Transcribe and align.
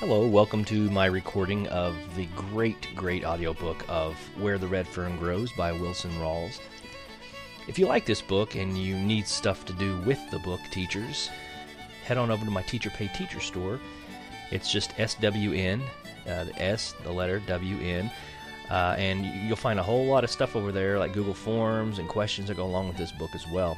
Hello, 0.00 0.26
welcome 0.26 0.64
to 0.64 0.88
my 0.88 1.04
recording 1.04 1.66
of 1.66 1.94
the 2.16 2.24
great, 2.34 2.88
great 2.96 3.22
audiobook 3.22 3.84
of 3.86 4.16
Where 4.40 4.56
the 4.56 4.66
Red 4.66 4.88
Fern 4.88 5.18
Grows 5.18 5.52
by 5.52 5.72
Wilson 5.72 6.10
Rawls. 6.12 6.58
If 7.68 7.78
you 7.78 7.86
like 7.86 8.06
this 8.06 8.22
book 8.22 8.54
and 8.54 8.78
you 8.78 8.96
need 8.96 9.26
stuff 9.28 9.66
to 9.66 9.74
do 9.74 10.00
with 10.06 10.18
the 10.30 10.38
book, 10.38 10.60
teachers, 10.70 11.28
head 12.02 12.16
on 12.16 12.30
over 12.30 12.46
to 12.46 12.50
my 12.50 12.62
Teacher 12.62 12.88
Pay 12.88 13.08
Teacher 13.08 13.40
store. 13.40 13.78
It's 14.50 14.72
just 14.72 14.96
SWN, 14.96 15.82
uh, 16.26 16.44
the 16.44 16.54
S, 16.58 16.94
the 17.02 17.12
letter 17.12 17.40
WN, 17.40 18.10
uh, 18.70 18.94
and 18.96 19.26
you'll 19.46 19.56
find 19.56 19.78
a 19.78 19.82
whole 19.82 20.06
lot 20.06 20.24
of 20.24 20.30
stuff 20.30 20.56
over 20.56 20.72
there, 20.72 20.98
like 20.98 21.12
Google 21.12 21.34
Forms 21.34 21.98
and 21.98 22.08
questions 22.08 22.48
that 22.48 22.56
go 22.56 22.64
along 22.64 22.88
with 22.88 22.96
this 22.96 23.12
book 23.12 23.34
as 23.34 23.46
well. 23.48 23.76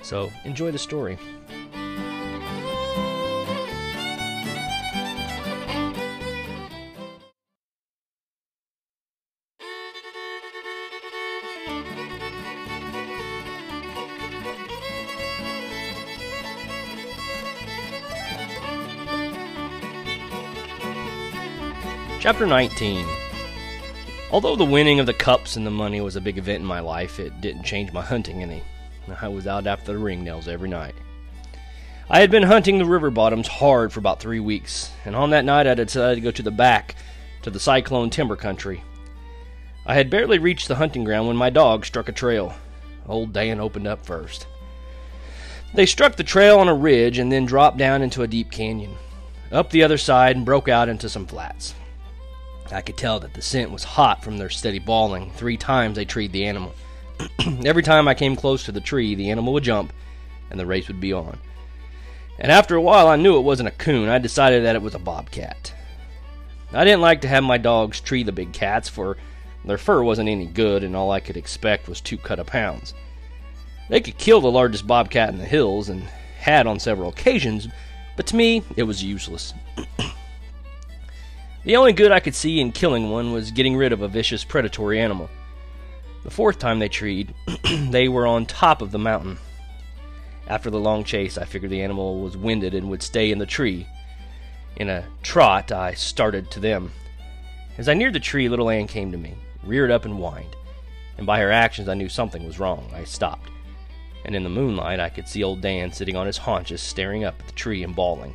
So 0.00 0.32
enjoy 0.46 0.70
the 0.70 0.78
story. 0.78 1.18
Chapter 22.30 22.46
19 22.46 23.04
Although 24.30 24.54
the 24.54 24.64
winning 24.64 25.00
of 25.00 25.06
the 25.06 25.12
cups 25.12 25.56
and 25.56 25.66
the 25.66 25.70
money 25.72 26.00
was 26.00 26.14
a 26.14 26.20
big 26.20 26.38
event 26.38 26.60
in 26.60 26.64
my 26.64 26.78
life, 26.78 27.18
it 27.18 27.40
didn't 27.40 27.64
change 27.64 27.92
my 27.92 28.02
hunting 28.02 28.40
any. 28.40 28.62
I 29.20 29.26
was 29.26 29.48
out 29.48 29.66
after 29.66 29.92
the 29.92 29.98
ringtails 29.98 30.46
every 30.46 30.68
night. 30.68 30.94
I 32.08 32.20
had 32.20 32.30
been 32.30 32.44
hunting 32.44 32.78
the 32.78 32.84
river 32.84 33.10
bottoms 33.10 33.48
hard 33.48 33.92
for 33.92 33.98
about 33.98 34.20
three 34.20 34.38
weeks, 34.38 34.92
and 35.04 35.16
on 35.16 35.30
that 35.30 35.44
night 35.44 35.66
I 35.66 35.74
decided 35.74 36.14
to 36.14 36.20
go 36.20 36.30
to 36.30 36.42
the 36.42 36.52
back, 36.52 36.94
to 37.42 37.50
the 37.50 37.58
cyclone 37.58 38.10
timber 38.10 38.36
country. 38.36 38.84
I 39.84 39.94
had 39.96 40.08
barely 40.08 40.38
reached 40.38 40.68
the 40.68 40.76
hunting 40.76 41.02
ground 41.02 41.26
when 41.26 41.36
my 41.36 41.50
dog 41.50 41.84
struck 41.84 42.08
a 42.08 42.12
trail. 42.12 42.54
Old 43.08 43.32
Dan 43.32 43.58
opened 43.58 43.88
up 43.88 44.06
first. 44.06 44.46
They 45.74 45.84
struck 45.84 46.14
the 46.14 46.22
trail 46.22 46.60
on 46.60 46.68
a 46.68 46.74
ridge 46.74 47.18
and 47.18 47.32
then 47.32 47.44
dropped 47.44 47.78
down 47.78 48.02
into 48.02 48.22
a 48.22 48.28
deep 48.28 48.52
canyon, 48.52 48.94
up 49.50 49.70
the 49.70 49.82
other 49.82 49.98
side, 49.98 50.36
and 50.36 50.46
broke 50.46 50.68
out 50.68 50.88
into 50.88 51.08
some 51.08 51.26
flats. 51.26 51.74
I 52.72 52.80
could 52.80 52.96
tell 52.96 53.20
that 53.20 53.34
the 53.34 53.42
scent 53.42 53.70
was 53.70 53.84
hot 53.84 54.22
from 54.22 54.38
their 54.38 54.50
steady 54.50 54.78
bawling. 54.78 55.30
Three 55.32 55.56
times 55.56 55.96
they 55.96 56.04
treed 56.04 56.32
the 56.32 56.46
animal. 56.46 56.74
Every 57.64 57.82
time 57.82 58.08
I 58.08 58.14
came 58.14 58.36
close 58.36 58.64
to 58.64 58.72
the 58.72 58.80
tree, 58.80 59.14
the 59.14 59.30
animal 59.30 59.52
would 59.52 59.64
jump, 59.64 59.92
and 60.50 60.58
the 60.58 60.66
race 60.66 60.88
would 60.88 61.00
be 61.00 61.12
on. 61.12 61.38
And 62.38 62.50
after 62.50 62.76
a 62.76 62.80
while, 62.80 63.08
I 63.08 63.16
knew 63.16 63.36
it 63.36 63.42
wasn't 63.42 63.68
a 63.68 63.72
coon. 63.72 64.08
I 64.08 64.18
decided 64.18 64.64
that 64.64 64.76
it 64.76 64.82
was 64.82 64.94
a 64.94 64.98
bobcat. 64.98 65.74
I 66.72 66.84
didn't 66.84 67.00
like 67.00 67.20
to 67.22 67.28
have 67.28 67.44
my 67.44 67.58
dogs 67.58 68.00
tree 68.00 68.22
the 68.22 68.32
big 68.32 68.52
cats, 68.52 68.88
for 68.88 69.16
their 69.64 69.78
fur 69.78 70.02
wasn't 70.02 70.28
any 70.28 70.46
good, 70.46 70.84
and 70.84 70.96
all 70.96 71.10
I 71.10 71.20
could 71.20 71.36
expect 71.36 71.88
was 71.88 72.00
two 72.00 72.16
cut 72.16 72.38
of 72.38 72.46
pounds. 72.46 72.94
They 73.88 74.00
could 74.00 74.16
kill 74.16 74.40
the 74.40 74.50
largest 74.50 74.86
bobcat 74.86 75.30
in 75.30 75.38
the 75.38 75.44
hills, 75.44 75.88
and 75.88 76.02
had 76.38 76.66
on 76.66 76.78
several 76.78 77.10
occasions, 77.10 77.68
but 78.16 78.26
to 78.28 78.36
me, 78.36 78.62
it 78.76 78.84
was 78.84 79.04
useless. 79.04 79.52
The 81.62 81.76
only 81.76 81.92
good 81.92 82.10
I 82.10 82.20
could 82.20 82.34
see 82.34 82.58
in 82.58 82.72
killing 82.72 83.10
one 83.10 83.32
was 83.32 83.50
getting 83.50 83.76
rid 83.76 83.92
of 83.92 84.00
a 84.00 84.08
vicious 84.08 84.44
predatory 84.44 84.98
animal. 84.98 85.28
The 86.24 86.30
fourth 86.30 86.58
time 86.58 86.78
they 86.78 86.88
treed, 86.88 87.34
they 87.90 88.08
were 88.08 88.26
on 88.26 88.46
top 88.46 88.80
of 88.80 88.92
the 88.92 88.98
mountain. 88.98 89.36
After 90.46 90.70
the 90.70 90.80
long 90.80 91.04
chase, 91.04 91.36
I 91.36 91.44
figured 91.44 91.70
the 91.70 91.82
animal 91.82 92.20
was 92.20 92.36
winded 92.36 92.74
and 92.74 92.88
would 92.88 93.02
stay 93.02 93.30
in 93.30 93.38
the 93.38 93.46
tree. 93.46 93.86
In 94.76 94.88
a 94.88 95.04
trot, 95.22 95.70
I 95.70 95.92
started 95.92 96.50
to 96.50 96.60
them. 96.60 96.92
As 97.76 97.90
I 97.90 97.94
neared 97.94 98.14
the 98.14 98.20
tree, 98.20 98.48
little 98.48 98.70
Ann 98.70 98.86
came 98.86 99.12
to 99.12 99.18
me, 99.18 99.34
reared 99.62 99.90
up 99.90 100.06
and 100.06 100.14
whined, 100.14 100.56
and 101.18 101.26
by 101.26 101.40
her 101.40 101.50
actions 101.50 101.90
I 101.90 101.94
knew 101.94 102.08
something 102.08 102.46
was 102.46 102.58
wrong. 102.58 102.90
I 102.94 103.04
stopped, 103.04 103.50
and 104.24 104.34
in 104.34 104.44
the 104.44 104.48
moonlight 104.48 104.98
I 104.98 105.10
could 105.10 105.28
see 105.28 105.44
old 105.44 105.60
Dan 105.60 105.92
sitting 105.92 106.16
on 106.16 106.26
his 106.26 106.38
haunches, 106.38 106.80
staring 106.80 107.24
up 107.24 107.38
at 107.38 107.46
the 107.46 107.52
tree 107.52 107.82
and 107.82 107.94
bawling. 107.94 108.34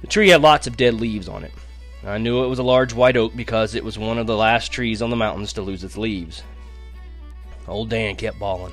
The 0.00 0.06
tree 0.06 0.30
had 0.30 0.40
lots 0.40 0.66
of 0.66 0.78
dead 0.78 0.94
leaves 0.94 1.28
on 1.28 1.44
it. 1.44 1.52
I 2.04 2.18
knew 2.18 2.44
it 2.44 2.48
was 2.48 2.58
a 2.58 2.64
large 2.64 2.94
white 2.94 3.16
oak 3.16 3.36
because 3.36 3.74
it 3.74 3.84
was 3.84 3.98
one 3.98 4.18
of 4.18 4.26
the 4.26 4.36
last 4.36 4.72
trees 4.72 5.02
on 5.02 5.10
the 5.10 5.16
mountains 5.16 5.52
to 5.54 5.62
lose 5.62 5.84
its 5.84 5.96
leaves. 5.96 6.42
Old 7.68 7.90
Dan 7.90 8.16
kept 8.16 8.38
bawling. 8.38 8.72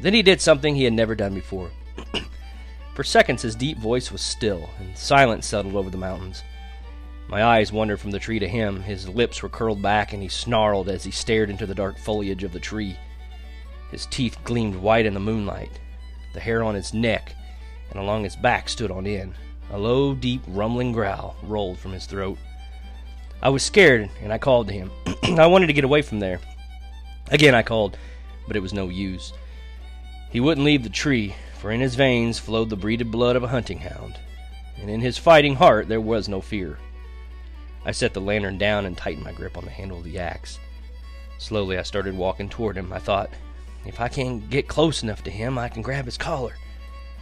Then 0.00 0.14
he 0.14 0.22
did 0.22 0.40
something 0.40 0.74
he 0.74 0.84
had 0.84 0.92
never 0.92 1.14
done 1.14 1.34
before. 1.34 1.70
For 2.94 3.04
seconds 3.04 3.42
his 3.42 3.54
deep 3.54 3.78
voice 3.78 4.10
was 4.10 4.22
still, 4.22 4.70
and 4.78 4.96
silence 4.96 5.46
settled 5.46 5.76
over 5.76 5.90
the 5.90 5.98
mountains. 5.98 6.42
My 7.28 7.44
eyes 7.44 7.72
wandered 7.72 8.00
from 8.00 8.10
the 8.10 8.18
tree 8.18 8.38
to 8.38 8.48
him. 8.48 8.82
His 8.82 9.08
lips 9.08 9.42
were 9.42 9.48
curled 9.48 9.82
back, 9.82 10.12
and 10.12 10.22
he 10.22 10.28
snarled 10.28 10.88
as 10.88 11.04
he 11.04 11.10
stared 11.10 11.50
into 11.50 11.66
the 11.66 11.74
dark 11.74 11.98
foliage 11.98 12.44
of 12.44 12.52
the 12.52 12.60
tree. 12.60 12.96
His 13.90 14.06
teeth 14.06 14.36
gleamed 14.44 14.76
white 14.76 15.06
in 15.06 15.14
the 15.14 15.20
moonlight. 15.20 15.80
The 16.32 16.40
hair 16.40 16.62
on 16.62 16.74
his 16.74 16.92
neck 16.92 17.34
and 17.90 18.02
along 18.02 18.24
his 18.24 18.36
back 18.36 18.68
stood 18.68 18.90
on 18.90 19.06
end. 19.06 19.34
A 19.70 19.78
low, 19.78 20.14
deep, 20.14 20.42
rumbling 20.48 20.92
growl 20.92 21.36
rolled 21.42 21.78
from 21.78 21.92
his 21.92 22.06
throat. 22.06 22.38
I 23.44 23.50
was 23.50 23.62
scared, 23.62 24.08
and 24.22 24.32
I 24.32 24.38
called 24.38 24.68
to 24.68 24.72
him. 24.72 24.90
I 25.38 25.46
wanted 25.46 25.66
to 25.66 25.74
get 25.74 25.84
away 25.84 26.00
from 26.00 26.18
there. 26.18 26.40
Again 27.30 27.54
I 27.54 27.62
called, 27.62 27.98
but 28.46 28.56
it 28.56 28.60
was 28.60 28.72
no 28.72 28.88
use. 28.88 29.34
He 30.30 30.40
wouldn't 30.40 30.64
leave 30.64 30.82
the 30.82 30.88
tree, 30.88 31.34
for 31.58 31.70
in 31.70 31.82
his 31.82 31.94
veins 31.94 32.38
flowed 32.38 32.70
the 32.70 32.76
breeded 32.76 33.10
blood 33.10 33.36
of 33.36 33.42
a 33.42 33.48
hunting 33.48 33.80
hound, 33.80 34.18
and 34.80 34.88
in 34.88 35.02
his 35.02 35.18
fighting 35.18 35.56
heart 35.56 35.88
there 35.88 36.00
was 36.00 36.26
no 36.26 36.40
fear. 36.40 36.78
I 37.84 37.92
set 37.92 38.14
the 38.14 38.20
lantern 38.22 38.56
down 38.56 38.86
and 38.86 38.96
tightened 38.96 39.24
my 39.24 39.32
grip 39.32 39.58
on 39.58 39.66
the 39.66 39.70
handle 39.70 39.98
of 39.98 40.04
the 40.04 40.18
axe. 40.18 40.58
Slowly 41.36 41.76
I 41.76 41.82
started 41.82 42.16
walking 42.16 42.48
toward 42.48 42.78
him. 42.78 42.94
I 42.94 42.98
thought, 42.98 43.28
if 43.84 44.00
I 44.00 44.08
can't 44.08 44.48
get 44.48 44.68
close 44.68 45.02
enough 45.02 45.22
to 45.24 45.30
him, 45.30 45.58
I 45.58 45.68
can 45.68 45.82
grab 45.82 46.06
his 46.06 46.16
collar. 46.16 46.54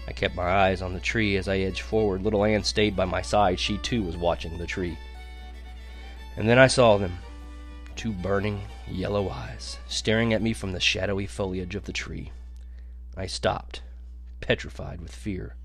I 0.07 0.13
kept 0.13 0.37
my 0.37 0.49
eyes 0.49 0.83
on 0.83 0.95
the 0.95 1.01
tree 1.01 1.37
as 1.37 1.49
I 1.49 1.59
edged 1.59 1.81
forward. 1.81 2.23
Little 2.23 2.45
Ann 2.45 2.63
stayed 2.63 2.95
by 2.95 3.07
my 3.07 3.23
side. 3.23 3.59
She 3.59 3.79
too 3.79 4.05
was 4.05 4.17
watching 4.17 4.57
the 4.57 4.67
tree. 4.69 4.97
And 6.37 6.49
then 6.49 6.59
I 6.59 6.67
saw 6.67 6.97
them 6.97 7.19
two 7.95 8.13
burning, 8.13 8.63
yellow 8.89 9.29
eyes 9.29 9.79
staring 9.87 10.33
at 10.33 10.43
me 10.43 10.53
from 10.53 10.73
the 10.73 10.81
shadowy 10.81 11.27
foliage 11.27 11.75
of 11.75 11.85
the 11.85 11.93
tree. 11.93 12.33
I 13.17 13.27
stopped, 13.27 13.83
petrified 14.41 15.01
with 15.01 15.15
fear. 15.15 15.57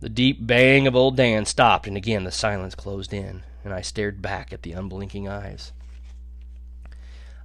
The 0.00 0.08
deep 0.08 0.46
baying 0.46 0.86
of 0.86 0.96
old 0.96 1.16
Dan 1.16 1.44
stopped, 1.44 1.86
and 1.86 1.96
again 1.96 2.24
the 2.24 2.32
silence 2.32 2.74
closed 2.74 3.12
in, 3.12 3.42
and 3.62 3.72
I 3.72 3.80
stared 3.80 4.22
back 4.22 4.52
at 4.52 4.62
the 4.62 4.72
unblinking 4.72 5.28
eyes. 5.28 5.72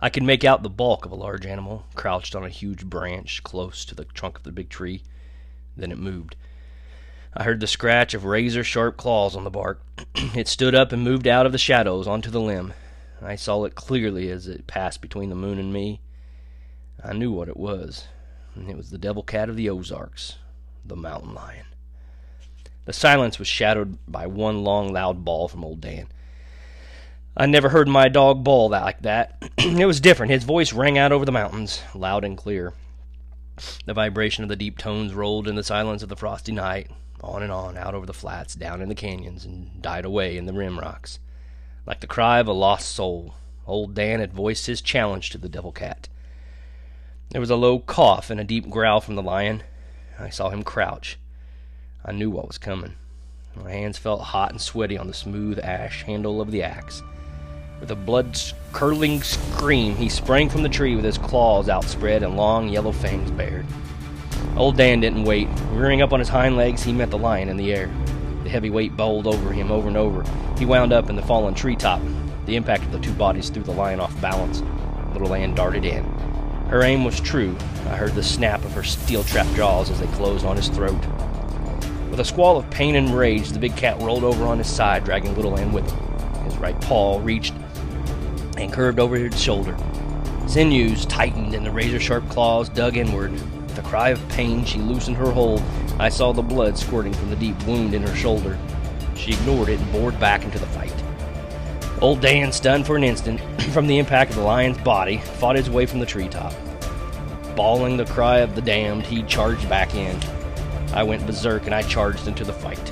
I 0.02 0.10
could 0.10 0.24
make 0.24 0.46
out 0.46 0.64
the 0.64 0.70
bulk 0.70 1.06
of 1.06 1.12
a 1.12 1.16
large 1.16 1.46
animal 1.46 1.86
crouched 1.96 2.36
on 2.36 2.46
a 2.46 2.50
huge 2.50 2.86
branch 2.86 3.44
close 3.44 3.84
to 3.86 3.96
the 3.96 4.06
trunk 4.06 4.38
of 4.38 4.44
the 4.44 4.52
big 4.52 4.70
tree. 4.70 5.04
Then 5.76 5.92
it 5.92 5.98
moved. 5.98 6.38
I 7.34 7.44
heard 7.44 7.60
the 7.60 7.68
scratch 7.68 8.14
of 8.14 8.26
razor 8.26 8.64
sharp 8.64 8.98
claws 8.98 9.36
on 9.36 9.44
the 9.44 9.52
bark. 9.52 9.82
it 10.36 10.48
stood 10.48 10.74
up 10.74 10.92
and 10.92 11.04
moved 11.04 11.28
out 11.28 11.46
of 11.46 11.52
the 11.52 11.58
shadows 11.58 12.08
onto 12.08 12.32
the 12.32 12.42
limb. 12.42 12.74
I 13.22 13.36
saw 13.36 13.66
it 13.66 13.76
clearly 13.76 14.32
as 14.32 14.48
it 14.48 14.66
passed 14.66 15.02
between 15.02 15.30
the 15.30 15.36
moon 15.36 15.60
and 15.60 15.72
me. 15.72 16.02
I 17.04 17.14
knew 17.14 17.32
what 17.32 17.48
it 17.48 17.58
was. 17.58 18.08
It 18.68 18.76
was 18.76 18.90
the 18.90 18.98
devil 18.98 19.24
cat 19.24 19.48
of 19.48 19.56
the 19.56 19.70
Ozarks, 19.70 20.38
the 20.84 20.96
mountain 20.96 21.34
lion. 21.34 21.66
The 22.86 22.94
silence 22.94 23.38
was 23.38 23.48
shadowed 23.48 24.00
by 24.08 24.26
one 24.26 24.64
long, 24.64 24.92
loud 24.92 25.24
bawl 25.24 25.48
from 25.48 25.64
old 25.64 25.82
Dan. 25.82 26.08
I 27.38 27.46
never 27.46 27.70
heard 27.70 27.88
my 27.88 28.10
dog 28.10 28.44
bawl 28.44 28.70
like 28.70 29.04
that. 29.04 29.52
it 29.58 29.86
was 29.86 30.02
different. 30.02 30.32
His 30.32 30.44
voice 30.44 30.74
rang 30.74 30.98
out 30.98 31.12
over 31.12 31.26
the 31.26 31.32
mountains, 31.32 31.82
loud 31.94 32.26
and 32.26 32.38
clear. 32.38 32.74
The 33.86 33.94
vibration 33.94 34.44
of 34.44 34.50
the 34.50 34.56
deep 34.56 34.78
tones 34.78 35.14
rolled 35.14 35.48
in 35.48 35.56
the 35.56 35.64
silence 35.64 36.02
of 36.02 36.10
the 36.10 36.16
frosty 36.16 36.52
night, 36.52 36.90
on 37.22 37.44
and 37.44 37.52
on, 37.52 37.78
out 37.78 37.94
over 37.94 38.06
the 38.06 38.14
flats, 38.14 38.56
down 38.56 38.82
in 38.82 38.90
the 38.90 38.96
canyons, 38.96 39.46
and 39.46 39.82
died 39.82 40.06
away 40.06 40.38
in 40.38 40.46
the 40.46 40.54
rim 40.54 40.80
rocks. 40.80 41.20
Like 41.86 42.00
the 42.00 42.08
cry 42.08 42.40
of 42.40 42.48
a 42.48 42.54
lost 42.54 42.92
soul, 42.92 43.34
old 43.66 43.94
Dan 43.94 44.20
had 44.20 44.34
voiced 44.34 44.66
his 44.66 44.82
challenge 44.82 45.30
to 45.32 45.38
the 45.38 45.50
devil 45.50 45.72
cat. 45.72 46.08
There 47.30 47.42
was 47.42 47.50
a 47.50 47.56
low 47.56 47.80
cough 47.80 48.30
and 48.30 48.40
a 48.40 48.44
deep 48.44 48.70
growl 48.70 49.02
from 49.02 49.16
the 49.16 49.22
lion. 49.22 49.64
I 50.18 50.30
saw 50.30 50.50
him 50.50 50.64
crouch. 50.64 51.18
I 52.04 52.12
knew 52.12 52.30
what 52.30 52.48
was 52.48 52.58
coming. 52.58 52.96
My 53.56 53.72
hands 53.72 53.98
felt 53.98 54.22
hot 54.22 54.52
and 54.52 54.62
sweaty 54.62 54.98
on 54.98 55.08
the 55.08 55.14
smooth 55.14 55.60
ash 55.60 56.04
handle 56.04 56.42
of 56.42 56.52
the 56.52 56.64
axe. 56.64 57.04
With 57.80 57.92
a 57.92 57.96
blood 57.96 58.40
curdling 58.74 59.22
scream, 59.22 59.96
he 59.96 60.10
sprang 60.10 60.50
from 60.50 60.64
the 60.64 60.70
tree 60.70 60.96
with 60.96 61.06
his 61.06 61.18
claws 61.18 61.70
outspread 61.70 62.24
and 62.24 62.36
long 62.36 62.70
yellow 62.70 62.92
fangs 62.92 63.32
bared. 63.32 63.66
Old 64.56 64.78
Dan 64.78 65.00
didn't 65.00 65.24
wait. 65.24 65.48
Rearing 65.72 66.02
up 66.02 66.14
on 66.14 66.20
his 66.20 66.30
hind 66.30 66.58
legs, 66.58 66.84
he 66.84 66.92
met 66.92 67.10
the 67.10 67.18
lion 67.18 67.50
in 67.50 67.58
the 67.58 67.74
air. 67.74 67.90
The 68.44 68.50
heavy 68.50 68.70
weight 68.70 68.96
bowled 68.96 69.28
over 69.28 69.52
him 69.52 69.72
over 69.72 69.88
and 69.88 69.98
over. 69.98 70.24
He 70.58 70.66
wound 70.66 70.94
up 70.94 71.10
in 71.10 71.16
the 71.16 71.22
fallen 71.22 71.54
treetop. 71.54 72.02
The 72.46 72.56
impact 72.56 72.84
of 72.84 72.92
the 72.92 73.00
two 73.00 73.14
bodies 73.14 73.50
threw 73.50 73.64
the 73.64 73.72
lion 73.72 74.00
off 74.00 74.20
balance. 74.22 74.62
Little 75.14 75.34
Ann 75.34 75.56
darted 75.56 75.86
in. 75.86 76.04
Her 76.70 76.84
aim 76.84 77.04
was 77.04 77.20
true. 77.20 77.56
I 77.86 77.96
heard 77.96 78.16
the 78.16 78.24
snap 78.24 78.64
of 78.64 78.74
her 78.74 78.84
steel 78.84 79.24
trap 79.24 79.48
jaws 79.56 79.90
as 79.90 80.00
they 80.00 80.08
closed 80.08 80.46
on 80.46 80.56
his 80.56 80.68
throat. 80.68 81.00
With 82.10 82.20
a 82.20 82.26
squall 82.26 82.58
of 82.58 82.70
pain 82.70 82.96
and 82.96 83.16
rage, 83.16 83.50
the 83.50 83.60
big 83.60 83.76
cat 83.76 84.02
rolled 84.02 84.24
over 84.24 84.46
on 84.46 84.58
his 84.58 84.68
side, 84.68 85.04
dragging 85.04 85.36
Little 85.36 85.58
Ann 85.58 85.72
with 85.72 85.90
him. 85.90 86.44
His 86.44 86.58
right 86.58 86.80
paw 86.82 87.20
reached 87.24 87.54
and 88.58 88.74
curved 88.74 89.00
over 89.00 89.16
his 89.16 89.42
shoulder. 89.42 89.78
Sinews 90.48 91.06
tightened 91.06 91.54
and 91.54 91.66
the 91.66 91.72
razor 91.72 92.00
sharp 92.00 92.28
claws 92.30 92.70
dug 92.70 92.98
inward. 92.98 93.32
A 93.80 93.82
cry 93.82 94.10
of 94.10 94.28
pain, 94.28 94.66
she 94.66 94.78
loosened 94.78 95.16
her 95.16 95.32
hold. 95.32 95.64
I 96.00 96.10
saw 96.10 96.34
the 96.34 96.42
blood 96.42 96.78
squirting 96.78 97.14
from 97.14 97.30
the 97.30 97.38
deep 97.38 97.56
wound 97.64 97.94
in 97.94 98.02
her 98.02 98.14
shoulder. 98.14 98.60
She 99.16 99.32
ignored 99.32 99.70
it 99.70 99.80
and 99.80 99.92
bored 99.94 100.20
back 100.20 100.44
into 100.44 100.60
the 100.60 100.66
fight. 100.66 100.94
Old 102.02 102.20
Dan, 102.20 102.52
stunned 102.52 102.86
for 102.86 102.98
an 102.98 103.06
instant 103.06 103.40
from 103.72 103.88
the 103.88 103.98
impact 103.98 104.32
of 104.32 104.36
the 104.36 104.44
lion's 104.44 104.78
body, 104.80 105.20
fought 105.20 105.56
his 105.56 105.70
way 105.70 105.86
from 105.86 106.02
the 106.02 106.06
treetop. 106.06 106.54
Bawling 107.56 107.96
the 107.96 108.04
cry 108.04 108.40
of 108.40 108.54
the 108.54 108.62
damned, 108.62 109.06
he 109.06 109.24
charged 109.24 109.70
back 109.70 109.96
in. 109.96 110.20
I 110.94 111.04
went 111.04 111.26
berserk 111.26 111.66
and 111.66 111.74
I 111.74 111.82
charged 111.84 112.28
into 112.28 112.44
the 112.44 112.52
fight. 112.52 112.92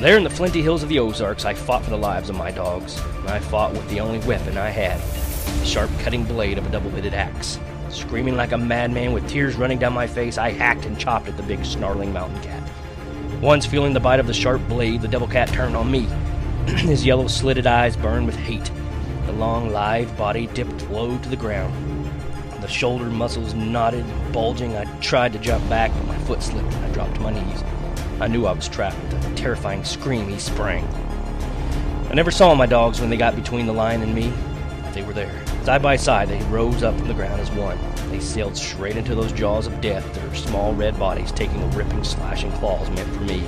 There 0.00 0.16
in 0.16 0.24
the 0.24 0.30
flinty 0.30 0.60
hills 0.60 0.82
of 0.82 0.88
the 0.88 0.98
Ozarks, 0.98 1.44
I 1.44 1.54
fought 1.54 1.84
for 1.84 1.90
the 1.90 1.96
lives 1.96 2.30
of 2.30 2.36
my 2.36 2.50
dogs. 2.50 2.98
I 3.28 3.38
fought 3.38 3.72
with 3.72 3.88
the 3.88 4.00
only 4.00 4.18
weapon 4.26 4.58
I 4.58 4.70
had 4.70 5.00
the 5.60 5.66
sharp 5.66 5.90
cutting 6.00 6.24
blade 6.24 6.58
of 6.58 6.66
a 6.66 6.70
double 6.70 6.90
bitted 6.90 7.14
axe. 7.14 7.60
Screaming 7.94 8.36
like 8.36 8.50
a 8.50 8.58
madman 8.58 9.12
with 9.12 9.28
tears 9.28 9.54
running 9.54 9.78
down 9.78 9.92
my 9.92 10.08
face, 10.08 10.36
I 10.36 10.50
hacked 10.50 10.84
and 10.84 10.98
chopped 10.98 11.28
at 11.28 11.36
the 11.36 11.44
big 11.44 11.64
snarling 11.64 12.12
mountain 12.12 12.42
cat. 12.42 12.68
Once 13.40 13.64
feeling 13.64 13.92
the 13.92 14.00
bite 14.00 14.18
of 14.18 14.26
the 14.26 14.34
sharp 14.34 14.60
blade, 14.68 15.00
the 15.00 15.06
devil 15.06 15.28
cat 15.28 15.48
turned 15.50 15.76
on 15.76 15.88
me. 15.88 16.08
His 16.66 17.06
yellow 17.06 17.28
slitted 17.28 17.68
eyes 17.68 17.96
burned 17.96 18.26
with 18.26 18.34
hate. 18.34 18.68
The 19.26 19.32
long, 19.32 19.70
lithe 19.70 20.16
body 20.18 20.48
dipped 20.48 20.90
low 20.90 21.16
to 21.18 21.28
the 21.28 21.36
ground. 21.36 21.72
The 22.60 22.66
shoulder 22.66 23.04
muscles 23.04 23.54
knotted, 23.54 24.04
bulging. 24.32 24.76
I 24.76 24.86
tried 24.98 25.32
to 25.34 25.38
jump 25.38 25.68
back, 25.68 25.92
but 25.92 26.06
my 26.08 26.18
foot 26.24 26.42
slipped 26.42 26.74
and 26.74 26.84
I 26.84 26.90
dropped 26.90 27.14
to 27.14 27.20
my 27.20 27.30
knees. 27.30 27.62
I 28.20 28.26
knew 28.26 28.46
I 28.46 28.52
was 28.52 28.68
trapped. 28.68 29.00
With 29.12 29.32
a 29.32 29.34
terrifying 29.36 29.84
scream, 29.84 30.28
he 30.28 30.40
sprang. 30.40 30.84
I 32.10 32.14
never 32.14 32.32
saw 32.32 32.56
my 32.56 32.66
dogs 32.66 33.00
when 33.00 33.08
they 33.08 33.16
got 33.16 33.36
between 33.36 33.66
the 33.66 33.72
lion 33.72 34.02
and 34.02 34.12
me. 34.12 34.32
They 34.94 35.04
were 35.04 35.12
there. 35.12 35.43
Side 35.64 35.80
by 35.80 35.96
side, 35.96 36.28
they 36.28 36.42
rose 36.48 36.82
up 36.82 36.94
from 36.98 37.08
the 37.08 37.14
ground 37.14 37.40
as 37.40 37.50
one. 37.52 37.78
They 38.10 38.20
sailed 38.20 38.54
straight 38.54 38.98
into 38.98 39.14
those 39.14 39.32
jaws 39.32 39.66
of 39.66 39.80
death, 39.80 40.04
their 40.12 40.34
small 40.34 40.74
red 40.74 40.98
bodies 40.98 41.32
taking 41.32 41.58
the 41.58 41.74
ripping, 41.74 42.04
slashing 42.04 42.52
claws 42.52 42.90
meant 42.90 43.10
for 43.14 43.22
me. 43.22 43.42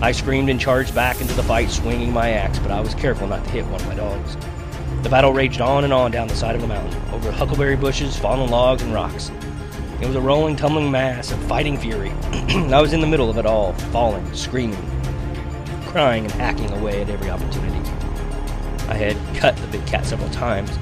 I 0.00 0.10
screamed 0.10 0.50
and 0.50 0.58
charged 0.58 0.92
back 0.92 1.20
into 1.20 1.34
the 1.34 1.44
fight, 1.44 1.70
swinging 1.70 2.12
my 2.12 2.30
axe, 2.30 2.58
but 2.58 2.72
I 2.72 2.80
was 2.80 2.96
careful 2.96 3.28
not 3.28 3.44
to 3.44 3.50
hit 3.50 3.64
one 3.66 3.80
of 3.80 3.86
my 3.86 3.94
dogs. 3.94 4.36
The 5.04 5.08
battle 5.08 5.32
raged 5.32 5.60
on 5.60 5.84
and 5.84 5.92
on 5.92 6.10
down 6.10 6.26
the 6.26 6.34
side 6.34 6.56
of 6.56 6.62
the 6.62 6.66
mountain, 6.66 7.00
over 7.14 7.30
huckleberry 7.30 7.76
bushes, 7.76 8.16
fallen 8.16 8.50
logs, 8.50 8.82
and 8.82 8.92
rocks. 8.92 9.30
It 10.00 10.06
was 10.08 10.16
a 10.16 10.20
rolling, 10.20 10.56
tumbling 10.56 10.90
mass 10.90 11.30
of 11.30 11.38
fighting 11.44 11.78
fury. 11.78 12.10
I 12.32 12.80
was 12.80 12.92
in 12.92 13.00
the 13.00 13.06
middle 13.06 13.30
of 13.30 13.38
it 13.38 13.46
all, 13.46 13.72
falling, 13.92 14.34
screaming, 14.34 14.90
crying, 15.86 16.24
and 16.24 16.32
hacking 16.32 16.72
away 16.72 17.02
at 17.02 17.08
every 17.08 17.30
opportunity. 17.30 17.88
I 18.88 18.94
had 18.94 19.36
cut 19.36 19.56
the 19.58 19.68
big 19.68 19.86
cat 19.86 20.04
several 20.06 20.30
times. 20.30 20.76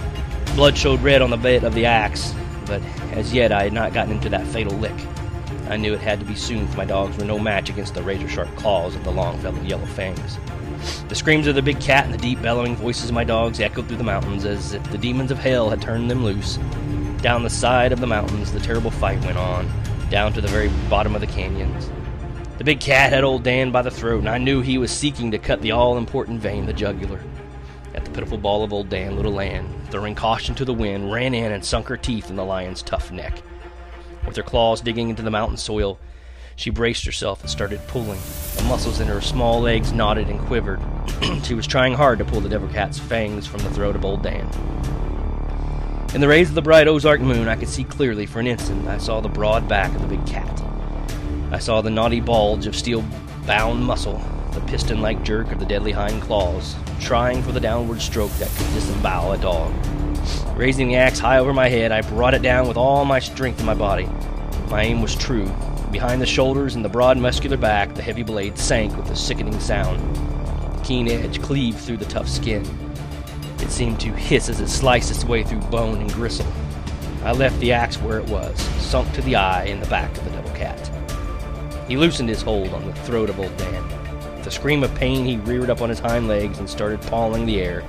Blood 0.54 0.78
showed 0.78 1.00
red 1.02 1.20
on 1.20 1.30
the 1.30 1.36
bit 1.36 1.64
of 1.64 1.74
the 1.74 1.84
axe, 1.84 2.32
but 2.66 2.80
as 3.10 3.32
yet 3.32 3.50
I 3.50 3.64
had 3.64 3.72
not 3.72 3.92
gotten 3.92 4.12
into 4.12 4.28
that 4.28 4.46
fatal 4.46 4.78
lick. 4.78 4.94
I 5.68 5.76
knew 5.76 5.94
it 5.94 6.00
had 6.00 6.20
to 6.20 6.24
be 6.24 6.36
soon, 6.36 6.68
for 6.68 6.76
my 6.76 6.84
dogs 6.84 7.16
were 7.16 7.24
no 7.24 7.40
match 7.40 7.70
against 7.70 7.94
the 7.94 8.04
razor 8.04 8.28
sharp 8.28 8.54
claws 8.54 8.94
of 8.94 9.02
the 9.02 9.10
long 9.10 9.36
feathered 9.38 9.64
yellow 9.64 9.86
fangs. 9.86 10.38
The 11.08 11.14
screams 11.16 11.48
of 11.48 11.56
the 11.56 11.62
big 11.62 11.80
cat 11.80 12.04
and 12.04 12.14
the 12.14 12.18
deep 12.18 12.40
bellowing 12.40 12.76
voices 12.76 13.08
of 13.08 13.14
my 13.16 13.24
dogs 13.24 13.58
echoed 13.58 13.88
through 13.88 13.96
the 13.96 14.04
mountains 14.04 14.44
as 14.44 14.74
if 14.74 14.90
the 14.92 14.98
demons 14.98 15.32
of 15.32 15.38
hell 15.38 15.70
had 15.70 15.82
turned 15.82 16.08
them 16.08 16.22
loose. 16.22 16.58
Down 17.20 17.42
the 17.42 17.50
side 17.50 17.90
of 17.90 17.98
the 17.98 18.06
mountains, 18.06 18.52
the 18.52 18.60
terrible 18.60 18.92
fight 18.92 19.20
went 19.24 19.38
on, 19.38 19.68
down 20.08 20.32
to 20.34 20.40
the 20.40 20.46
very 20.46 20.68
bottom 20.88 21.16
of 21.16 21.20
the 21.20 21.26
canyons. 21.26 21.90
The 22.58 22.64
big 22.64 22.78
cat 22.78 23.12
had 23.12 23.24
old 23.24 23.42
Dan 23.42 23.72
by 23.72 23.82
the 23.82 23.90
throat, 23.90 24.20
and 24.20 24.28
I 24.28 24.38
knew 24.38 24.60
he 24.60 24.78
was 24.78 24.92
seeking 24.92 25.32
to 25.32 25.38
cut 25.38 25.62
the 25.62 25.72
all 25.72 25.98
important 25.98 26.40
vein, 26.40 26.66
the 26.66 26.72
jugular. 26.72 27.20
At 27.94 28.04
the 28.04 28.12
pitiful 28.12 28.38
bawl 28.38 28.62
of 28.62 28.72
old 28.72 28.88
Dan, 28.88 29.16
little 29.16 29.40
Ann, 29.40 29.68
throwing 29.94 30.16
caution 30.16 30.56
to 30.56 30.64
the 30.64 30.74
wind, 30.74 31.12
ran 31.12 31.34
in 31.34 31.52
and 31.52 31.64
sunk 31.64 31.86
her 31.86 31.96
teeth 31.96 32.28
in 32.28 32.34
the 32.34 32.44
lion's 32.44 32.82
tough 32.82 33.12
neck. 33.12 33.40
With 34.26 34.34
her 34.34 34.42
claws 34.42 34.80
digging 34.80 35.08
into 35.08 35.22
the 35.22 35.30
mountain 35.30 35.56
soil, 35.56 36.00
she 36.56 36.70
braced 36.70 37.04
herself 37.04 37.42
and 37.42 37.48
started 37.48 37.78
pulling. 37.86 38.18
The 38.56 38.64
muscles 38.64 38.98
in 38.98 39.06
her 39.06 39.20
small 39.20 39.60
legs 39.60 39.92
knotted 39.92 40.28
and 40.28 40.40
quivered. 40.40 40.80
she 41.44 41.54
was 41.54 41.68
trying 41.68 41.94
hard 41.94 42.18
to 42.18 42.24
pull 42.24 42.40
the 42.40 42.48
devil 42.48 42.68
cat's 42.70 42.98
fangs 42.98 43.46
from 43.46 43.60
the 43.60 43.70
throat 43.70 43.94
of 43.94 44.04
old 44.04 44.24
Dan. 44.24 44.50
In 46.12 46.20
the 46.20 46.26
rays 46.26 46.48
of 46.48 46.56
the 46.56 46.62
bright 46.62 46.88
Ozark 46.88 47.20
moon, 47.20 47.46
I 47.46 47.54
could 47.54 47.68
see 47.68 47.84
clearly 47.84 48.26
for 48.26 48.40
an 48.40 48.48
instant. 48.48 48.88
I 48.88 48.98
saw 48.98 49.20
the 49.20 49.28
broad 49.28 49.68
back 49.68 49.94
of 49.94 50.00
the 50.00 50.08
big 50.08 50.26
cat. 50.26 50.60
I 51.52 51.60
saw 51.60 51.82
the 51.82 51.90
knotty 51.90 52.18
bulge 52.18 52.66
of 52.66 52.74
steel 52.74 53.04
bound 53.46 53.84
muscle, 53.84 54.20
the 54.54 54.60
piston 54.62 55.00
like 55.00 55.22
jerk 55.22 55.52
of 55.52 55.60
the 55.60 55.66
deadly 55.66 55.92
hind 55.92 56.20
claws, 56.20 56.74
trying 57.00 57.42
for 57.42 57.52
the 57.52 57.60
downward 57.60 58.00
stroke 58.00 58.32
that 58.32 58.48
could 58.56 58.72
disembowel 58.74 59.32
a 59.32 59.38
dog. 59.38 59.72
Raising 60.56 60.88
the 60.88 60.96
axe 60.96 61.18
high 61.18 61.38
over 61.38 61.52
my 61.52 61.68
head, 61.68 61.92
I 61.92 62.02
brought 62.02 62.34
it 62.34 62.42
down 62.42 62.68
with 62.68 62.76
all 62.76 63.04
my 63.04 63.18
strength 63.18 63.60
in 63.60 63.66
my 63.66 63.74
body. 63.74 64.08
My 64.68 64.82
aim 64.82 65.02
was 65.02 65.14
true. 65.14 65.50
Behind 65.90 66.20
the 66.20 66.26
shoulders 66.26 66.74
and 66.74 66.84
the 66.84 66.88
broad 66.88 67.18
muscular 67.18 67.56
back, 67.56 67.94
the 67.94 68.02
heavy 68.02 68.22
blade 68.22 68.58
sank 68.58 68.96
with 68.96 69.10
a 69.10 69.16
sickening 69.16 69.60
sound. 69.60 70.00
The 70.78 70.84
keen 70.84 71.08
edge 71.08 71.42
cleaved 71.42 71.78
through 71.78 71.98
the 71.98 72.04
tough 72.04 72.28
skin. 72.28 72.66
It 73.60 73.70
seemed 73.70 74.00
to 74.00 74.12
hiss 74.12 74.48
as 74.48 74.60
it 74.60 74.68
sliced 74.68 75.10
its 75.10 75.24
way 75.24 75.42
through 75.42 75.60
bone 75.60 76.00
and 76.00 76.12
gristle. 76.12 76.46
I 77.24 77.32
left 77.32 77.58
the 77.60 77.72
axe 77.72 77.96
where 77.96 78.18
it 78.18 78.28
was, 78.28 78.60
sunk 78.80 79.12
to 79.14 79.22
the 79.22 79.36
eye 79.36 79.64
in 79.64 79.80
the 79.80 79.86
back 79.86 80.16
of 80.16 80.24
the 80.24 80.30
devil 80.30 80.50
cat. 80.52 80.90
He 81.88 81.96
loosened 81.96 82.28
his 82.28 82.42
hold 82.42 82.74
on 82.74 82.86
the 82.86 82.94
throat 82.94 83.30
of 83.30 83.38
old 83.40 83.56
Dan. 83.56 84.03
With 84.44 84.52
a 84.52 84.56
scream 84.56 84.84
of 84.84 84.94
pain, 84.96 85.24
he 85.24 85.38
reared 85.38 85.70
up 85.70 85.80
on 85.80 85.88
his 85.88 85.98
hind 85.98 86.28
legs 86.28 86.58
and 86.58 86.68
started 86.68 87.00
pawing 87.00 87.46
the 87.46 87.62
air. 87.62 87.82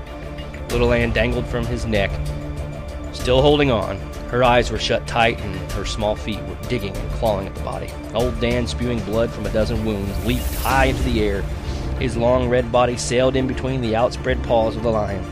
Little 0.70 0.94
Ann 0.94 1.12
dangled 1.12 1.46
from 1.46 1.66
his 1.66 1.86
neck, 1.86 2.10
still 3.12 3.42
holding 3.42 3.72
on. 3.72 3.98
Her 4.30 4.42
eyes 4.42 4.72
were 4.72 4.80
shut 4.80 5.06
tight, 5.06 5.38
and 5.42 5.72
her 5.74 5.84
small 5.84 6.16
feet 6.16 6.42
were 6.44 6.56
digging 6.70 6.96
and 6.96 7.12
clawing 7.12 7.48
at 7.48 7.56
the 7.56 7.64
body. 7.64 7.90
Old 8.14 8.40
Dan, 8.40 8.68
spewing 8.68 9.02
blood 9.02 9.32
from 9.32 9.46
a 9.46 9.52
dozen 9.52 9.84
wounds, 9.84 10.26
leaped 10.26 10.56
high 10.56 10.86
into 10.86 11.04
the 11.04 11.22
air. 11.26 11.42
His 12.00 12.16
long 12.16 12.48
red 12.48 12.72
body 12.72 12.96
sailed 12.96 13.36
in 13.36 13.48
between 13.48 13.82
the 13.82 13.98
outspread 13.98 14.42
paws 14.44 14.78
of 14.78 14.84
the 14.84 14.92
lion. 14.92 15.26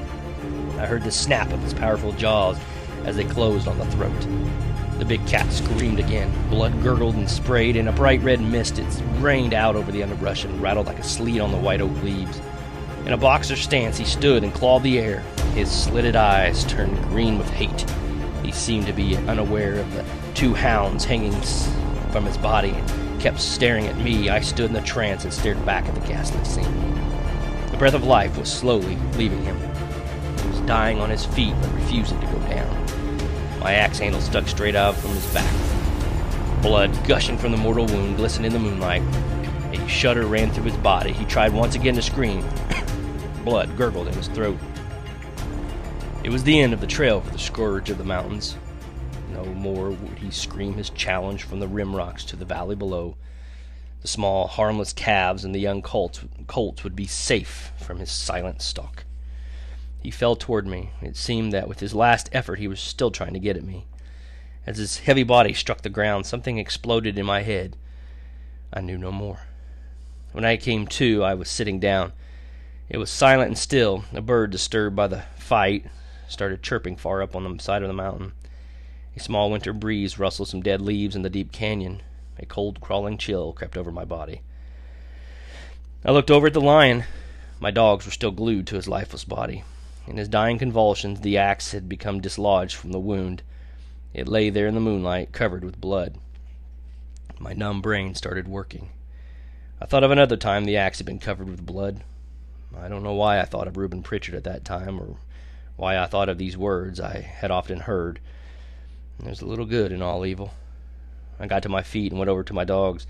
I 0.77 0.85
heard 0.85 1.05
the 1.05 1.11
snap 1.11 1.53
of 1.53 1.61
his 1.61 1.73
powerful 1.73 2.11
jaws 2.11 2.57
as 3.05 3.15
they 3.15 3.23
closed 3.23 3.69
on 3.69 3.77
the 3.77 3.85
throat. 3.85 4.27
The 5.03 5.17
big 5.17 5.27
cat 5.27 5.51
screamed 5.51 5.99
again. 5.99 6.31
Blood 6.49 6.81
gurgled 6.81 7.15
and 7.15 7.29
sprayed. 7.29 7.75
In 7.75 7.89
a 7.89 7.91
bright 7.91 8.21
red 8.21 8.39
mist, 8.39 8.79
it 8.79 8.87
rained 9.17 9.53
out 9.53 9.75
over 9.75 9.91
the 9.91 10.01
underbrush 10.01 10.45
and 10.45 10.61
rattled 10.61 10.85
like 10.85 10.97
a 10.97 11.03
sleet 11.03 11.41
on 11.41 11.51
the 11.51 11.57
white 11.57 11.81
oak 11.81 11.91
leaves. 12.03 12.39
In 13.05 13.11
a 13.11 13.17
boxer 13.17 13.57
stance, 13.57 13.97
he 13.97 14.05
stood 14.05 14.45
and 14.45 14.53
clawed 14.53 14.81
the 14.81 14.99
air. 14.99 15.19
His 15.55 15.69
slitted 15.69 16.15
eyes 16.15 16.63
turned 16.63 16.97
green 17.09 17.37
with 17.37 17.49
hate. 17.49 17.85
He 18.45 18.53
seemed 18.53 18.87
to 18.87 18.93
be 18.93 19.17
unaware 19.17 19.73
of 19.73 19.93
the 19.93 20.05
two 20.35 20.53
hounds 20.53 21.03
hanging 21.03 21.33
from 22.13 22.23
his 22.23 22.37
body 22.37 22.69
and 22.69 23.21
kept 23.21 23.41
staring 23.41 23.87
at 23.87 23.97
me. 23.97 24.29
I 24.29 24.39
stood 24.39 24.69
in 24.69 24.75
a 24.77 24.81
trance 24.83 25.25
and 25.25 25.33
stared 25.33 25.65
back 25.65 25.85
at 25.85 25.95
the 25.95 26.07
ghastly 26.07 26.45
scene. 26.45 26.95
The 27.71 27.77
breath 27.77 27.93
of 27.93 28.05
life 28.05 28.37
was 28.37 28.49
slowly 28.49 28.95
leaving 29.17 29.43
him. 29.43 29.59
He 30.39 30.47
was 30.47 30.61
dying 30.61 31.01
on 31.01 31.09
his 31.09 31.25
feet 31.25 31.55
but 31.59 31.73
refusing 31.73 32.21
to 32.21 32.27
go 32.27 32.39
down. 32.47 32.82
My 33.63 33.75
axe 33.75 33.99
handle 33.99 34.19
stuck 34.19 34.49
straight 34.49 34.75
out 34.75 34.93
from 34.93 35.11
his 35.11 35.25
back. 35.33 36.61
Blood 36.61 36.91
gushing 37.07 37.37
from 37.37 37.51
the 37.53 37.57
mortal 37.57 37.85
wound 37.85 38.17
glistened 38.17 38.45
in 38.45 38.51
the 38.51 38.59
moonlight. 38.59 39.01
A 39.71 39.87
shudder 39.87 40.27
ran 40.27 40.51
through 40.51 40.65
his 40.65 40.75
body. 40.77 41.13
He 41.13 41.23
tried 41.23 41.53
once 41.53 41.73
again 41.73 41.95
to 41.95 42.01
scream, 42.01 42.45
Blood 43.45 43.77
gurgled 43.77 44.09
in 44.09 44.15
his 44.15 44.27
throat. 44.27 44.57
It 46.25 46.29
was 46.29 46.43
the 46.43 46.59
end 46.59 46.73
of 46.73 46.81
the 46.81 46.87
trail 46.87 47.21
for 47.21 47.31
the 47.31 47.39
scourge 47.39 47.89
of 47.89 47.97
the 47.97 48.03
mountains. 48.03 48.57
No 49.31 49.45
more 49.45 49.91
would 49.91 50.19
he 50.19 50.29
scream 50.29 50.73
his 50.73 50.89
challenge 50.89 51.43
from 51.43 51.61
the 51.61 51.67
rim 51.67 51.95
rocks 51.95 52.25
to 52.25 52.35
the 52.35 52.45
valley 52.45 52.75
below. 52.75 53.15
The 54.01 54.09
small, 54.09 54.47
harmless 54.47 54.91
calves 54.91 55.45
and 55.45 55.55
the 55.55 55.59
young 55.59 55.81
colts, 55.81 56.19
colts 56.47 56.83
would 56.83 56.97
be 56.97 57.07
safe 57.07 57.71
from 57.77 57.99
his 57.99 58.11
silent 58.11 58.61
stalk. 58.61 59.05
He 60.03 60.11
fell 60.11 60.35
toward 60.35 60.67
me. 60.67 60.89
It 61.01 61.15
seemed 61.15 61.53
that 61.53 61.69
with 61.69 61.79
his 61.79 61.95
last 61.95 62.29
effort 62.33 62.59
he 62.59 62.67
was 62.67 62.81
still 62.81 63.09
trying 63.09 63.31
to 63.33 63.39
get 63.39 63.55
at 63.55 63.63
me. 63.63 63.85
As 64.67 64.77
his 64.77 64.99
heavy 64.99 65.23
body 65.23 65.53
struck 65.53 65.81
the 65.81 65.89
ground, 65.89 66.25
something 66.25 66.57
exploded 66.57 67.17
in 67.17 67.25
my 67.25 67.41
head. 67.41 67.77
I 68.73 68.81
knew 68.81 68.97
no 68.97 69.13
more. 69.13 69.47
When 70.33 70.43
I 70.43 70.57
came 70.57 70.87
to, 70.87 71.23
I 71.23 71.35
was 71.35 71.49
sitting 71.49 71.79
down. 71.79 72.11
It 72.89 72.97
was 72.97 73.09
silent 73.09 73.47
and 73.47 73.57
still. 73.57 74.03
A 74.13 74.21
bird, 74.21 74.51
disturbed 74.51 74.95
by 74.95 75.07
the 75.07 75.23
fight, 75.37 75.85
started 76.27 76.61
chirping 76.61 76.97
far 76.97 77.21
up 77.21 77.33
on 77.33 77.55
the 77.55 77.63
side 77.63 77.81
of 77.81 77.87
the 77.87 77.93
mountain. 77.93 78.33
A 79.15 79.21
small 79.21 79.49
winter 79.51 79.71
breeze 79.71 80.19
rustled 80.19 80.49
some 80.49 80.61
dead 80.61 80.81
leaves 80.81 81.15
in 81.15 81.21
the 81.21 81.29
deep 81.29 81.53
canyon. 81.53 82.01
A 82.39 82.45
cold, 82.45 82.81
crawling 82.81 83.17
chill 83.17 83.53
crept 83.53 83.77
over 83.77 83.91
my 83.91 84.03
body. 84.03 84.41
I 86.03 86.11
looked 86.11 86.31
over 86.31 86.47
at 86.47 86.53
the 86.53 86.59
lion. 86.59 87.05
My 87.61 87.71
dogs 87.71 88.05
were 88.05 88.11
still 88.11 88.31
glued 88.31 88.67
to 88.67 88.75
his 88.75 88.89
lifeless 88.89 89.23
body. 89.23 89.63
In 90.05 90.17
his 90.17 90.27
dying 90.27 90.57
convulsions, 90.57 91.21
the 91.21 91.37
axe 91.37 91.71
had 91.71 91.87
become 91.87 92.19
dislodged 92.19 92.75
from 92.75 92.91
the 92.91 92.99
wound. 92.99 93.41
It 94.13 94.27
lay 94.27 94.49
there 94.49 94.67
in 94.67 94.75
the 94.75 94.81
moonlight, 94.81 95.31
covered 95.31 95.63
with 95.63 95.79
blood. 95.79 96.17
My 97.39 97.53
numb 97.53 97.81
brain 97.81 98.13
started 98.13 98.47
working. 98.47 98.89
I 99.79 99.85
thought 99.85 100.03
of 100.03 100.11
another 100.11 100.37
time 100.37 100.65
the 100.65 100.77
axe 100.77 100.99
had 100.99 101.05
been 101.05 101.19
covered 101.19 101.49
with 101.49 101.65
blood. 101.65 102.03
I 102.77 102.89
don't 102.89 103.03
know 103.03 103.13
why 103.13 103.39
I 103.39 103.45
thought 103.45 103.67
of 103.67 103.77
Rubin 103.77 104.03
Pritchard 104.03 104.35
at 104.35 104.43
that 104.43 104.65
time, 104.65 104.99
or 104.99 105.17
why 105.77 105.97
I 105.97 106.05
thought 106.05 106.29
of 106.29 106.37
these 106.37 106.57
words 106.57 106.99
I 106.99 107.21
had 107.21 107.51
often 107.51 107.81
heard. 107.81 108.19
There's 109.19 109.41
a 109.41 109.45
little 109.45 109.65
good 109.65 109.91
in 109.91 110.01
all 110.01 110.25
evil. 110.25 110.53
I 111.39 111.47
got 111.47 111.63
to 111.63 111.69
my 111.69 111.81
feet 111.81 112.11
and 112.11 112.19
went 112.19 112.29
over 112.29 112.43
to 112.43 112.53
my 112.53 112.63
dogs. 112.63 113.07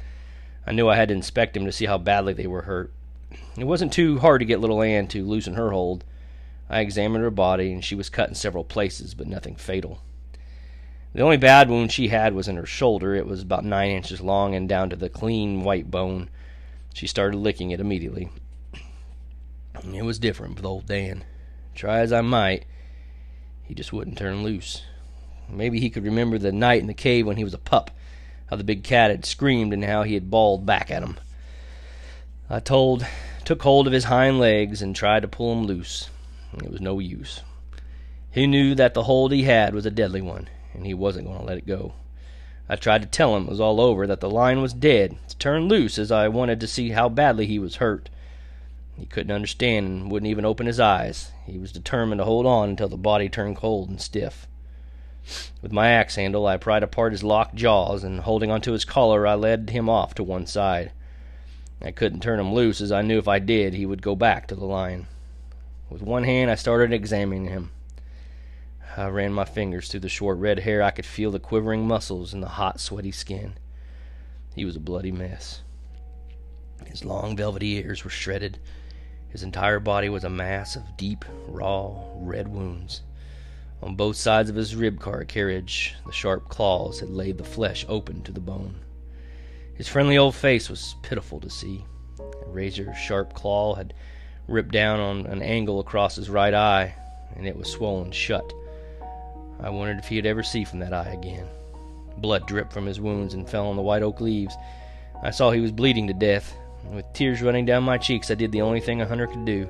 I 0.66 0.72
knew 0.72 0.88
I 0.88 0.96
had 0.96 1.10
to 1.10 1.16
inspect 1.16 1.54
them 1.54 1.66
to 1.66 1.72
see 1.72 1.86
how 1.86 1.98
badly 1.98 2.34
they 2.34 2.48
were 2.48 2.64
hurt. 2.64 2.92
It 3.58 3.66
wasn't 3.66 3.94
too 3.94 4.20
hard 4.20 4.40
to 4.40 4.46
get 4.46 4.60
little 4.60 4.82
Ann 4.82 5.08
to 5.08 5.26
loosen 5.26 5.56
her 5.56 5.72
hold. 5.72 6.04
I 6.74 6.80
examined 6.80 7.24
her 7.24 7.30
body, 7.30 7.72
and 7.72 7.86
she 7.86 7.94
was 7.94 8.10
cut 8.10 8.30
in 8.30 8.36
several 8.36 8.64
places, 8.64 9.14
but 9.14 9.28
nothing 9.28 9.56
fatal. 9.56 10.02
The 11.14 11.22
only 11.22 11.38
bad 11.38 11.70
wound 11.70 11.92
she 11.92 12.08
had 12.08 12.34
was 12.34 12.48
in 12.48 12.56
her 12.56 12.66
shoulder. 12.66 13.14
It 13.14 13.28
was 13.28 13.44
about 13.44 13.64
nine 13.64 13.92
inches 13.92 14.22
long 14.22 14.56
and 14.56 14.68
down 14.68 14.90
to 14.90 14.96
the 14.96 15.08
clean 15.08 15.64
white 15.64 15.92
bone. 15.92 16.32
She 16.92 17.06
started 17.06 17.38
licking 17.38 17.70
it 17.70 17.80
immediately. 17.80 18.30
It 19.94 20.02
was 20.02 20.18
different 20.18 20.56
with 20.56 20.66
old 20.66 20.88
Dan. 20.88 21.24
Try 21.76 22.00
as 22.00 22.12
I 22.12 22.22
might, 22.22 22.66
he 23.62 23.76
just 23.76 23.94
wouldn't 23.94 24.18
turn 24.18 24.42
loose. 24.42 24.82
Maybe 25.48 25.80
he 25.80 25.92
could 25.92 26.04
remember 26.04 26.40
the 26.40 26.52
night 26.52 26.82
in 26.82 26.88
the 26.88 26.96
cave 26.96 27.28
when 27.28 27.38
he 27.38 27.44
was 27.44 27.54
a 27.54 27.60
pup, 27.60 27.92
how 28.48 28.56
the 28.56 28.64
big 28.64 28.84
cat 28.84 29.12
had 29.12 29.26
screamed 29.26 29.74
and 29.74 29.84
how 29.84 30.02
he 30.02 30.16
had 30.16 30.32
bawled 30.32 30.66
back 30.66 30.90
at 30.90 31.04
him. 31.04 31.20
I 32.50 32.60
told, 32.60 33.06
took 33.46 33.62
hold 33.62 33.86
of 33.86 33.94
his 33.94 34.06
hind 34.06 34.40
legs 34.40 34.82
and 34.82 34.96
tried 34.96 35.22
to 35.22 35.28
pull 35.28 35.54
him 35.54 35.68
loose. 35.68 36.10
It 36.62 36.72
was 36.72 36.82
no 36.82 37.00
use. 37.00 37.42
He 38.30 38.48
knew 38.48 38.76
that 38.76 38.94
the 38.94 39.04
hold 39.04 39.32
he 39.32 39.44
had 39.44 39.74
was 39.74 39.86
a 39.86 39.92
deadly 39.92 40.22
one, 40.22 40.50
and 40.74 40.86
he 40.86 40.94
wasn't 40.94 41.28
going 41.28 41.40
to 41.40 41.46
let 41.46 41.58
it 41.58 41.68
go. 41.68 41.94
I 42.68 42.76
tried 42.76 43.02
to 43.02 43.08
tell 43.08 43.36
him 43.36 43.44
it 43.44 43.50
was 43.50 43.60
all 43.60 43.80
over, 43.80 44.08
that 44.08 44.20
the 44.20 44.30
lion 44.30 44.62
was 44.62 44.74
dead, 44.74 45.18
to 45.28 45.38
turn 45.38 45.68
loose 45.68 46.00
as 46.00 46.12
I 46.12 46.28
wanted 46.28 46.60
to 46.60 46.68
see 46.68 46.90
how 46.90 47.10
badly 47.10 47.46
he 47.46 47.60
was 47.60 47.76
hurt. 47.76 48.10
He 48.98 49.06
couldn't 49.06 49.36
understand 49.36 49.88
and 49.88 50.12
wouldn't 50.12 50.30
even 50.30 50.46
open 50.46 50.68
his 50.68 50.80
eyes. 50.80 51.32
He 51.46 51.58
was 51.58 51.72
determined 51.72 52.20
to 52.20 52.26
hold 52.26 52.46
on 52.46 52.70
until 52.70 52.90
the 52.90 52.98
body 52.98 53.30
turned 53.30 53.58
cold 53.58 53.90
and 53.90 54.00
stiff. 54.00 54.48
With 55.62 55.72
my 55.72 55.90
axe 55.90 56.16
handle, 56.16 56.46
I 56.46 56.58
pried 56.58 56.84
apart 56.84 57.12
his 57.12 57.24
locked 57.24 57.56
jaws, 57.56 58.04
and 58.04 58.22
holding 58.22 58.52
onto 58.52 58.72
his 58.72 58.86
collar, 58.86 59.26
I 59.26 59.36
led 59.36 59.70
him 59.70 59.90
off 59.90 60.14
to 60.16 60.24
one 60.24 60.46
side. 60.46 60.92
I 61.82 61.92
couldn't 61.92 62.22
turn 62.22 62.40
him 62.40 62.54
loose, 62.54 62.82
as 62.82 62.92
I 62.92 63.02
knew 63.02 63.18
if 63.18 63.28
I 63.28 63.40
did, 63.40 63.74
he 63.74 63.86
would 63.86 64.02
go 64.02 64.16
back 64.16 64.48
to 64.48 64.56
the 64.56 64.66
lion. 64.66 65.08
With 65.90 66.02
one 66.02 66.24
hand, 66.24 66.50
I 66.50 66.56
started 66.56 66.94
examining 66.94 67.46
him. 67.46 67.72
I 68.96 69.08
ran 69.08 69.34
my 69.34 69.46
fingers 69.46 69.90
through 69.90 70.02
the 70.02 70.10
short 70.10 70.38
red 70.38 70.60
hair. 70.60 70.82
I 70.82 70.92
could 70.92 71.06
feel 71.06 71.32
the 71.32 71.40
quivering 71.40 71.88
muscles 71.88 72.34
in 72.34 72.42
the 72.42 72.48
hot, 72.48 72.80
sweaty 72.80 73.12
skin. 73.12 73.54
He 74.56 74.66
was 74.66 74.76
a 74.76 74.80
bloody 74.80 75.12
mess. 75.12 75.62
His 76.86 77.04
long, 77.04 77.36
velvety 77.36 77.78
ears 77.78 78.04
were 78.04 78.10
shredded. 78.10 78.60
His 79.30 79.42
entire 79.42 79.80
body 79.80 80.10
was 80.10 80.24
a 80.24 80.30
mass 80.30 80.76
of 80.76 80.96
deep, 80.96 81.26
raw, 81.48 82.04
red 82.16 82.48
wounds. 82.48 83.02
On 83.82 83.96
both 83.96 84.16
sides 84.16 84.50
of 84.50 84.56
his 84.56 84.76
rib 84.76 85.02
carriage, 85.28 85.96
the 86.06 86.12
sharp 86.12 86.48
claws 86.50 87.00
had 87.00 87.10
laid 87.10 87.38
the 87.38 87.44
flesh 87.44 87.86
open 87.90 88.22
to 88.24 88.32
the 88.32 88.40
bone. 88.40 88.76
His 89.74 89.88
friendly 89.88 90.18
old 90.18 90.36
face 90.36 90.70
was 90.70 90.96
pitiful 91.02 91.40
to 91.40 91.50
see. 91.50 91.84
A 92.20 92.50
razor 92.50 92.94
sharp 92.94 93.34
claw 93.34 93.74
had 93.74 93.94
ripped 94.48 94.72
down 94.72 95.00
on 95.00 95.26
an 95.28 95.42
angle 95.42 95.80
across 95.80 96.16
his 96.16 96.30
right 96.30 96.54
eye, 96.54 96.96
and 97.36 97.48
it 97.48 97.58
was 97.58 97.70
swollen 97.70 98.12
shut. 98.12 98.54
I 99.60 99.70
wondered 99.70 100.00
if 100.00 100.08
he'd 100.08 100.26
ever 100.26 100.44
see 100.44 100.66
from 100.66 100.80
that 100.80 100.94
eye 100.94 101.10
again. 101.10 101.48
Blood 102.18 102.48
dripped 102.48 102.74
from 102.74 102.86
his 102.86 103.00
wounds 103.00 103.34
and 103.34 103.50
fell 103.50 103.68
on 103.68 103.76
the 103.76 103.82
white 103.82 104.04
oak 104.04 104.22
leaves. 104.22 104.56
I 105.22 105.32
saw 105.32 105.52
he 105.52 105.62
was 105.62 105.72
bleeding 105.72 106.08
to 106.08 106.14
death. 106.14 106.54
With 106.92 107.12
tears 107.14 107.42
running 107.42 107.66
down 107.66 107.84
my 107.84 107.98
cheeks, 107.98 108.30
I 108.30 108.36
did 108.36 108.52
the 108.52 108.62
only 108.62 108.82
thing 108.82 109.02
a 109.02 109.08
hunter 109.08 109.28
could 109.28 109.46
do. 109.46 109.70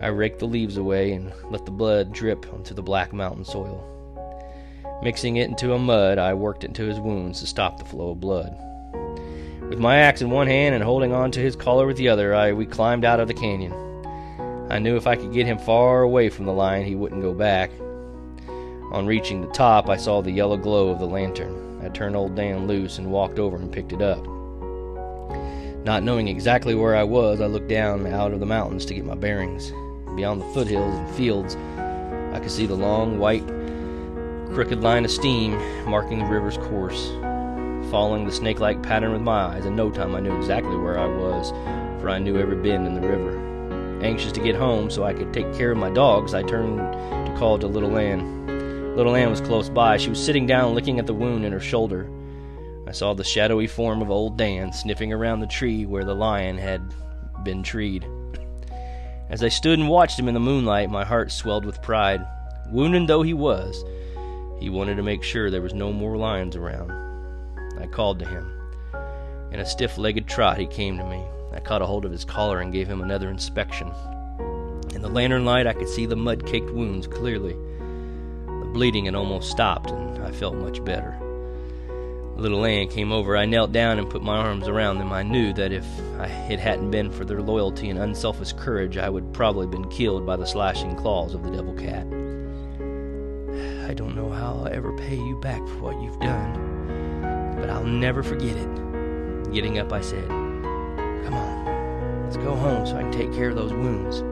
I 0.00 0.06
raked 0.06 0.38
the 0.38 0.46
leaves 0.46 0.76
away 0.76 1.12
and 1.12 1.32
let 1.50 1.64
the 1.64 1.70
blood 1.70 2.12
drip 2.12 2.50
onto 2.52 2.72
the 2.72 2.82
black 2.82 3.12
mountain 3.12 3.44
soil. 3.44 3.86
Mixing 5.02 5.36
it 5.36 5.48
into 5.48 5.74
a 5.74 5.78
mud, 5.78 6.18
I 6.18 6.34
worked 6.34 6.64
it 6.64 6.68
into 6.68 6.84
his 6.84 7.00
wounds 7.00 7.40
to 7.40 7.46
stop 7.46 7.78
the 7.78 7.84
flow 7.84 8.10
of 8.10 8.20
blood. 8.20 8.56
With 9.70 9.78
my 9.78 9.98
axe 9.98 10.20
in 10.20 10.30
one 10.30 10.48
hand 10.48 10.74
and 10.74 10.82
holding 10.82 11.12
on 11.12 11.30
to 11.30 11.40
his 11.40 11.54
collar 11.54 11.86
with 11.86 11.96
the 11.96 12.08
other, 12.08 12.34
I 12.34 12.52
we 12.52 12.66
climbed 12.66 13.04
out 13.04 13.20
of 13.20 13.28
the 13.28 13.34
canyon. 13.34 13.72
I 14.68 14.80
knew 14.80 14.96
if 14.96 15.06
I 15.06 15.14
could 15.14 15.32
get 15.32 15.46
him 15.46 15.58
far 15.58 16.02
away 16.02 16.28
from 16.28 16.46
the 16.46 16.52
lion, 16.52 16.84
he 16.84 16.96
wouldn't 16.96 17.22
go 17.22 17.32
back. 17.32 17.70
On 18.90 19.06
reaching 19.06 19.40
the 19.40 19.52
top, 19.52 19.88
I 19.88 19.96
saw 19.96 20.22
the 20.22 20.32
yellow 20.32 20.56
glow 20.56 20.88
of 20.88 20.98
the 20.98 21.06
lantern. 21.06 21.80
I 21.84 21.88
turned 21.88 22.16
old 22.16 22.34
Dan 22.34 22.66
loose 22.66 22.98
and 22.98 23.12
walked 23.12 23.38
over 23.38 23.56
and 23.56 23.70
picked 23.70 23.92
it 23.92 24.02
up. 24.02 24.26
Not 25.84 26.02
knowing 26.02 26.26
exactly 26.26 26.74
where 26.74 26.96
I 26.96 27.04
was, 27.04 27.40
I 27.40 27.46
looked 27.46 27.68
down 27.68 28.08
out 28.08 28.32
of 28.32 28.40
the 28.40 28.46
mountains 28.46 28.84
to 28.86 28.94
get 28.94 29.04
my 29.04 29.14
bearings. 29.14 29.70
Beyond 30.16 30.40
the 30.40 30.52
foothills 30.52 30.96
and 30.96 31.08
fields, 31.10 31.54
I 32.34 32.40
could 32.40 32.50
see 32.50 32.66
the 32.66 32.74
long, 32.74 33.20
white, 33.20 33.46
crooked 34.52 34.80
line 34.80 35.04
of 35.04 35.12
steam 35.12 35.52
marking 35.88 36.18
the 36.18 36.24
river's 36.24 36.58
course. 36.58 37.12
Following 37.90 38.24
the 38.24 38.30
snake 38.30 38.60
like 38.60 38.84
pattern 38.84 39.10
with 39.10 39.20
my 39.20 39.46
eyes, 39.46 39.66
in 39.66 39.74
no 39.74 39.90
time 39.90 40.14
I 40.14 40.20
knew 40.20 40.36
exactly 40.36 40.76
where 40.76 40.96
I 40.96 41.06
was, 41.06 41.50
for 42.00 42.08
I 42.08 42.20
knew 42.20 42.38
every 42.38 42.54
bend 42.54 42.86
in 42.86 42.94
the 42.94 43.00
river. 43.00 44.00
Anxious 44.00 44.30
to 44.30 44.40
get 44.40 44.54
home 44.54 44.90
so 44.90 45.02
I 45.02 45.12
could 45.12 45.34
take 45.34 45.52
care 45.54 45.72
of 45.72 45.78
my 45.78 45.90
dogs, 45.90 46.32
I 46.32 46.44
turned 46.44 46.78
to 46.78 47.34
call 47.36 47.58
to 47.58 47.66
Little 47.66 47.98
Ann. 47.98 48.94
Little 48.94 49.16
Ann 49.16 49.28
was 49.28 49.40
close 49.40 49.68
by. 49.68 49.96
She 49.96 50.08
was 50.08 50.24
sitting 50.24 50.46
down 50.46 50.72
looking 50.72 51.00
at 51.00 51.08
the 51.08 51.14
wound 51.14 51.44
in 51.44 51.50
her 51.50 51.58
shoulder. 51.58 52.08
I 52.86 52.92
saw 52.92 53.12
the 53.12 53.24
shadowy 53.24 53.66
form 53.66 54.02
of 54.02 54.10
old 54.10 54.38
Dan 54.38 54.72
sniffing 54.72 55.12
around 55.12 55.40
the 55.40 55.48
tree 55.48 55.84
where 55.84 56.04
the 56.04 56.14
lion 56.14 56.58
had 56.58 56.94
been 57.42 57.64
treed. 57.64 58.06
As 59.30 59.42
I 59.42 59.48
stood 59.48 59.80
and 59.80 59.88
watched 59.88 60.16
him 60.16 60.28
in 60.28 60.34
the 60.34 60.40
moonlight, 60.40 60.90
my 60.90 61.04
heart 61.04 61.32
swelled 61.32 61.64
with 61.64 61.82
pride. 61.82 62.24
Wounded 62.70 63.08
though 63.08 63.22
he 63.22 63.34
was, 63.34 63.84
he 64.60 64.70
wanted 64.70 64.94
to 64.94 65.02
make 65.02 65.24
sure 65.24 65.50
there 65.50 65.60
was 65.60 65.74
no 65.74 65.92
more 65.92 66.16
lions 66.16 66.54
around. 66.54 67.09
I 67.80 67.86
called 67.86 68.18
to 68.20 68.28
him. 68.28 68.50
In 69.52 69.60
a 69.60 69.66
stiff 69.66 69.98
legged 69.98 70.28
trot, 70.28 70.58
he 70.58 70.66
came 70.66 70.96
to 70.98 71.04
me. 71.04 71.24
I 71.52 71.60
caught 71.60 71.82
a 71.82 71.86
hold 71.86 72.04
of 72.04 72.12
his 72.12 72.24
collar 72.24 72.60
and 72.60 72.72
gave 72.72 72.86
him 72.86 73.00
another 73.00 73.28
inspection. 73.28 73.92
In 74.94 75.02
the 75.02 75.08
lantern 75.08 75.44
light, 75.44 75.66
I 75.66 75.72
could 75.72 75.88
see 75.88 76.06
the 76.06 76.16
mud 76.16 76.46
caked 76.46 76.70
wounds 76.70 77.06
clearly 77.06 77.54
The 77.54 78.70
bleeding 78.72 79.06
had 79.06 79.14
almost 79.14 79.50
stopped, 79.50 79.90
and 79.90 80.22
I 80.22 80.30
felt 80.30 80.54
much 80.54 80.84
better. 80.84 81.16
Little 82.36 82.64
Ann 82.64 82.88
came 82.88 83.12
over. 83.12 83.36
I 83.36 83.44
knelt 83.44 83.72
down 83.72 83.98
and 83.98 84.08
put 84.08 84.22
my 84.22 84.36
arms 84.36 84.66
around 84.66 84.98
them. 84.98 85.12
I 85.12 85.22
knew 85.22 85.52
that 85.52 85.72
if 85.72 85.84
it 86.48 86.58
hadn't 86.58 86.90
been 86.90 87.10
for 87.10 87.24
their 87.24 87.42
loyalty 87.42 87.90
and 87.90 87.98
unselfish 87.98 88.54
courage, 88.54 88.96
I 88.96 89.10
would 89.10 89.34
probably 89.34 89.64
have 89.64 89.70
been 89.70 89.90
killed 89.90 90.24
by 90.24 90.36
the 90.36 90.46
slashing 90.46 90.96
claws 90.96 91.34
of 91.34 91.42
the 91.42 91.50
devil 91.50 91.74
cat. 91.74 92.06
I 93.90 93.94
don't 93.94 94.16
know 94.16 94.30
how 94.30 94.54
I'll 94.54 94.68
ever 94.68 94.96
pay 94.96 95.16
you 95.16 95.36
back 95.40 95.60
for 95.68 95.78
what 95.78 96.00
you've 96.00 96.20
done, 96.20 96.69
but 97.60 97.70
I'll 97.70 97.84
never 97.84 98.22
forget 98.22 98.56
it. 98.56 99.52
Getting 99.52 99.78
up, 99.78 99.92
I 99.92 100.00
said, 100.00 100.26
Come 100.28 101.34
on, 101.34 102.24
let's 102.24 102.36
go 102.36 102.54
home 102.54 102.86
so 102.86 102.96
I 102.96 103.02
can 103.02 103.12
take 103.12 103.32
care 103.32 103.50
of 103.50 103.56
those 103.56 103.72
wounds. 103.72 104.22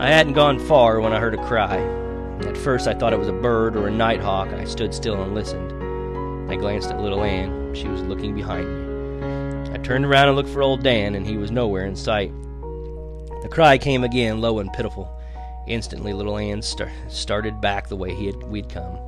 I 0.00 0.08
hadn't 0.08 0.32
gone 0.32 0.58
far 0.58 1.00
when 1.00 1.12
I 1.12 1.20
heard 1.20 1.34
a 1.34 1.46
cry. 1.46 1.78
At 2.46 2.56
first, 2.56 2.88
I 2.88 2.94
thought 2.94 3.12
it 3.12 3.18
was 3.18 3.28
a 3.28 3.32
bird 3.32 3.76
or 3.76 3.88
a 3.88 3.90
nighthawk, 3.90 4.48
and 4.48 4.60
I 4.60 4.64
stood 4.64 4.94
still 4.94 5.22
and 5.22 5.34
listened. 5.34 5.72
I 6.50 6.56
glanced 6.56 6.90
at 6.90 7.00
little 7.00 7.22
Ann. 7.22 7.74
She 7.74 7.86
was 7.86 8.02
looking 8.02 8.34
behind 8.34 8.66
me. 8.66 9.74
I 9.74 9.78
turned 9.78 10.06
around 10.06 10.28
and 10.28 10.36
looked 10.36 10.48
for 10.48 10.62
old 10.62 10.82
Dan, 10.82 11.14
and 11.14 11.26
he 11.26 11.36
was 11.36 11.50
nowhere 11.50 11.84
in 11.84 11.94
sight. 11.94 12.32
The 13.42 13.48
cry 13.50 13.78
came 13.78 14.04
again, 14.04 14.40
low 14.40 14.58
and 14.58 14.72
pitiful. 14.72 15.08
Instantly, 15.66 16.12
little 16.12 16.38
Ann 16.38 16.62
st- 16.62 16.88
started 17.08 17.60
back 17.60 17.88
the 17.88 17.96
way 17.96 18.14
he 18.14 18.26
had, 18.26 18.42
we'd 18.42 18.68
come. 18.68 18.98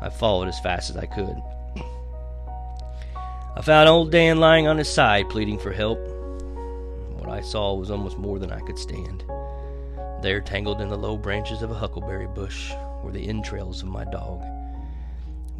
I 0.00 0.08
followed 0.08 0.48
as 0.48 0.60
fast 0.60 0.90
as 0.90 0.96
I 0.96 1.06
could. 1.06 1.42
I 3.56 3.62
found 3.62 3.88
old 3.88 4.12
Dan 4.12 4.38
lying 4.38 4.68
on 4.68 4.78
his 4.78 4.88
side, 4.88 5.28
pleading 5.28 5.58
for 5.58 5.72
help. 5.72 5.98
What 7.18 7.28
I 7.28 7.40
saw 7.40 7.74
was 7.74 7.90
almost 7.90 8.16
more 8.16 8.38
than 8.38 8.52
I 8.52 8.60
could 8.60 8.78
stand. 8.78 9.24
There, 10.22 10.40
tangled 10.40 10.80
in 10.80 10.88
the 10.88 10.96
low 10.96 11.16
branches 11.16 11.60
of 11.60 11.70
a 11.70 11.74
huckleberry 11.74 12.28
bush, 12.28 12.72
were 13.02 13.10
the 13.10 13.28
entrails 13.28 13.82
of 13.82 13.88
my 13.88 14.04
dog. 14.04 14.42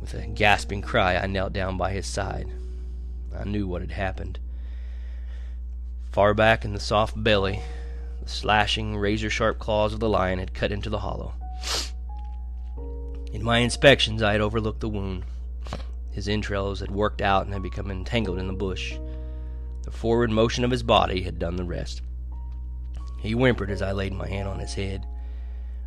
With 0.00 0.14
a 0.14 0.26
gasping 0.26 0.82
cry, 0.82 1.16
I 1.16 1.26
knelt 1.26 1.52
down 1.52 1.76
by 1.76 1.92
his 1.92 2.06
side. 2.06 2.46
I 3.36 3.44
knew 3.44 3.66
what 3.66 3.80
had 3.80 3.90
happened. 3.90 4.38
Far 6.12 6.32
back 6.32 6.64
in 6.64 6.72
the 6.72 6.80
soft 6.80 7.20
belly, 7.20 7.60
the 8.22 8.28
slashing, 8.28 8.96
razor 8.96 9.30
sharp 9.30 9.58
claws 9.58 9.92
of 9.92 10.00
the 10.00 10.08
lion 10.08 10.38
had 10.38 10.54
cut 10.54 10.72
into 10.72 10.90
the 10.90 11.00
hollow. 11.00 11.34
In 13.32 13.42
my 13.42 13.58
inspections, 13.58 14.22
I 14.22 14.32
had 14.32 14.40
overlooked 14.40 14.80
the 14.80 14.88
wound. 14.88 15.24
His 16.20 16.28
entrails 16.28 16.80
had 16.80 16.90
worked 16.90 17.22
out 17.22 17.46
and 17.46 17.54
had 17.54 17.62
become 17.62 17.90
entangled 17.90 18.38
in 18.38 18.46
the 18.46 18.52
bush. 18.52 18.98
The 19.84 19.90
forward 19.90 20.30
motion 20.30 20.64
of 20.64 20.70
his 20.70 20.82
body 20.82 21.22
had 21.22 21.38
done 21.38 21.56
the 21.56 21.64
rest. 21.64 22.02
He 23.22 23.32
whimpered 23.32 23.70
as 23.70 23.80
I 23.80 23.92
laid 23.92 24.12
my 24.12 24.28
hand 24.28 24.46
on 24.46 24.58
his 24.58 24.74
head. 24.74 25.06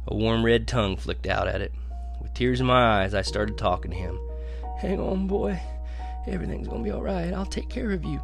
A 0.08 0.16
warm 0.16 0.44
red 0.44 0.68
tongue 0.68 0.98
flicked 0.98 1.28
out 1.28 1.48
at 1.48 1.62
it. 1.62 1.72
With 2.20 2.34
tears 2.34 2.60
in 2.60 2.66
my 2.66 3.04
eyes, 3.04 3.13
I 3.13 3.22
started 3.22 3.60
talking 3.60 3.92
to 3.92 3.98
him. 3.98 4.20
Hang 4.80 5.00
on, 5.00 5.28
boy. 5.28 5.62
Everything's 6.25 6.68
gonna 6.68 6.84
be 6.84 6.90
all 6.90 7.04
right. 7.04 7.32
I'll 7.32 7.46
take 7.46 7.70
care 7.70 7.92
of 7.92 8.04
you. 8.04 8.20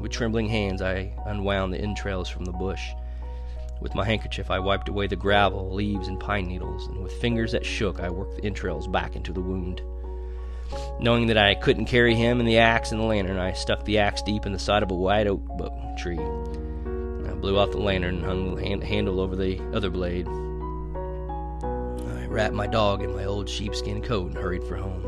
With 0.00 0.12
trembling 0.12 0.48
hands, 0.48 0.80
I 0.80 1.12
unwound 1.26 1.72
the 1.72 1.80
entrails 1.80 2.28
from 2.28 2.44
the 2.44 2.52
bush. 2.52 2.88
With 3.80 3.96
my 3.96 4.04
handkerchief, 4.04 4.48
I 4.48 4.60
wiped 4.60 4.88
away 4.88 5.08
the 5.08 5.16
gravel, 5.16 5.74
leaves, 5.74 6.06
and 6.06 6.20
pine 6.20 6.46
needles, 6.46 6.86
and 6.86 7.02
with 7.02 7.20
fingers 7.20 7.50
that 7.50 7.66
shook, 7.66 7.98
I 7.98 8.10
worked 8.10 8.36
the 8.36 8.44
entrails 8.44 8.86
back 8.86 9.16
into 9.16 9.32
the 9.32 9.40
wound. 9.40 9.82
Knowing 11.00 11.26
that 11.26 11.36
I 11.38 11.54
couldn't 11.54 11.86
carry 11.86 12.14
him 12.14 12.38
and 12.38 12.48
the 12.48 12.58
axe 12.58 12.92
and 12.92 13.00
the 13.00 13.04
lantern, 13.04 13.38
I 13.38 13.52
stuck 13.52 13.84
the 13.84 13.98
axe 13.98 14.22
deep 14.22 14.46
in 14.46 14.52
the 14.52 14.58
side 14.58 14.82
of 14.82 14.90
a 14.90 14.94
white 14.94 15.26
oak 15.26 15.42
tree. 15.98 16.18
I 16.18 17.34
blew 17.34 17.58
out 17.58 17.72
the 17.72 17.78
lantern 17.78 18.16
and 18.16 18.24
hung 18.24 18.54
the 18.54 18.86
handle 18.86 19.20
over 19.20 19.34
the 19.34 19.60
other 19.72 19.90
blade. 19.90 20.28
I 20.28 22.26
wrapped 22.26 22.54
my 22.54 22.66
dog 22.66 23.02
in 23.02 23.14
my 23.14 23.24
old 23.24 23.48
sheepskin 23.48 24.02
coat 24.02 24.28
and 24.28 24.36
hurried 24.36 24.64
for 24.64 24.76
home. 24.76 25.04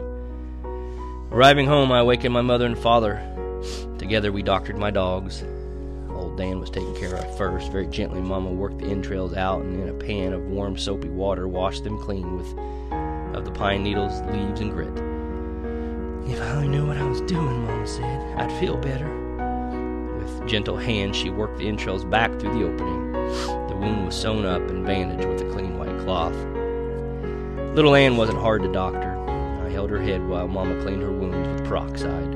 Arriving 1.31 1.67
home, 1.67 1.91
I 1.93 2.01
awakened 2.01 2.35
my 2.35 2.43
mother 2.43 2.67
and 2.67 2.79
father. 2.79 3.23
Together, 3.99 4.31
we 4.33 4.43
doctored 4.43 4.79
my 4.79 4.91
dogs. 4.91 5.45
Old 6.11 6.37
Dan 6.37 6.61
was 6.61 6.71
taken 6.71 6.95
care 6.97 7.15
of 7.15 7.37
first. 7.37 7.73
Very 7.73 7.87
gently, 7.87 8.21
Mama 8.21 8.51
worked 8.51 8.79
the 8.79 8.87
entrails 8.87 9.35
out 9.35 9.63
and 9.63 9.81
in 9.81 9.89
a 9.89 9.95
pan 9.95 10.33
of 10.33 10.43
warm, 10.43 10.77
soapy 10.77 11.09
water 11.09 11.49
washed 11.49 11.85
them 11.85 11.99
clean 11.99 12.37
with 12.37 12.47
of 13.35 13.45
the 13.45 13.51
pine 13.51 13.83
needles, 13.83 14.21
leaves, 14.33 14.61
and 14.61 14.71
grit. 14.71 15.04
If 16.27 16.41
I 16.41 16.51
only 16.53 16.69
knew 16.69 16.87
what 16.87 16.97
I 16.97 17.05
was 17.05 17.21
doing, 17.23 17.65
Mama 17.65 17.87
said, 17.87 18.39
I'd 18.39 18.53
feel 18.59 18.79
better. 18.79 19.09
With 20.19 20.49
gentle 20.49 20.77
hands, 20.79 21.17
she 21.17 21.29
worked 21.29 21.59
the 21.59 21.69
entrails 21.69 22.05
back 22.05 22.31
through 22.41 22.59
the 22.59 22.65
opening. 22.65 23.13
The 23.69 23.77
wound 23.77 24.07
was 24.07 24.15
sewn 24.15 24.47
up 24.47 24.63
and 24.71 24.87
bandaged 24.87 25.29
with 25.29 25.43
a 25.43 25.51
clean 25.51 25.79
white 25.79 25.99
cloth. 26.01 26.35
Little 27.75 27.95
Ann 27.95 28.17
wasn't 28.17 28.39
hard 28.39 28.63
to 28.63 28.73
doctor 28.73 29.19
I 29.65 29.71
held 29.71 29.91
her 29.91 30.01
head 30.01 30.27
while 30.27 30.49
Mama 30.49 30.81
cleaned 30.83 31.03
her 31.03 31.13
wounds 31.13 31.49
with 31.49 31.69
peroxide. 31.69 32.33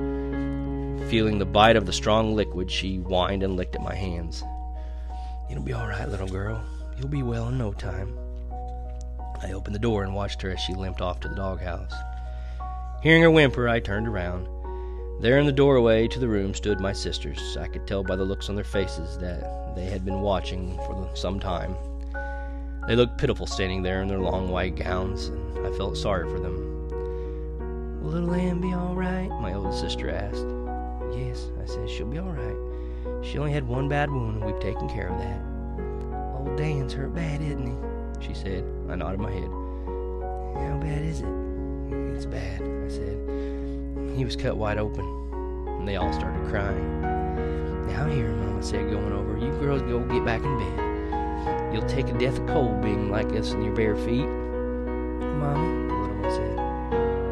Feeling 1.08 1.38
the 1.38 1.46
bite 1.46 1.76
of 1.76 1.86
the 1.86 1.92
strong 1.92 2.34
liquid, 2.34 2.70
she 2.70 2.96
whined 2.96 3.42
and 3.42 3.56
licked 3.56 3.74
at 3.74 3.82
my 3.82 3.94
hands. 3.94 4.42
It'll 5.50 5.62
be 5.62 5.72
all 5.72 5.86
right, 5.86 6.08
little 6.08 6.28
girl. 6.28 6.62
You'll 6.98 7.08
be 7.08 7.22
well 7.22 7.48
in 7.48 7.56
no 7.56 7.72
time. 7.72 8.18
I 9.40 9.52
opened 9.52 9.74
the 9.74 9.80
door 9.80 10.02
and 10.02 10.14
watched 10.14 10.42
her 10.42 10.50
as 10.50 10.60
she 10.60 10.74
limped 10.74 11.00
off 11.00 11.20
to 11.20 11.28
the 11.28 11.36
doghouse. 11.36 11.94
Hearing 13.00 13.22
her 13.22 13.30
whimper, 13.30 13.68
I 13.68 13.78
turned 13.78 14.08
around. 14.08 14.48
There 15.20 15.38
in 15.38 15.46
the 15.46 15.52
doorway 15.52 16.08
to 16.08 16.18
the 16.18 16.26
room 16.26 16.52
stood 16.52 16.80
my 16.80 16.92
sisters. 16.92 17.56
I 17.56 17.68
could 17.68 17.86
tell 17.86 18.02
by 18.02 18.16
the 18.16 18.24
looks 18.24 18.48
on 18.48 18.56
their 18.56 18.64
faces 18.64 19.16
that 19.18 19.76
they 19.76 19.84
had 19.84 20.04
been 20.04 20.20
watching 20.20 20.76
for 20.78 21.08
some 21.14 21.38
time. 21.38 21.76
They 22.88 22.96
looked 22.96 23.18
pitiful 23.18 23.46
standing 23.46 23.82
there 23.82 24.02
in 24.02 24.08
their 24.08 24.18
long 24.18 24.48
white 24.48 24.74
gowns, 24.74 25.26
and 25.26 25.64
I 25.64 25.70
felt 25.76 25.96
sorry 25.96 26.28
for 26.28 26.40
them. 26.40 28.00
Will 28.02 28.10
little 28.10 28.34
Ann 28.34 28.60
be 28.60 28.72
all 28.72 28.96
right? 28.96 29.28
My 29.28 29.54
older 29.54 29.76
sister 29.76 30.10
asked. 30.10 30.46
Yes, 31.16 31.52
I 31.62 31.66
said, 31.66 31.88
she'll 31.88 32.06
be 32.06 32.18
all 32.18 32.32
right. 32.32 33.24
She 33.24 33.38
only 33.38 33.52
had 33.52 33.68
one 33.68 33.88
bad 33.88 34.10
wound, 34.10 34.42
and 34.42 34.44
we've 34.44 34.60
taken 34.60 34.88
care 34.88 35.08
of 35.08 35.18
that. 35.18 35.40
Old 36.36 36.56
Dan's 36.56 36.94
hurt 36.94 37.14
bad, 37.14 37.42
isn't 37.42 37.66
he? 37.66 38.26
She 38.26 38.34
said. 38.34 38.64
I 38.88 38.96
nodded 38.96 39.20
my 39.20 39.30
head. 39.30 39.50
How 40.64 40.78
bad 40.80 41.04
is 41.04 41.20
it? 41.20 41.47
It's 42.14 42.26
bad, 42.26 42.62
I 42.62 42.88
said. 42.88 43.18
He 44.16 44.24
was 44.24 44.36
cut 44.36 44.56
wide 44.56 44.78
open, 44.78 45.04
and 45.78 45.86
they 45.86 45.96
all 45.96 46.12
started 46.12 46.48
crying. 46.48 47.02
Now 47.88 48.06
here, 48.06 48.30
Mama 48.32 48.62
said, 48.62 48.90
going 48.90 49.12
over. 49.12 49.36
You 49.38 49.50
girls 49.60 49.82
go 49.82 50.00
get 50.00 50.24
back 50.24 50.42
in 50.42 50.58
bed. 50.58 51.74
You'll 51.74 51.88
take 51.88 52.08
a 52.08 52.18
death 52.18 52.38
of 52.38 52.46
cold 52.48 52.80
being 52.82 53.10
like 53.10 53.32
us 53.32 53.52
in 53.52 53.62
your 53.62 53.74
bare 53.74 53.96
feet. 53.96 54.26
Mommy, 54.26 55.86
the 55.88 55.94
little 55.94 56.16
one 56.16 56.30
said, 56.30 56.56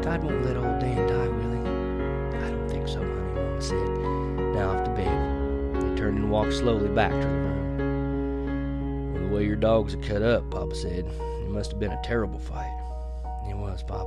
God 0.03 0.23
won't 0.23 0.45
let 0.45 0.55
old 0.55 0.79
Dan 0.79 1.07
die, 1.07 1.27
will 1.27 1.51
he? 1.51 1.59
I 2.45 2.49
don't 2.49 2.69
think 2.69 2.87
so, 2.87 2.99
honey, 2.99 3.33
Mama 3.33 3.61
said. 3.61 3.89
Now 4.55 4.69
off 4.71 4.83
to 4.85 4.91
bed. 4.91 5.17
They 5.75 5.95
turned 5.97 6.17
and 6.19 6.29
walked 6.31 6.53
slowly 6.53 6.87
back 6.89 7.11
to 7.11 7.17
the 7.17 7.27
room. 7.27 9.13
Well, 9.13 9.23
the 9.27 9.35
way 9.35 9.43
your 9.45 9.57
dogs 9.57 9.93
are 9.93 10.01
cut 10.01 10.21
up, 10.21 10.49
Papa 10.49 10.75
said, 10.75 11.05
it 11.05 11.49
must 11.49 11.71
have 11.71 11.79
been 11.79 11.91
a 11.91 12.01
terrible 12.03 12.39
fight. 12.39 12.73
It 13.49 13.55
was, 13.57 13.83
Papa. 13.83 14.06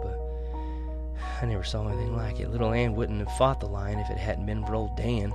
I 1.40 1.46
never 1.46 1.64
saw 1.64 1.88
anything 1.88 2.16
like 2.16 2.40
it. 2.40 2.50
Little 2.50 2.72
Ann 2.72 2.94
wouldn't 2.94 3.20
have 3.20 3.36
fought 3.36 3.60
the 3.60 3.66
lion 3.66 3.98
if 3.98 4.10
it 4.10 4.18
hadn't 4.18 4.46
been 4.46 4.64
for 4.64 4.74
old 4.74 4.96
Dan. 4.96 5.32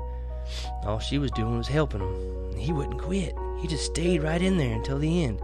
All 0.84 1.00
she 1.00 1.18
was 1.18 1.32
doing 1.32 1.58
was 1.58 1.68
helping 1.68 2.02
him. 2.02 2.56
He 2.58 2.72
wouldn't 2.72 3.02
quit. 3.02 3.36
He 3.60 3.68
just 3.68 3.86
stayed 3.86 4.22
right 4.22 4.42
in 4.42 4.58
there 4.58 4.76
until 4.76 5.00
the 5.00 5.24
end. 5.24 5.42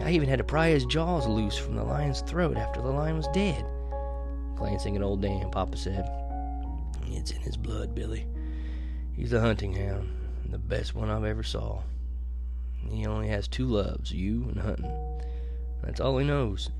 I 0.00 0.10
even 0.10 0.28
had 0.28 0.38
to 0.38 0.44
pry 0.44 0.70
his 0.70 0.84
jaws 0.84 1.26
loose 1.26 1.56
from 1.56 1.76
the 1.76 1.84
lion's 1.84 2.22
throat 2.22 2.56
after 2.56 2.82
the 2.82 2.90
lion 2.90 3.16
was 3.16 3.28
dead. 3.28 3.64
Glancing 4.56 4.96
at 4.96 5.02
old 5.02 5.22
Dan, 5.22 5.50
Papa 5.50 5.76
said, 5.76 6.10
It's 7.06 7.30
in 7.30 7.40
his 7.40 7.56
blood, 7.56 7.94
Billy. 7.94 8.26
He's 9.14 9.32
a 9.32 9.40
hunting 9.40 9.74
hound, 9.74 10.08
the 10.48 10.58
best 10.58 10.94
one 10.94 11.10
I've 11.10 11.24
ever 11.24 11.42
saw. 11.42 11.82
He 12.90 13.06
only 13.06 13.28
has 13.28 13.48
two 13.48 13.66
loves, 13.66 14.12
you 14.12 14.44
and 14.48 14.60
hunting. 14.60 15.20
That's 15.82 16.00
all 16.00 16.18
he 16.18 16.26
knows. 16.26 16.70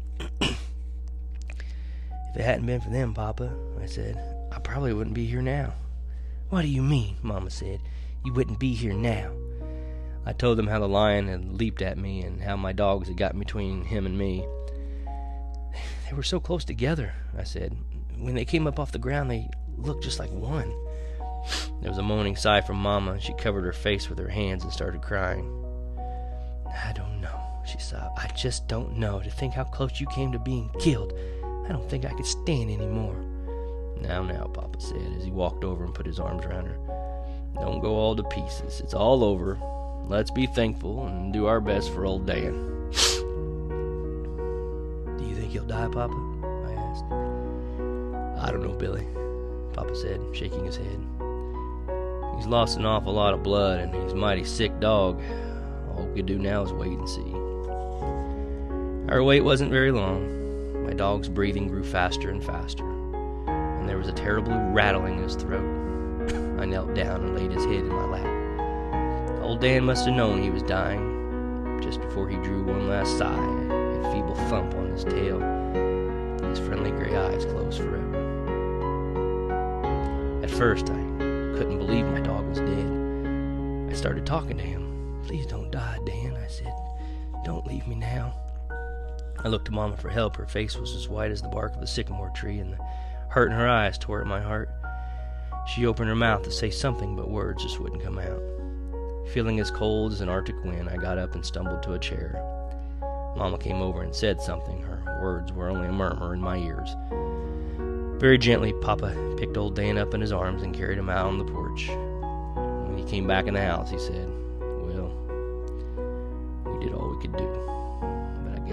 If 2.30 2.36
it 2.36 2.44
hadn't 2.44 2.66
been 2.66 2.80
for 2.80 2.90
them, 2.90 3.14
Papa, 3.14 3.52
I 3.80 3.86
said, 3.86 4.18
I 4.52 4.58
probably 4.58 4.92
wouldn't 4.92 5.14
be 5.14 5.26
here 5.26 5.42
now. 5.42 5.74
What 6.50 6.62
do 6.62 6.68
you 6.68 6.82
mean? 6.82 7.16
Mama 7.22 7.50
said. 7.50 7.80
You 8.24 8.32
wouldn't 8.32 8.58
be 8.58 8.74
here 8.74 8.94
now. 8.94 9.32
I 10.26 10.32
told 10.32 10.58
them 10.58 10.66
how 10.66 10.78
the 10.78 10.88
lion 10.88 11.28
had 11.28 11.58
leaped 11.58 11.82
at 11.82 11.96
me 11.96 12.22
and 12.22 12.42
how 12.42 12.56
my 12.56 12.72
dogs 12.72 13.08
had 13.08 13.16
gotten 13.16 13.38
between 13.38 13.84
him 13.84 14.06
and 14.06 14.18
me. 14.18 14.46
They 16.08 16.16
were 16.16 16.22
so 16.22 16.40
close 16.40 16.64
together, 16.64 17.14
I 17.36 17.44
said. 17.44 17.76
When 18.16 18.34
they 18.34 18.44
came 18.44 18.66
up 18.66 18.78
off 18.78 18.92
the 18.92 18.98
ground, 18.98 19.30
they 19.30 19.48
looked 19.76 20.04
just 20.04 20.18
like 20.18 20.30
one. 20.30 20.74
There 21.80 21.90
was 21.90 21.98
a 21.98 22.02
moaning 22.02 22.36
sigh 22.36 22.60
from 22.60 22.76
Mama, 22.76 23.12
and 23.12 23.22
she 23.22 23.32
covered 23.34 23.64
her 23.64 23.72
face 23.72 24.08
with 24.08 24.18
her 24.18 24.28
hands 24.28 24.64
and 24.64 24.72
started 24.72 25.02
crying. 25.02 25.46
I 26.66 26.92
don't 26.92 27.20
know, 27.20 27.40
she 27.66 27.78
sobbed. 27.78 28.18
I 28.18 28.28
just 28.36 28.68
don't 28.68 28.96
know. 28.96 29.20
To 29.20 29.30
think 29.30 29.54
how 29.54 29.64
close 29.64 30.00
you 30.00 30.06
came 30.08 30.32
to 30.32 30.38
being 30.38 30.70
killed. 30.78 31.12
I 31.68 31.72
don't 31.72 31.88
think 31.90 32.04
I 32.04 32.12
could 32.12 32.26
stand 32.26 32.70
any 32.70 32.86
more. 32.86 33.16
Now, 34.00 34.22
now, 34.22 34.44
Papa 34.46 34.80
said 34.80 35.12
as 35.16 35.24
he 35.24 35.30
walked 35.30 35.64
over 35.64 35.84
and 35.84 35.94
put 35.94 36.06
his 36.06 36.20
arms 36.20 36.44
around 36.44 36.66
her. 36.66 36.78
Don't 37.54 37.80
go 37.80 37.94
all 37.96 38.14
to 38.16 38.22
pieces. 38.24 38.80
It's 38.80 38.94
all 38.94 39.24
over. 39.24 39.58
Let's 40.06 40.30
be 40.30 40.46
thankful 40.46 41.06
and 41.06 41.32
do 41.32 41.46
our 41.46 41.60
best 41.60 41.92
for 41.92 42.06
old 42.06 42.26
Dan 42.26 42.68
do 45.18 45.24
you 45.24 45.34
think 45.34 45.52
he'll 45.52 45.64
die, 45.64 45.88
Papa? 45.88 46.14
I 46.66 46.72
asked. 46.72 47.04
I 48.42 48.50
don't 48.50 48.62
know, 48.62 48.72
Billy, 48.72 49.06
Papa 49.72 49.94
said, 49.94 50.20
shaking 50.32 50.64
his 50.64 50.76
head. 50.76 51.00
He's 52.36 52.46
lost 52.46 52.78
an 52.78 52.86
awful 52.86 53.12
lot 53.12 53.34
of 53.34 53.42
blood, 53.42 53.80
and 53.80 53.94
he's 53.94 54.12
a 54.12 54.16
mighty 54.16 54.44
sick 54.44 54.78
dog. 54.80 55.20
All 55.90 56.06
we 56.06 56.16
can 56.16 56.26
do 56.26 56.38
now 56.38 56.62
is 56.62 56.72
wait 56.72 56.92
and 56.92 57.08
see. 57.08 57.32
Our 59.12 59.22
wait 59.22 59.40
wasn't 59.40 59.72
very 59.72 59.90
long. 59.90 60.37
My 60.88 60.94
dog's 60.94 61.28
breathing 61.28 61.68
grew 61.68 61.84
faster 61.84 62.30
and 62.30 62.42
faster, 62.42 62.82
and 62.82 63.86
there 63.86 63.98
was 63.98 64.08
a 64.08 64.12
terrible 64.12 64.58
rattling 64.72 65.18
in 65.18 65.22
his 65.22 65.34
throat. 65.34 66.32
I 66.58 66.64
knelt 66.64 66.94
down 66.94 67.20
and 67.20 67.34
laid 67.34 67.52
his 67.52 67.66
head 67.66 67.74
in 67.74 67.88
my 67.88 68.06
lap. 68.06 69.42
Old 69.42 69.60
Dan 69.60 69.84
must 69.84 70.06
have 70.06 70.16
known 70.16 70.42
he 70.42 70.48
was 70.48 70.62
dying. 70.62 71.78
Just 71.82 72.00
before 72.00 72.26
he 72.26 72.36
drew 72.36 72.64
one 72.64 72.88
last 72.88 73.18
sigh, 73.18 73.34
and 73.34 74.06
a 74.06 74.12
feeble 74.14 74.34
thump 74.48 74.74
on 74.76 74.90
his 74.90 75.04
tail. 75.04 75.38
His 76.48 76.58
friendly 76.58 76.90
gray 76.90 77.14
eyes 77.14 77.44
closed 77.44 77.82
forever. 77.82 78.16
At 80.42 80.50
first, 80.50 80.86
I 80.86 81.04
couldn't 81.54 81.76
believe 81.76 82.06
my 82.06 82.20
dog 82.20 82.48
was 82.48 82.60
dead. 82.60 83.90
I 83.90 83.94
started 83.94 84.24
talking 84.24 84.56
to 84.56 84.64
him. 84.64 85.20
Please 85.26 85.44
don't 85.44 85.70
die, 85.70 85.98
Dan, 86.06 86.34
I 86.34 86.46
said. 86.46 86.72
Don't 87.44 87.66
leave 87.66 87.86
me 87.86 87.94
now. 87.94 88.32
I 89.44 89.48
looked 89.48 89.66
to 89.66 89.72
Mama 89.72 89.96
for 89.96 90.08
help. 90.08 90.36
Her 90.36 90.46
face 90.46 90.76
was 90.76 90.94
as 90.94 91.08
white 91.08 91.30
as 91.30 91.42
the 91.42 91.48
bark 91.48 91.76
of 91.76 91.82
a 91.82 91.86
sycamore 91.86 92.30
tree, 92.30 92.58
and 92.58 92.72
the 92.72 92.78
hurt 93.28 93.50
in 93.50 93.56
her 93.56 93.68
eyes 93.68 93.96
tore 93.98 94.20
at 94.20 94.26
my 94.26 94.40
heart. 94.40 94.70
She 95.66 95.86
opened 95.86 96.08
her 96.08 96.16
mouth 96.16 96.42
to 96.42 96.50
say 96.50 96.70
something, 96.70 97.14
but 97.14 97.30
words 97.30 97.62
just 97.62 97.78
wouldn't 97.78 98.02
come 98.02 98.18
out. 98.18 98.42
Feeling 99.32 99.60
as 99.60 99.70
cold 99.70 100.12
as 100.12 100.20
an 100.22 100.28
Arctic 100.28 100.56
wind, 100.64 100.88
I 100.88 100.96
got 100.96 101.18
up 101.18 101.34
and 101.34 101.44
stumbled 101.44 101.82
to 101.82 101.92
a 101.92 101.98
chair. 101.98 102.42
Mama 103.36 103.58
came 103.58 103.82
over 103.82 104.02
and 104.02 104.14
said 104.14 104.40
something. 104.40 104.82
Her 104.82 105.20
words 105.22 105.52
were 105.52 105.68
only 105.68 105.86
a 105.86 105.92
murmur 105.92 106.34
in 106.34 106.40
my 106.40 106.56
ears. 106.56 106.96
Very 108.20 108.38
gently, 108.38 108.72
Papa 108.72 109.14
picked 109.38 109.56
old 109.56 109.76
Dan 109.76 109.98
up 109.98 110.14
in 110.14 110.20
his 110.20 110.32
arms 110.32 110.62
and 110.62 110.74
carried 110.74 110.98
him 110.98 111.10
out 111.10 111.26
on 111.26 111.38
the 111.38 111.44
porch. 111.44 111.88
When 111.88 112.98
he 112.98 113.04
came 113.04 113.28
back 113.28 113.46
in 113.46 113.54
the 113.54 113.60
house, 113.60 113.90
he 113.90 113.98
said, 113.98 114.28
Well, 114.58 115.12
we 116.64 116.84
did 116.84 116.94
all 116.94 117.14
we 117.14 117.20
could 117.22 117.36
do, 117.36 117.77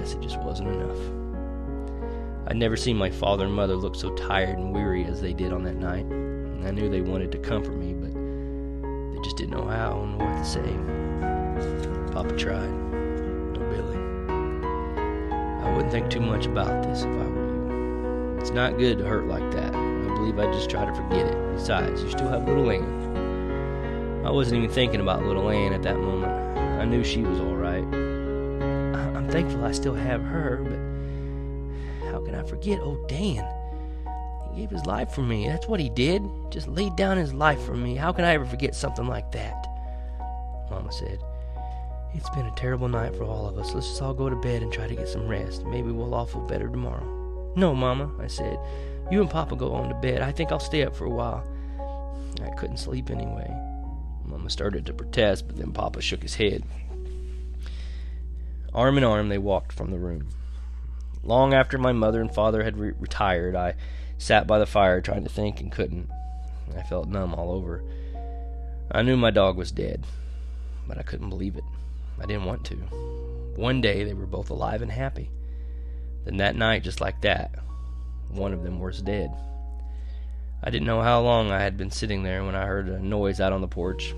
guess 0.06 0.14
it 0.14 0.22
just 0.22 0.40
wasn't 0.42 0.70
enough. 0.70 2.48
I'd 2.48 2.58
never 2.58 2.78
seen 2.78 2.96
my 2.96 3.10
father 3.10 3.46
and 3.46 3.54
mother 3.54 3.76
look 3.76 3.96
so 3.96 4.14
tired 4.14 4.60
and 4.60 4.72
weary 4.72 5.04
as 5.04 5.20
they 5.20 5.34
did 5.34 5.52
on 5.52 5.64
that 5.64 5.78
night. 5.78 6.06
I 6.68 6.70
knew 6.70 6.90
they 6.90 7.02
wanted 7.02 7.32
to 7.32 7.40
comfort 7.40 7.76
me, 7.76 7.94
but 7.94 8.14
they 8.14 9.24
just 9.24 9.36
didn't 9.36 9.58
know 9.58 9.66
how 9.66 10.02
and 10.02 10.20
what 10.20 10.38
to 10.38 10.46
say. 10.46 12.14
Papa 12.14 12.36
tried. 12.38 12.70
No 12.70 13.62
Billy. 13.72 13.98
I 15.66 15.74
wouldn't 15.76 15.92
think 15.92 16.12
too 16.12 16.22
much 16.22 16.46
about 16.46 16.84
this 16.84 17.00
if 17.02 17.08
I 17.08 17.10
were 17.10 18.36
you. 18.36 18.38
It's 18.40 18.52
not 18.52 18.78
good 18.78 19.00
to 19.00 19.06
hurt 19.06 19.26
like 19.26 19.50
that. 19.54 19.74
I 19.74 20.14
believe 20.14 20.38
I'd 20.38 20.54
just 20.54 20.70
try 20.70 20.86
to 20.86 20.94
forget 20.94 21.26
it. 21.26 21.56
Besides, 21.56 22.04
you 22.04 22.12
still 22.12 22.30
have 22.30 22.48
little 22.48 22.70
Ann. 22.70 24.24
I 24.24 24.30
wasn't 24.30 24.58
even 24.62 24.70
thinking 24.70 25.02
about 25.02 25.26
little 25.26 25.50
Ann 25.50 25.74
at 25.74 25.82
that 25.82 25.98
moment. 25.98 26.32
I 26.80 26.86
knew 26.86 27.04
she 27.04 27.24
was 27.24 27.40
all 27.40 27.46
right. 27.48 27.55
I- 27.55 27.55
I'm 27.55 27.55
thankful 29.36 29.66
I 29.66 29.74
still 29.74 29.94
have 29.94 30.24
her, 30.24 30.64
but 30.64 32.10
how 32.10 32.24
can 32.24 32.36
I 32.36 32.44
forget 32.44 32.80
old 32.80 33.06
Dan? 33.10 33.46
He 34.54 34.62
gave 34.62 34.70
his 34.70 34.86
life 34.86 35.12
for 35.12 35.24
me. 35.24 35.46
That's 35.46 35.68
what 35.68 35.82
he 35.82 35.90
did. 35.90 36.24
Just 36.52 36.70
laid 36.70 36.96
down 36.96 37.18
his 37.18 37.34
life 37.34 37.62
for 37.64 37.76
me. 37.76 37.98
How 37.98 38.14
can 38.14 38.24
I 38.24 38.32
ever 38.32 38.46
forget 38.46 38.74
something 38.74 39.06
like 39.06 39.34
that? 39.34 39.68
Mama 40.72 40.90
said, 40.90 41.20
It's 42.14 42.30
been 42.30 42.46
a 42.46 42.56
terrible 42.56 42.88
night 42.88 43.14
for 43.14 43.26
all 43.26 43.50
of 43.50 43.58
us. 43.58 43.74
Let's 43.74 43.90
just 43.90 44.02
all 44.02 44.14
go 44.14 44.30
to 44.30 44.38
bed 44.38 44.64
and 44.64 44.72
try 44.72 44.88
to 44.88 44.96
get 44.96 45.10
some 45.10 45.28
rest. 45.28 45.66
Maybe 45.66 45.92
we'll 45.92 46.16
all 46.16 46.26
feel 46.26 46.48
better 46.48 46.70
tomorrow. 46.70 47.52
No, 47.58 47.76
Mama, 47.76 48.10
I 48.22 48.28
said. 48.28 48.58
You 49.12 49.20
and 49.20 49.30
Papa 49.30 49.58
go 49.58 49.74
on 49.74 49.90
to 49.90 49.96
bed. 49.96 50.22
I 50.22 50.32
think 50.32 50.54
I'll 50.54 50.62
stay 50.62 50.84
up 50.86 50.96
for 50.96 51.04
a 51.04 51.10
while. 51.10 51.46
I 52.42 52.52
couldn't 52.52 52.78
sleep 52.78 53.10
anyway. 53.10 53.54
Mama 54.24 54.50
started 54.50 54.86
to 54.86 54.94
protest, 54.94 55.46
but 55.46 55.58
then 55.58 55.74
Papa 55.74 56.00
shook 56.00 56.22
his 56.22 56.36
head. 56.36 56.64
Arm 58.76 58.98
in 58.98 59.06
arm, 59.06 59.30
they 59.30 59.38
walked 59.38 59.72
from 59.72 59.90
the 59.90 59.98
room. 59.98 60.28
Long 61.24 61.54
after 61.54 61.78
my 61.78 61.94
mother 61.94 62.20
and 62.20 62.34
father 62.34 62.62
had 62.62 62.78
re- 62.78 62.92
retired, 63.00 63.56
I 63.56 63.76
sat 64.18 64.48
by 64.48 64.60
the 64.60 64.66
fire 64.66 65.00
trying 65.00 65.24
to 65.24 65.30
think 65.30 65.62
and 65.62 65.72
couldn't. 65.72 66.10
I 66.78 66.84
felt 66.84 67.08
numb 67.08 67.34
all 67.34 67.52
over. 67.52 67.82
I 68.92 69.02
knew 69.02 69.16
my 69.16 69.32
dog 69.32 69.56
was 69.56 69.72
dead, 69.72 70.06
but 70.90 70.98
I 70.98 71.04
couldn't 71.04 71.30
believe 71.30 71.56
it. 71.56 71.64
I 72.22 72.26
didn't 72.26 72.44
want 72.44 72.66
to. 72.66 72.76
One 73.56 73.80
day 73.80 74.04
they 74.04 74.14
were 74.14 74.26
both 74.26 74.50
alive 74.50 74.82
and 74.82 74.92
happy. 74.92 75.30
Then 76.26 76.36
that 76.38 76.58
night, 76.58 76.84
just 76.84 77.00
like 77.00 77.22
that, 77.22 77.56
one 78.30 78.52
of 78.52 78.64
them 78.64 78.82
was 78.82 79.02
dead. 79.02 79.32
I 80.62 80.70
didn't 80.70 80.88
know 80.88 81.02
how 81.02 81.22
long 81.22 81.50
I 81.50 81.62
had 81.62 81.78
been 81.78 81.92
sitting 81.92 82.24
there 82.24 82.44
when 82.44 82.56
I 82.56 82.66
heard 82.66 82.90
a 82.90 83.00
noise 83.00 83.40
out 83.40 83.54
on 83.54 83.62
the 83.62 83.68
porch. 83.70 84.14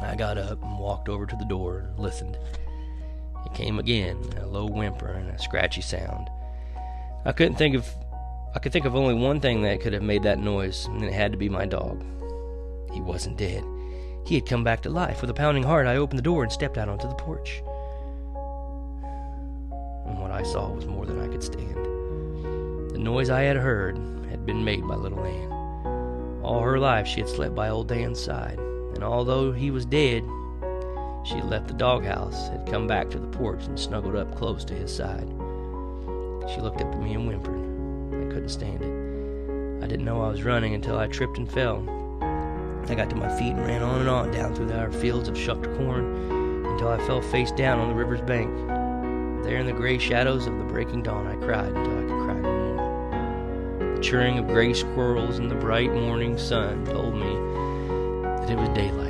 I 0.00 0.14
got 0.14 0.38
up 0.38 0.62
and 0.62 0.78
walked 0.78 1.08
over 1.08 1.26
to 1.26 1.36
the 1.36 1.44
door 1.46 1.78
and 1.78 1.98
listened. 1.98 2.38
It 3.46 3.54
came 3.54 3.78
again, 3.78 4.18
a 4.40 4.46
low 4.46 4.66
whimper 4.66 5.08
and 5.08 5.30
a 5.30 5.38
scratchy 5.38 5.80
sound. 5.82 6.28
I 7.24 7.32
couldn't 7.32 7.56
think 7.56 7.74
of 7.74 7.88
I 8.52 8.58
could 8.58 8.72
think 8.72 8.84
of 8.84 8.96
only 8.96 9.14
one 9.14 9.40
thing 9.40 9.62
that 9.62 9.80
could 9.80 9.92
have 9.92 10.02
made 10.02 10.24
that 10.24 10.40
noise, 10.40 10.86
and 10.86 11.04
it 11.04 11.12
had 11.12 11.30
to 11.30 11.38
be 11.38 11.48
my 11.48 11.66
dog. 11.66 12.04
He 12.92 13.00
wasn't 13.00 13.36
dead. 13.36 13.62
He 14.26 14.34
had 14.34 14.46
come 14.46 14.64
back 14.64 14.80
to 14.82 14.90
life. 14.90 15.20
With 15.20 15.30
a 15.30 15.34
pounding 15.34 15.62
heart, 15.62 15.86
I 15.86 15.96
opened 15.96 16.18
the 16.18 16.22
door 16.22 16.42
and 16.42 16.50
stepped 16.50 16.76
out 16.76 16.88
onto 16.88 17.08
the 17.08 17.14
porch. 17.14 17.62
And 20.04 20.18
what 20.18 20.32
I 20.32 20.42
saw 20.42 20.68
was 20.68 20.86
more 20.86 21.06
than 21.06 21.20
I 21.20 21.28
could 21.28 21.44
stand. 21.44 21.76
The 22.90 22.98
noise 22.98 23.30
I 23.30 23.42
had 23.42 23.56
heard 23.56 23.96
had 24.28 24.44
been 24.44 24.64
made 24.64 24.86
by 24.86 24.96
little 24.96 25.24
Ann. 25.24 26.42
All 26.42 26.60
her 26.60 26.78
life 26.78 27.06
she 27.06 27.20
had 27.20 27.28
slept 27.28 27.54
by 27.54 27.68
old 27.68 27.86
Dan's 27.86 28.20
side, 28.20 28.58
and 28.94 29.04
although 29.04 29.52
he 29.52 29.70
was 29.70 29.86
dead, 29.86 30.24
she 31.24 31.34
had 31.34 31.50
left 31.50 31.68
the 31.68 31.74
doghouse, 31.74 32.48
had 32.48 32.66
come 32.66 32.86
back 32.86 33.10
to 33.10 33.18
the 33.18 33.26
porch, 33.26 33.64
and 33.64 33.78
snuggled 33.78 34.16
up 34.16 34.34
close 34.36 34.64
to 34.64 34.74
his 34.74 34.94
side. 34.94 35.28
She 36.48 36.60
looked 36.60 36.80
up 36.80 36.92
at 36.92 37.00
me 37.00 37.14
and 37.14 37.26
whimpered. 37.26 38.24
I 38.24 38.32
couldn't 38.32 38.48
stand 38.48 38.82
it. 38.82 39.84
I 39.84 39.86
didn't 39.86 40.04
know 40.04 40.22
I 40.22 40.28
was 40.28 40.42
running 40.42 40.74
until 40.74 40.98
I 40.98 41.06
tripped 41.06 41.38
and 41.38 41.50
fell. 41.50 41.84
I 42.88 42.94
got 42.94 43.08
to 43.10 43.16
my 43.16 43.28
feet 43.38 43.52
and 43.52 43.64
ran 43.64 43.82
on 43.82 44.00
and 44.00 44.08
on 44.08 44.30
down 44.32 44.54
through 44.54 44.72
our 44.72 44.90
fields 44.90 45.28
of 45.28 45.38
shucked 45.38 45.66
corn 45.76 46.66
until 46.66 46.88
I 46.88 46.98
fell 47.06 47.22
face 47.22 47.52
down 47.52 47.78
on 47.78 47.88
the 47.88 47.94
river's 47.94 48.20
bank. 48.22 48.50
There 49.44 49.58
in 49.58 49.66
the 49.66 49.72
gray 49.72 49.98
shadows 49.98 50.46
of 50.46 50.58
the 50.58 50.64
breaking 50.64 51.04
dawn, 51.04 51.26
I 51.26 51.36
cried 51.36 51.72
until 51.72 51.98
I 51.98 52.02
could 52.02 52.24
cry 52.24 52.40
no 52.40 52.74
more. 52.74 53.94
The 53.94 54.02
chirring 54.02 54.38
of 54.38 54.48
gray 54.48 54.74
squirrels 54.74 55.38
in 55.38 55.48
the 55.48 55.54
bright 55.54 55.92
morning 55.92 56.36
sun 56.36 56.84
told 56.84 57.14
me 57.14 57.32
that 58.40 58.50
it 58.50 58.58
was 58.58 58.68
daylight. 58.70 59.09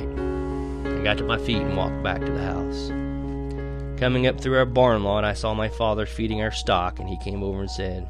I 1.01 1.03
got 1.03 1.17
to 1.17 1.23
my 1.23 1.39
feet 1.39 1.57
and 1.57 1.75
walked 1.75 2.03
back 2.03 2.21
to 2.23 2.31
the 2.31 2.43
house. 2.43 2.89
Coming 3.99 4.27
up 4.27 4.39
through 4.39 4.59
our 4.59 4.67
barn 4.67 5.03
lot, 5.03 5.25
I 5.25 5.33
saw 5.33 5.51
my 5.55 5.67
father 5.67 6.05
feeding 6.05 6.43
our 6.43 6.51
stock, 6.51 6.99
and 6.99 7.09
he 7.09 7.17
came 7.17 7.41
over 7.41 7.59
and 7.59 7.71
said, 7.71 8.07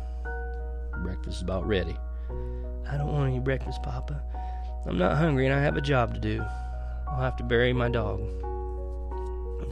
Breakfast 1.02 1.38
is 1.38 1.42
about 1.42 1.66
ready. 1.66 1.96
I 2.90 2.98
don't 2.98 3.14
want 3.14 3.30
any 3.30 3.40
breakfast, 3.40 3.82
Papa. 3.82 4.22
I'm 4.86 4.98
not 4.98 5.16
hungry 5.16 5.46
and 5.46 5.56
I 5.56 5.62
have 5.62 5.78
a 5.78 5.82
job 5.82 6.14
to 6.16 6.20
do. 6.20 6.44
I'll 7.08 7.22
have 7.22 7.38
to 7.38 7.46
bury 7.46 7.72
my 7.72 7.88
dog. 7.88 8.20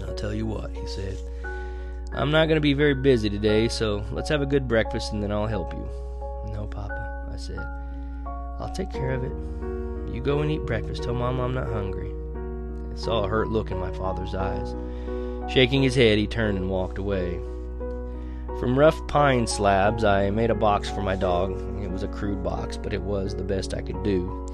I'll 0.08 0.16
tell 0.16 0.34
you 0.34 0.46
what, 0.46 0.72
he 0.72 0.88
said. 0.88 1.18
I'm 2.14 2.32
not 2.32 2.46
going 2.46 2.56
to 2.56 2.62
be 2.62 2.74
very 2.74 2.96
busy 2.96 3.30
today, 3.30 3.68
so 3.68 4.02
let's 4.14 4.30
have 4.30 4.42
a 4.42 4.46
good 4.46 4.66
breakfast 4.66 5.12
and 5.12 5.22
then 5.22 5.34
I'll 5.34 5.46
help 5.46 5.74
you. 5.74 5.90
No, 6.54 6.68
Papa, 6.72 7.30
I 7.34 7.36
said. 7.36 7.60
I'll 8.62 8.72
take 8.74 8.94
care 8.94 9.12
of 9.12 9.26
it. 9.26 10.16
You 10.16 10.22
go 10.24 10.40
and 10.40 10.50
eat 10.50 10.66
breakfast. 10.66 11.04
Tell 11.04 11.14
Mama 11.14 11.44
I'm 11.44 11.54
not 11.54 11.68
hungry. 11.68 12.14
I 12.92 12.96
saw 12.96 13.24
a 13.24 13.28
hurt 13.28 13.50
look 13.50 13.72
in 13.72 13.78
my 13.78 13.92
father's 13.92 14.36
eyes. 14.36 14.76
Shaking 15.52 15.82
his 15.82 15.96
head, 15.96 16.18
he 16.18 16.28
turned 16.28 16.58
and 16.58 16.70
walked 16.70 16.98
away. 16.98 17.40
From 18.60 18.78
rough 18.78 19.08
pine 19.08 19.48
slabs, 19.48 20.04
I 20.04 20.30
made 20.30 20.50
a 20.50 20.56
box 20.56 20.90
for 20.90 21.02
my 21.02 21.16
dog. 21.16 21.52
It 21.82 21.90
was 21.90 22.04
a 22.04 22.08
crude 22.08 22.44
box, 22.44 22.78
but 22.78 22.94
it 22.94 23.02
was 23.02 23.34
the 23.34 23.44
best 23.44 23.74
I 23.74 23.82
could 23.82 24.04
do. 24.04 24.46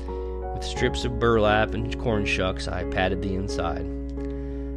With 0.54 0.64
strips 0.64 1.04
of 1.04 1.20
burlap 1.20 1.74
and 1.74 2.00
corn 2.00 2.26
shucks, 2.26 2.68
I 2.68 2.84
padded 2.86 3.22
the 3.22 3.34
inside. 3.36 3.86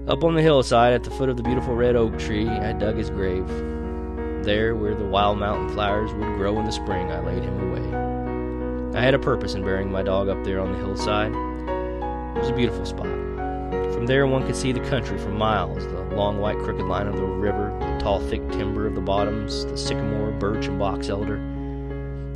Up 0.09 0.25
on 0.25 0.35
the 0.35 0.43
hillside 0.43 0.95
at 0.95 1.05
the 1.05 1.11
foot 1.11 1.29
of 1.29 1.37
the 1.37 1.43
beautiful 1.43 1.77
red 1.77 1.95
oak 1.95 2.19
tree, 2.19 2.49
I 2.49 2.73
dug 2.73 2.97
his 2.97 3.11
grave. 3.11 3.47
There, 4.45 4.75
where 4.75 4.95
the 4.95 5.05
wild 5.05 5.39
mountain 5.39 5.69
flowers 5.69 6.11
would 6.15 6.37
grow 6.37 6.59
in 6.59 6.65
the 6.65 6.73
spring, 6.73 7.13
I 7.13 7.21
laid 7.21 7.43
him 7.43 7.71
away. 7.71 8.99
I 8.99 9.03
had 9.03 9.15
a 9.15 9.19
purpose 9.19 9.55
in 9.55 9.63
burying 9.63 9.93
my 9.93 10.03
dog 10.03 10.29
up 10.29 10.43
there 10.43 10.61
on 10.61 10.73
the 10.73 10.79
hillside. 10.79 11.33
It 11.33 12.41
was 12.41 12.49
a 12.49 12.55
beautiful 12.55 12.87
spot. 12.87 13.28
From 13.99 14.07
there, 14.07 14.29
one 14.29 14.47
could 14.47 14.55
see 14.55 14.71
the 14.71 14.89
country 14.89 15.19
for 15.19 15.31
miles 15.31 15.85
the 15.85 16.15
long, 16.15 16.39
white, 16.39 16.57
crooked 16.61 16.87
line 16.87 17.09
of 17.09 17.17
the 17.17 17.25
river, 17.25 17.77
the 17.81 17.99
tall, 17.99 18.21
thick 18.21 18.49
timber 18.53 18.87
of 18.87 18.95
the 18.95 19.01
bottoms, 19.01 19.67
the 19.67 19.77
sycamore, 19.77 20.31
birch, 20.31 20.69
and 20.69 20.79
box 20.79 21.09
elder. 21.09 21.39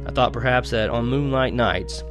I 0.05 0.11
thought 0.11 0.33
perhaps 0.33 0.71
that 0.71 0.91
on 0.91 1.07
moonlight 1.07 1.55
nights, 1.55 2.03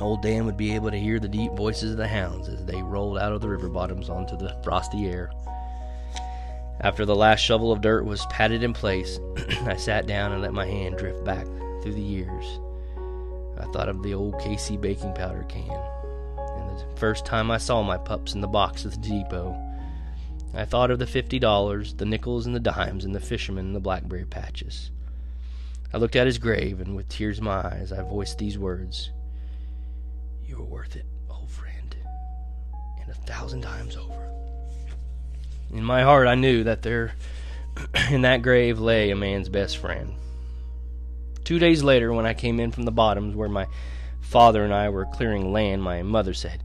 Old 0.00 0.20
Dan 0.20 0.44
would 0.44 0.58
be 0.58 0.74
able 0.74 0.90
to 0.90 0.98
hear 0.98 1.18
the 1.18 1.30
deep 1.30 1.52
voices 1.52 1.92
of 1.92 1.96
the 1.96 2.06
hounds 2.06 2.46
as 2.50 2.62
they 2.66 2.82
rolled 2.82 3.16
out 3.16 3.32
of 3.32 3.40
the 3.40 3.48
river 3.48 3.70
bottoms 3.70 4.10
onto 4.10 4.36
the 4.36 4.54
frosty 4.62 5.06
air. 5.06 5.30
After 6.82 7.06
the 7.06 7.16
last 7.16 7.40
shovel 7.40 7.72
of 7.72 7.80
dirt 7.80 8.04
was 8.04 8.26
patted 8.26 8.62
in 8.62 8.74
place, 8.74 9.18
I 9.62 9.76
sat 9.76 10.06
down 10.06 10.32
and 10.32 10.42
let 10.42 10.52
my 10.52 10.66
hand 10.66 10.98
drift 10.98 11.24
back 11.24 11.46
through 11.82 11.94
the 11.94 12.02
years. 12.02 12.44
I 13.56 13.64
thought 13.72 13.88
of 13.88 14.02
the 14.02 14.12
old 14.12 14.38
K.C. 14.38 14.76
baking 14.76 15.14
powder 15.14 15.46
can, 15.48 15.80
first 16.96 17.24
time 17.24 17.50
I 17.50 17.58
saw 17.58 17.82
my 17.82 17.96
pups 17.96 18.34
in 18.34 18.40
the 18.40 18.46
box 18.46 18.84
at 18.84 18.92
the 18.92 18.98
depot. 18.98 19.56
I 20.54 20.64
thought 20.64 20.90
of 20.90 20.98
the 20.98 21.06
fifty 21.06 21.38
dollars, 21.38 21.94
the 21.94 22.06
nickels 22.06 22.46
and 22.46 22.54
the 22.54 22.60
dimes, 22.60 23.04
and 23.04 23.14
the 23.14 23.20
fishermen 23.20 23.66
in 23.66 23.72
the 23.72 23.80
blackberry 23.80 24.24
patches. 24.24 24.90
I 25.92 25.96
looked 25.96 26.16
at 26.16 26.26
his 26.26 26.38
grave, 26.38 26.80
and 26.80 26.96
with 26.96 27.08
tears 27.08 27.38
in 27.38 27.44
my 27.44 27.64
eyes, 27.64 27.92
I 27.92 28.02
voiced 28.02 28.38
these 28.38 28.58
words. 28.58 29.10
You 30.44 30.56
were 30.56 30.64
worth 30.64 30.96
it, 30.96 31.06
old 31.30 31.50
friend, 31.50 31.96
and 33.00 33.10
a 33.10 33.14
thousand 33.14 33.62
times 33.62 33.96
over. 33.96 34.30
In 35.72 35.84
my 35.84 36.02
heart, 36.02 36.26
I 36.26 36.34
knew 36.34 36.64
that 36.64 36.82
there, 36.82 37.14
in 38.10 38.22
that 38.22 38.42
grave, 38.42 38.78
lay 38.78 39.10
a 39.10 39.16
man's 39.16 39.48
best 39.48 39.76
friend. 39.78 40.14
Two 41.44 41.58
days 41.58 41.82
later, 41.82 42.12
when 42.12 42.26
I 42.26 42.34
came 42.34 42.60
in 42.60 42.72
from 42.72 42.84
the 42.84 42.90
bottoms 42.90 43.34
where 43.34 43.48
my 43.48 43.66
father 44.20 44.64
and 44.64 44.74
I 44.74 44.90
were 44.90 45.06
clearing 45.06 45.52
land, 45.52 45.82
my 45.82 46.02
mother 46.02 46.34
said, 46.34 46.62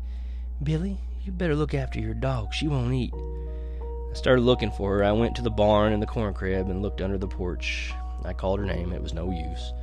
Billy, 0.62 0.98
you 1.24 1.32
better 1.32 1.56
look 1.56 1.74
after 1.74 2.00
your 2.00 2.14
dog. 2.14 2.54
She 2.54 2.68
won't 2.68 2.94
eat. 2.94 3.14
I 3.14 4.14
started 4.14 4.42
looking 4.42 4.72
for 4.72 4.98
her. 4.98 5.04
I 5.04 5.12
went 5.12 5.36
to 5.36 5.42
the 5.42 5.50
barn 5.50 5.94
and 5.94 6.02
the 6.02 6.08
corn 6.08 6.34
crib 6.34 6.70
and 6.70 6.82
looked 6.82 7.02
under 7.02 7.18
the 7.18 7.28
porch. 7.28 7.92
I 8.24 8.34
called 8.34 8.60
her 8.60 8.66
name. 8.66 8.94
It 8.94 9.02
was 9.02 9.14
no 9.14 9.32
use. 9.32 9.74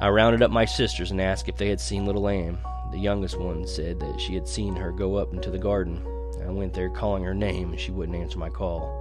I 0.00 0.08
rounded 0.08 0.42
up 0.42 0.50
my 0.50 0.64
sisters 0.64 1.10
and 1.10 1.20
asked 1.20 1.48
if 1.48 1.56
they 1.56 1.68
had 1.68 1.80
seen 1.80 2.06
little 2.06 2.28
Ann. 2.28 2.58
The 2.92 2.98
youngest 2.98 3.38
one 3.38 3.66
said 3.66 4.00
that 4.00 4.20
she 4.20 4.34
had 4.34 4.46
seen 4.48 4.76
her 4.76 4.92
go 4.92 5.16
up 5.16 5.32
into 5.32 5.50
the 5.50 5.58
garden. 5.58 6.02
I 6.46 6.50
went 6.50 6.74
there 6.74 6.90
calling 6.90 7.24
her 7.24 7.34
name, 7.34 7.70
and 7.70 7.80
she 7.80 7.90
wouldn't 7.90 8.18
answer 8.18 8.38
my 8.38 8.50
call. 8.50 8.98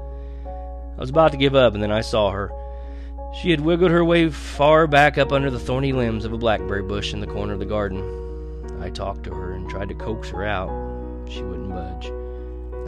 I 0.97 0.99
was 0.99 1.09
about 1.09 1.31
to 1.31 1.37
give 1.37 1.55
up, 1.55 1.73
and 1.73 1.81
then 1.81 1.91
I 1.91 2.01
saw 2.01 2.31
her. 2.31 2.51
She 3.41 3.49
had 3.51 3.61
wiggled 3.61 3.91
her 3.91 4.03
way 4.03 4.29
far 4.29 4.87
back 4.87 5.17
up 5.17 5.31
under 5.31 5.49
the 5.49 5.59
thorny 5.59 5.93
limbs 5.93 6.25
of 6.25 6.33
a 6.33 6.37
blackberry 6.37 6.83
bush 6.83 7.13
in 7.13 7.19
the 7.19 7.27
corner 7.27 7.53
of 7.53 7.59
the 7.59 7.65
garden. 7.65 8.01
I 8.81 8.89
talked 8.89 9.23
to 9.25 9.33
her 9.33 9.53
and 9.53 9.69
tried 9.69 9.89
to 9.89 9.95
coax 9.95 10.29
her 10.29 10.43
out. 10.43 10.69
She 11.29 11.43
wouldn't 11.43 11.69
budge. 11.69 12.11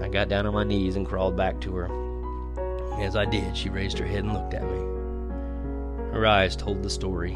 I 0.01 0.09
got 0.09 0.27
down 0.27 0.47
on 0.47 0.53
my 0.53 0.63
knees 0.63 0.95
and 0.95 1.07
crawled 1.07 1.37
back 1.37 1.61
to 1.61 1.75
her. 1.75 2.99
As 2.99 3.15
I 3.15 3.25
did, 3.25 3.55
she 3.55 3.69
raised 3.69 3.99
her 3.99 4.05
head 4.05 4.23
and 4.23 4.33
looked 4.33 4.55
at 4.55 4.63
me. 4.63 4.79
Her 6.11 6.25
eyes 6.25 6.55
told 6.55 6.81
the 6.81 6.89
story. 6.89 7.31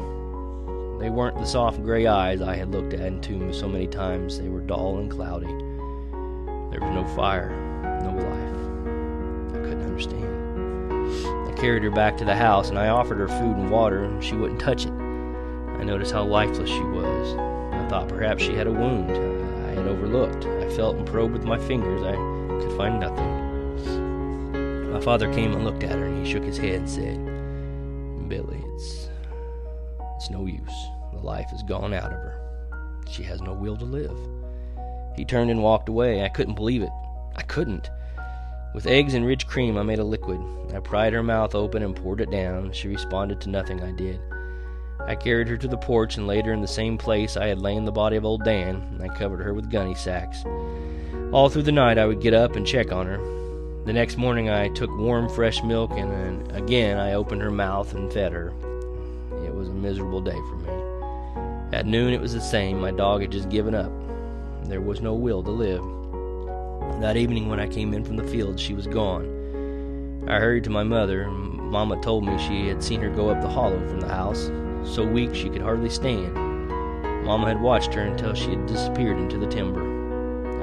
They 0.98 1.10
weren't 1.10 1.38
the 1.38 1.46
soft 1.46 1.82
gray 1.82 2.06
eyes 2.06 2.42
I 2.42 2.56
had 2.56 2.72
looked 2.72 2.94
at 2.94 3.00
into 3.00 3.52
so 3.52 3.68
many 3.68 3.86
times. 3.86 4.38
They 4.38 4.48
were 4.48 4.60
dull 4.60 4.98
and 4.98 5.10
cloudy. 5.10 5.46
There 5.46 6.80
was 6.80 6.94
no 6.94 7.06
fire, 7.14 7.50
no 8.02 8.10
life. 8.10 9.54
I 9.54 9.62
couldn't 9.64 9.86
understand. 9.86 11.48
I 11.48 11.52
carried 11.60 11.84
her 11.84 11.90
back 11.90 12.16
to 12.18 12.24
the 12.24 12.34
house 12.34 12.70
and 12.70 12.78
I 12.78 12.88
offered 12.88 13.18
her 13.18 13.28
food 13.28 13.56
and 13.56 13.70
water, 13.70 14.04
and 14.04 14.22
she 14.22 14.34
wouldn't 14.34 14.60
touch 14.60 14.86
it. 14.86 14.92
I 14.92 15.84
noticed 15.84 16.12
how 16.12 16.24
lifeless 16.24 16.68
she 16.68 16.82
was. 16.82 17.47
Thought 17.88 18.08
perhaps 18.08 18.42
she 18.42 18.54
had 18.54 18.66
a 18.66 18.72
wound. 18.72 19.10
Uh, 19.10 19.68
I 19.68 19.70
had 19.70 19.86
overlooked. 19.86 20.44
I 20.44 20.68
felt 20.76 20.96
and 20.96 21.06
probed 21.06 21.32
with 21.32 21.44
my 21.44 21.58
fingers. 21.58 22.02
I 22.02 22.14
could 22.60 22.76
find 22.76 23.00
nothing. 23.00 24.92
My 24.92 25.00
father 25.00 25.32
came 25.32 25.52
and 25.52 25.64
looked 25.64 25.84
at 25.84 25.96
her, 25.98 26.04
and 26.04 26.26
he 26.26 26.30
shook 26.30 26.44
his 26.44 26.58
head 26.58 26.80
and 26.80 26.90
said, 26.90 28.28
Billy, 28.28 28.62
it's, 28.74 29.08
it's 30.16 30.28
no 30.28 30.44
use. 30.44 30.86
The 31.12 31.20
life 31.20 31.50
is 31.54 31.62
gone 31.62 31.94
out 31.94 32.12
of 32.12 32.18
her. 32.18 32.98
She 33.08 33.22
has 33.22 33.40
no 33.40 33.54
will 33.54 33.76
to 33.76 33.84
live. 33.84 34.18
He 35.16 35.24
turned 35.24 35.50
and 35.50 35.62
walked 35.62 35.88
away. 35.88 36.22
I 36.22 36.28
couldn't 36.28 36.56
believe 36.56 36.82
it. 36.82 36.92
I 37.36 37.42
couldn't. 37.42 37.88
With 38.74 38.86
eggs 38.86 39.14
and 39.14 39.24
rich 39.24 39.46
cream, 39.46 39.78
I 39.78 39.82
made 39.82 39.98
a 39.98 40.04
liquid. 40.04 40.40
I 40.74 40.80
pried 40.80 41.14
her 41.14 41.22
mouth 41.22 41.54
open 41.54 41.82
and 41.82 41.96
poured 41.96 42.20
it 42.20 42.30
down. 42.30 42.72
She 42.72 42.88
responded 42.88 43.40
to 43.40 43.48
nothing 43.48 43.82
I 43.82 43.92
did. 43.92 44.20
I 45.06 45.14
carried 45.14 45.48
her 45.48 45.56
to 45.56 45.68
the 45.68 45.76
porch 45.76 46.16
and 46.16 46.26
laid 46.26 46.46
her 46.46 46.52
in 46.52 46.60
the 46.60 46.68
same 46.68 46.98
place 46.98 47.36
I 47.36 47.46
had 47.46 47.60
lain 47.60 47.84
the 47.84 47.92
body 47.92 48.16
of 48.16 48.24
old 48.24 48.44
Dan, 48.44 48.76
and 48.92 49.02
I 49.02 49.14
covered 49.14 49.40
her 49.40 49.54
with 49.54 49.70
gunny 49.70 49.94
sacks. 49.94 50.44
All 51.32 51.48
through 51.48 51.62
the 51.62 51.72
night, 51.72 51.98
I 51.98 52.06
would 52.06 52.20
get 52.20 52.34
up 52.34 52.56
and 52.56 52.66
check 52.66 52.92
on 52.92 53.06
her. 53.06 53.18
The 53.84 53.92
next 53.92 54.16
morning, 54.18 54.50
I 54.50 54.68
took 54.68 54.90
warm, 54.96 55.28
fresh 55.28 55.62
milk, 55.62 55.92
and 55.92 56.10
then 56.10 56.56
again 56.56 56.98
I 56.98 57.14
opened 57.14 57.42
her 57.42 57.50
mouth 57.50 57.94
and 57.94 58.12
fed 58.12 58.32
her. 58.32 58.48
It 59.44 59.54
was 59.54 59.68
a 59.68 59.72
miserable 59.72 60.20
day 60.20 60.38
for 60.48 60.56
me. 60.56 61.76
At 61.76 61.86
noon, 61.86 62.12
it 62.12 62.20
was 62.20 62.34
the 62.34 62.40
same. 62.40 62.80
My 62.80 62.90
dog 62.90 63.22
had 63.22 63.32
just 63.32 63.48
given 63.48 63.74
up. 63.74 63.92
There 64.64 64.80
was 64.80 65.00
no 65.00 65.14
will 65.14 65.42
to 65.42 65.50
live. 65.50 65.82
That 67.00 67.16
evening, 67.16 67.48
when 67.48 67.60
I 67.60 67.66
came 67.66 67.94
in 67.94 68.04
from 68.04 68.16
the 68.16 68.26
field, 68.26 68.58
she 68.58 68.74
was 68.74 68.86
gone. 68.86 70.26
I 70.28 70.38
hurried 70.38 70.64
to 70.64 70.70
my 70.70 70.82
mother. 70.82 71.28
Mama 71.28 72.00
told 72.02 72.24
me 72.24 72.36
she 72.38 72.68
had 72.68 72.82
seen 72.82 73.00
her 73.00 73.08
go 73.08 73.30
up 73.30 73.40
the 73.40 73.48
hollow 73.48 73.78
from 73.88 74.00
the 74.00 74.08
house, 74.08 74.50
so 74.88 75.06
weak 75.06 75.34
she 75.34 75.48
could 75.50 75.62
hardly 75.62 75.90
stand. 75.90 76.34
Mama 77.24 77.46
had 77.46 77.60
watched 77.60 77.92
her 77.94 78.02
until 78.02 78.34
she 78.34 78.50
had 78.50 78.66
disappeared 78.66 79.18
into 79.18 79.38
the 79.38 79.46
timber. 79.46 79.82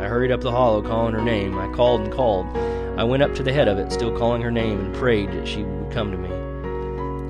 I 0.01 0.07
hurried 0.07 0.31
up 0.31 0.41
the 0.41 0.51
hollow, 0.51 0.81
calling 0.81 1.13
her 1.13 1.21
name. 1.21 1.57
I 1.57 1.71
called 1.73 2.01
and 2.01 2.11
called. 2.11 2.47
I 2.97 3.03
went 3.03 3.23
up 3.23 3.35
to 3.35 3.43
the 3.43 3.53
head 3.53 3.67
of 3.67 3.77
it, 3.77 3.91
still 3.91 4.17
calling 4.17 4.41
her 4.41 4.51
name, 4.51 4.79
and 4.79 4.95
prayed 4.95 5.31
that 5.31 5.47
she 5.47 5.63
would 5.63 5.91
come 5.91 6.11
to 6.11 6.17
me. 6.17 6.29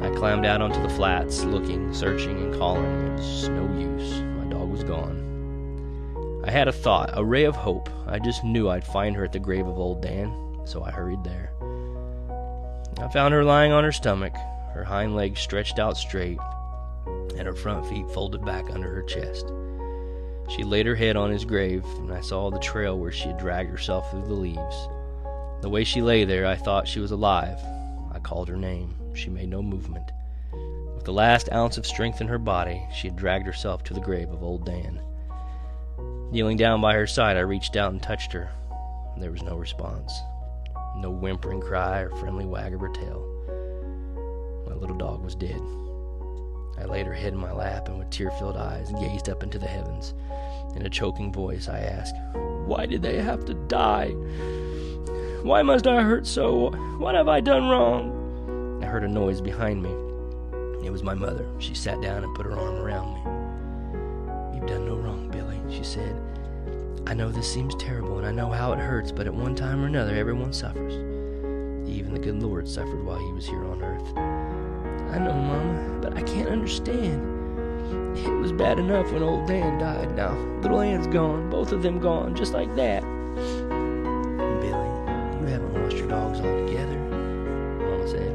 I 0.07 0.15
climbed 0.15 0.45
out 0.45 0.61
onto 0.61 0.81
the 0.81 0.89
flats, 0.89 1.43
looking, 1.43 1.93
searching, 1.93 2.37
and 2.37 2.53
calling. 2.53 2.85
It 2.85 3.11
was 3.13 3.49
no 3.49 3.63
use. 3.77 4.21
My 4.37 4.45
dog 4.45 4.69
was 4.69 4.83
gone. 4.83 6.43
I 6.45 6.51
had 6.51 6.67
a 6.67 6.71
thought, 6.71 7.09
a 7.13 7.25
ray 7.25 7.45
of 7.45 7.55
hope. 7.55 7.89
I 8.07 8.19
just 8.19 8.43
knew 8.43 8.69
I'd 8.69 8.85
find 8.85 9.15
her 9.15 9.25
at 9.25 9.33
the 9.33 9.39
grave 9.39 9.67
of 9.67 9.77
old 9.77 10.01
Dan, 10.01 10.31
so 10.65 10.83
I 10.83 10.91
hurried 10.91 11.23
there. 11.23 11.51
I 12.99 13.07
found 13.09 13.33
her 13.33 13.43
lying 13.43 13.71
on 13.71 13.83
her 13.83 13.91
stomach, 13.91 14.35
her 14.73 14.83
hind 14.83 15.15
legs 15.15 15.39
stretched 15.39 15.79
out 15.79 15.97
straight, 15.97 16.37
and 17.37 17.47
her 17.47 17.55
front 17.55 17.85
feet 17.87 18.09
folded 18.11 18.43
back 18.45 18.69
under 18.69 18.93
her 18.93 19.03
chest. 19.03 19.51
She 20.49 20.63
laid 20.63 20.85
her 20.85 20.95
head 20.95 21.15
on 21.15 21.31
his 21.31 21.45
grave, 21.45 21.83
and 21.97 22.11
I 22.11 22.21
saw 22.21 22.49
the 22.49 22.59
trail 22.59 22.97
where 22.99 23.11
she 23.11 23.27
had 23.27 23.37
dragged 23.37 23.71
herself 23.71 24.09
through 24.11 24.25
the 24.25 24.33
leaves. 24.33 24.87
The 25.61 25.69
way 25.69 25.83
she 25.83 26.01
lay 26.01 26.23
there, 26.23 26.45
I 26.45 26.55
thought 26.55 26.87
she 26.87 26.99
was 26.99 27.11
alive. 27.11 27.59
I 28.11 28.19
called 28.19 28.47
her 28.49 28.55
name. 28.55 28.93
She 29.13 29.29
made 29.29 29.49
no 29.49 29.63
movement. 29.63 30.11
With 30.93 31.05
the 31.05 31.13
last 31.13 31.51
ounce 31.51 31.77
of 31.77 31.87
strength 31.87 32.21
in 32.21 32.27
her 32.27 32.37
body, 32.37 32.85
she 32.93 33.07
had 33.07 33.17
dragged 33.17 33.47
herself 33.47 33.83
to 33.85 33.93
the 33.93 33.99
grave 33.99 34.29
of 34.29 34.43
old 34.43 34.65
Dan. 34.65 35.01
Kneeling 36.31 36.57
down 36.57 36.81
by 36.81 36.93
her 36.93 37.07
side, 37.07 37.37
I 37.37 37.41
reached 37.41 37.75
out 37.75 37.91
and 37.91 38.01
touched 38.01 38.31
her. 38.33 38.49
There 39.17 39.31
was 39.31 39.41
no 39.41 39.55
response. 39.55 40.11
No 40.97 41.09
whimpering 41.09 41.61
cry 41.61 42.01
or 42.01 42.15
friendly 42.17 42.45
wag 42.45 42.73
of 42.73 42.81
her 42.81 42.89
tail. 42.89 43.25
My 44.67 44.75
little 44.75 44.97
dog 44.97 45.23
was 45.23 45.35
dead. 45.35 45.61
I 46.79 46.85
laid 46.85 47.05
her 47.07 47.13
head 47.13 47.33
in 47.33 47.39
my 47.39 47.51
lap 47.51 47.87
and 47.87 47.99
with 47.99 48.09
tear 48.09 48.31
filled 48.31 48.57
eyes 48.57 48.91
gazed 48.99 49.29
up 49.29 49.43
into 49.43 49.59
the 49.59 49.67
heavens. 49.67 50.13
In 50.75 50.85
a 50.85 50.89
choking 50.89 51.31
voice, 51.31 51.69
I 51.69 51.79
asked, 51.79 52.15
Why 52.65 52.85
did 52.85 53.01
they 53.01 53.21
have 53.21 53.45
to 53.45 53.53
die? 53.53 54.09
Why 55.43 55.61
must 55.61 55.87
I 55.87 56.01
hurt 56.01 56.27
so? 56.27 56.71
What 56.97 57.15
have 57.15 57.27
I 57.27 57.39
done 57.39 57.69
wrong? 57.69 58.81
I 58.83 58.87
heard 58.87 59.03
a 59.03 59.07
noise 59.07 59.41
behind 59.41 59.81
me. 59.81 59.91
It 60.85 60.91
was 60.91 61.03
my 61.03 61.13
mother. 61.13 61.45
She 61.59 61.73
sat 61.73 62.01
down 62.01 62.23
and 62.23 62.35
put 62.35 62.45
her 62.45 62.57
arm 62.57 62.75
around 62.75 63.13
me. 63.13 64.57
You've 64.57 64.67
done 64.67 64.85
no 64.85 64.95
wrong, 64.95 65.29
Billy, 65.29 65.59
she 65.69 65.83
said. 65.83 66.21
I 67.07 67.13
know 67.13 67.31
this 67.31 67.51
seems 67.51 67.75
terrible 67.75 68.17
and 68.17 68.27
I 68.27 68.31
know 68.31 68.49
how 68.49 68.73
it 68.73 68.79
hurts, 68.79 69.11
but 69.11 69.27
at 69.27 69.33
one 69.33 69.55
time 69.55 69.83
or 69.83 69.87
another, 69.87 70.15
everyone 70.15 70.51
suffers. 70.51 70.93
Even 71.87 72.13
the 72.13 72.19
good 72.19 72.41
Lord 72.41 72.67
suffered 72.67 73.03
while 73.05 73.19
he 73.19 73.31
was 73.31 73.45
here 73.45 73.63
on 73.65 73.83
earth. 73.83 74.64
I 75.11 75.19
know, 75.19 75.33
Mama, 75.33 75.99
but 76.01 76.17
I 76.17 76.21
can't 76.21 76.49
understand. 76.49 77.33
It 78.17 78.29
was 78.29 78.51
bad 78.51 78.79
enough 78.79 79.11
when 79.11 79.23
old 79.23 79.47
Dan 79.47 79.77
died. 79.79 80.15
Now, 80.15 80.33
little 80.61 80.81
Ann's 80.81 81.07
gone, 81.07 81.49
both 81.49 81.71
of 81.71 81.81
them 81.81 81.99
gone, 81.99 82.35
just 82.35 82.53
like 82.53 82.73
that. 82.75 83.03
Billy, 84.61 84.91
you 85.39 85.47
haven't 85.47 85.73
lost 85.73 85.97
your 85.97 86.07
dogs 86.07 86.39
altogether, 86.39 86.97
Mama 86.97 88.07
said. 88.07 88.31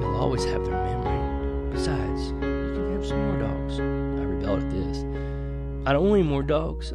You'll 0.00 0.16
always 0.16 0.44
have 0.44 0.64
their 0.64 0.74
memory. 0.74 1.72
Besides, 1.72 2.28
you 2.30 2.38
can 2.38 2.92
have 2.92 3.06
some 3.06 3.24
more 3.26 3.38
dogs. 3.40 3.80
I 3.80 3.82
rebelled 4.22 4.62
at 4.62 4.70
this. 4.70 4.98
I 5.86 5.92
don't 5.92 6.08
want 6.08 6.20
any 6.20 6.28
more 6.28 6.42
dogs. 6.42 6.92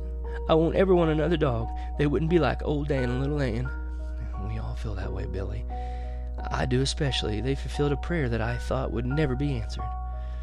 I 0.50 0.54
won't 0.56 0.76
ever 0.76 0.94
want 0.94 1.12
another 1.12 1.38
dog. 1.38 1.68
They 1.98 2.06
wouldn't 2.06 2.30
be 2.30 2.40
like 2.40 2.62
old 2.64 2.88
Dan 2.88 3.10
and 3.10 3.22
little 3.22 3.42
Ann. 3.42 3.70
We 4.48 4.60
all 4.60 4.76
feel 4.76 4.94
that 4.96 5.12
way, 5.12 5.26
Billy. 5.26 5.66
I 6.52 6.66
do 6.66 6.82
especially. 6.82 7.42
They 7.42 7.56
fulfilled 7.56 7.92
a 7.92 7.98
prayer 7.98 8.30
that 8.30 8.42
I 8.42 8.58
thought 8.58 8.92
would 8.92 9.06
never 9.06 9.36
be 9.36 9.56
answered. 9.56 9.84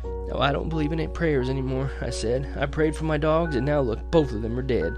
No, 0.05 0.39
I 0.39 0.53
don't 0.53 0.69
believe 0.69 0.93
in 0.93 1.01
any 1.01 1.13
prayers 1.13 1.49
anymore, 1.49 1.91
I 2.01 2.11
said. 2.11 2.49
I 2.59 2.67
prayed 2.67 2.97
for 2.97 3.05
my 3.05 3.19
dogs, 3.19 3.57
and 3.57 3.67
now 3.67 3.81
look, 3.81 3.99
both 4.11 4.33
of 4.33 4.43
them 4.43 4.59
are 4.59 4.63
dead. 4.63 4.97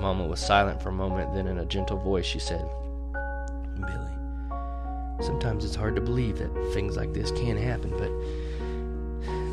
Mama 0.00 0.26
was 0.26 0.40
silent 0.40 0.82
for 0.82 0.88
a 0.88 0.92
moment, 0.92 1.34
then 1.34 1.46
in 1.46 1.58
a 1.58 1.64
gentle 1.64 1.98
voice 1.98 2.26
she 2.26 2.38
said, 2.38 2.68
Billy, 3.80 4.12
sometimes 5.20 5.64
it's 5.64 5.74
hard 5.74 5.94
to 5.96 6.00
believe 6.00 6.38
that 6.38 6.72
things 6.74 6.96
like 6.96 7.12
this 7.12 7.30
can 7.32 7.56
happen, 7.56 7.90
but 7.90 8.10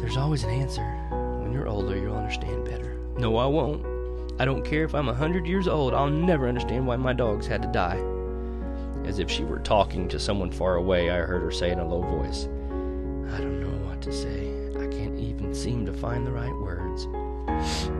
there's 0.02 0.18
always 0.18 0.44
an 0.44 0.50
answer. 0.50 0.84
When 1.42 1.52
you're 1.52 1.68
older, 1.68 1.98
you'll 1.98 2.16
understand 2.16 2.66
better. 2.66 2.98
No, 3.18 3.38
I 3.38 3.46
won't. 3.46 3.86
I 4.40 4.46
don't 4.46 4.66
care 4.66 4.84
if 4.84 4.96
I'm 4.96 5.10
a 5.10 5.14
hundred 5.14 5.46
years 5.46 5.68
old, 5.68 5.94
I'll 5.94 6.10
never 6.10 6.48
understand 6.48 6.88
why 6.88 6.96
my 6.96 7.14
dogs 7.14 7.46
had 7.46 7.62
to 7.62 7.68
die. 7.68 8.00
As 9.06 9.20
if 9.20 9.30
she 9.30 9.44
were 9.44 9.60
talking 9.60 10.08
to 10.08 10.20
someone 10.20 10.52
far 10.52 10.76
away, 10.76 11.10
I 11.10 11.18
heard 11.18 11.42
her 11.42 11.52
say 11.52 11.72
in 11.72 11.80
a 11.80 11.88
low 11.88 12.02
voice, 12.02 12.46
I 13.34 13.38
don't 13.40 13.60
know 13.60 13.88
what 13.88 14.02
to 14.04 14.12
say. 14.12 14.52
I 14.80 14.88
can't 14.88 15.20
even 15.20 15.54
seem 15.54 15.86
to 15.86 15.94
find 15.94 16.26
the 16.26 16.32
right 16.32 16.56
words. 16.58 17.08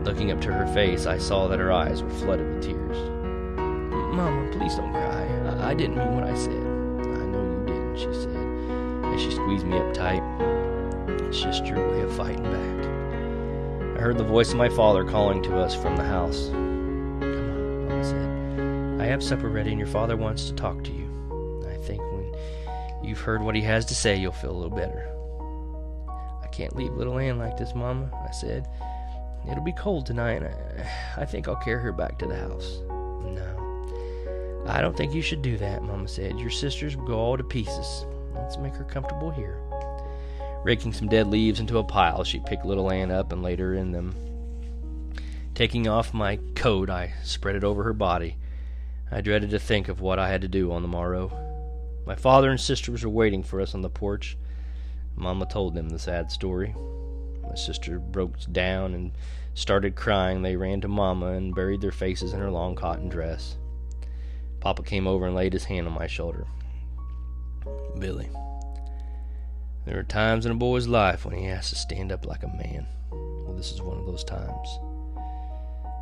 Looking 0.06 0.30
up 0.32 0.40
to 0.42 0.52
her 0.52 0.66
face, 0.72 1.06
I 1.06 1.18
saw 1.18 1.48
that 1.48 1.58
her 1.58 1.72
eyes 1.72 2.02
were 2.02 2.10
flooded 2.10 2.54
with 2.54 2.64
tears. 2.64 2.96
Mama, 4.14 4.50
please 4.52 4.74
don't 4.76 4.92
cry. 4.92 5.26
I, 5.46 5.70
I 5.70 5.74
didn't 5.74 5.96
mean 5.96 6.14
what 6.14 6.24
I 6.24 6.34
said. 6.34 6.52
I 6.52 7.24
know 7.26 7.42
you 7.42 7.64
didn't, 7.66 7.96
she 7.96 8.12
said, 8.12 9.14
as 9.14 9.20
she 9.20 9.30
squeezed 9.30 9.66
me 9.66 9.78
up 9.78 9.94
tight. 9.94 10.22
It's 11.28 11.40
just 11.40 11.64
your 11.66 11.88
way 11.90 12.00
of 12.02 12.14
fighting 12.14 12.44
back. 12.44 12.86
I 13.96 14.00
heard 14.00 14.18
the 14.18 14.24
voice 14.24 14.50
of 14.50 14.56
my 14.56 14.68
father 14.68 15.04
calling 15.04 15.42
to 15.44 15.56
us 15.58 15.74
from 15.74 15.96
the 15.96 16.04
house. 16.04 16.48
Come 16.48 17.20
on, 17.20 17.88
Mama 17.88 18.04
said. 18.04 18.31
I 19.02 19.06
have 19.06 19.20
supper 19.20 19.48
ready 19.48 19.70
and 19.70 19.80
your 19.80 19.88
father 19.88 20.16
wants 20.16 20.44
to 20.44 20.54
talk 20.54 20.84
to 20.84 20.92
you. 20.92 21.66
I 21.68 21.76
think 21.84 22.00
when 22.12 22.32
you've 23.02 23.18
heard 23.18 23.42
what 23.42 23.56
he 23.56 23.60
has 23.62 23.84
to 23.86 23.96
say, 23.96 24.16
you'll 24.16 24.30
feel 24.30 24.52
a 24.52 24.60
little 24.60 24.76
better. 24.76 25.08
I 26.40 26.46
can't 26.46 26.76
leave 26.76 26.92
little 26.92 27.18
Ann 27.18 27.36
like 27.36 27.56
this, 27.56 27.74
Mama, 27.74 28.08
I 28.24 28.30
said. 28.30 28.68
It'll 29.50 29.64
be 29.64 29.72
cold 29.72 30.06
tonight, 30.06 30.44
and 30.44 30.54
I, 30.54 31.22
I 31.22 31.24
think 31.24 31.48
I'll 31.48 31.56
carry 31.56 31.82
her 31.82 31.90
back 31.90 32.16
to 32.20 32.26
the 32.26 32.36
house. 32.36 32.78
No, 33.24 34.62
I 34.68 34.80
don't 34.80 34.96
think 34.96 35.12
you 35.12 35.20
should 35.20 35.42
do 35.42 35.56
that, 35.56 35.82
Mama 35.82 36.06
said. 36.06 36.38
Your 36.38 36.50
sisters 36.50 36.96
will 36.96 37.06
go 37.06 37.18
all 37.18 37.36
to 37.36 37.42
pieces. 37.42 38.06
Let's 38.36 38.56
make 38.56 38.76
her 38.76 38.84
comfortable 38.84 39.32
here. 39.32 39.58
Raking 40.62 40.92
some 40.92 41.08
dead 41.08 41.26
leaves 41.26 41.58
into 41.58 41.78
a 41.78 41.84
pile, 41.84 42.22
she 42.22 42.38
picked 42.38 42.64
little 42.64 42.92
Ann 42.92 43.10
up 43.10 43.32
and 43.32 43.42
laid 43.42 43.58
her 43.58 43.74
in 43.74 43.90
them. 43.90 44.14
Taking 45.56 45.88
off 45.88 46.14
my 46.14 46.38
coat, 46.54 46.88
I 46.88 47.14
spread 47.24 47.56
it 47.56 47.64
over 47.64 47.82
her 47.82 47.94
body. 47.94 48.36
I 49.12 49.20
dreaded 49.20 49.50
to 49.50 49.58
think 49.58 49.88
of 49.88 50.00
what 50.00 50.18
I 50.18 50.30
had 50.30 50.40
to 50.40 50.48
do 50.48 50.72
on 50.72 50.80
the 50.80 50.88
morrow. 50.88 51.30
My 52.06 52.14
father 52.14 52.50
and 52.50 52.58
sisters 52.58 53.04
were 53.04 53.10
waiting 53.10 53.42
for 53.42 53.60
us 53.60 53.74
on 53.74 53.82
the 53.82 53.90
porch. 53.90 54.38
Mamma 55.16 55.44
told 55.44 55.74
them 55.74 55.90
the 55.90 55.98
sad 55.98 56.32
story. 56.32 56.74
My 57.42 57.54
sister 57.54 57.98
broke 57.98 58.38
down 58.52 58.94
and 58.94 59.12
started 59.52 59.96
crying. 59.96 60.40
They 60.40 60.56
ran 60.56 60.80
to 60.80 60.88
Mamma 60.88 61.32
and 61.32 61.54
buried 61.54 61.82
their 61.82 61.92
faces 61.92 62.32
in 62.32 62.40
her 62.40 62.50
long 62.50 62.74
cotton 62.74 63.10
dress. 63.10 63.58
Papa 64.60 64.82
came 64.82 65.06
over 65.06 65.26
and 65.26 65.34
laid 65.34 65.52
his 65.52 65.64
hand 65.64 65.86
on 65.86 65.92
my 65.92 66.06
shoulder. 66.06 66.46
Billy, 67.98 68.30
there 69.84 69.98
are 69.98 70.04
times 70.04 70.46
in 70.46 70.52
a 70.52 70.54
boy's 70.54 70.88
life 70.88 71.26
when 71.26 71.36
he 71.36 71.44
has 71.44 71.68
to 71.68 71.76
stand 71.76 72.12
up 72.12 72.24
like 72.24 72.44
a 72.44 72.48
man. 72.48 72.86
Well, 73.10 73.54
this 73.54 73.72
is 73.72 73.82
one 73.82 73.98
of 73.98 74.06
those 74.06 74.24
times. 74.24 74.78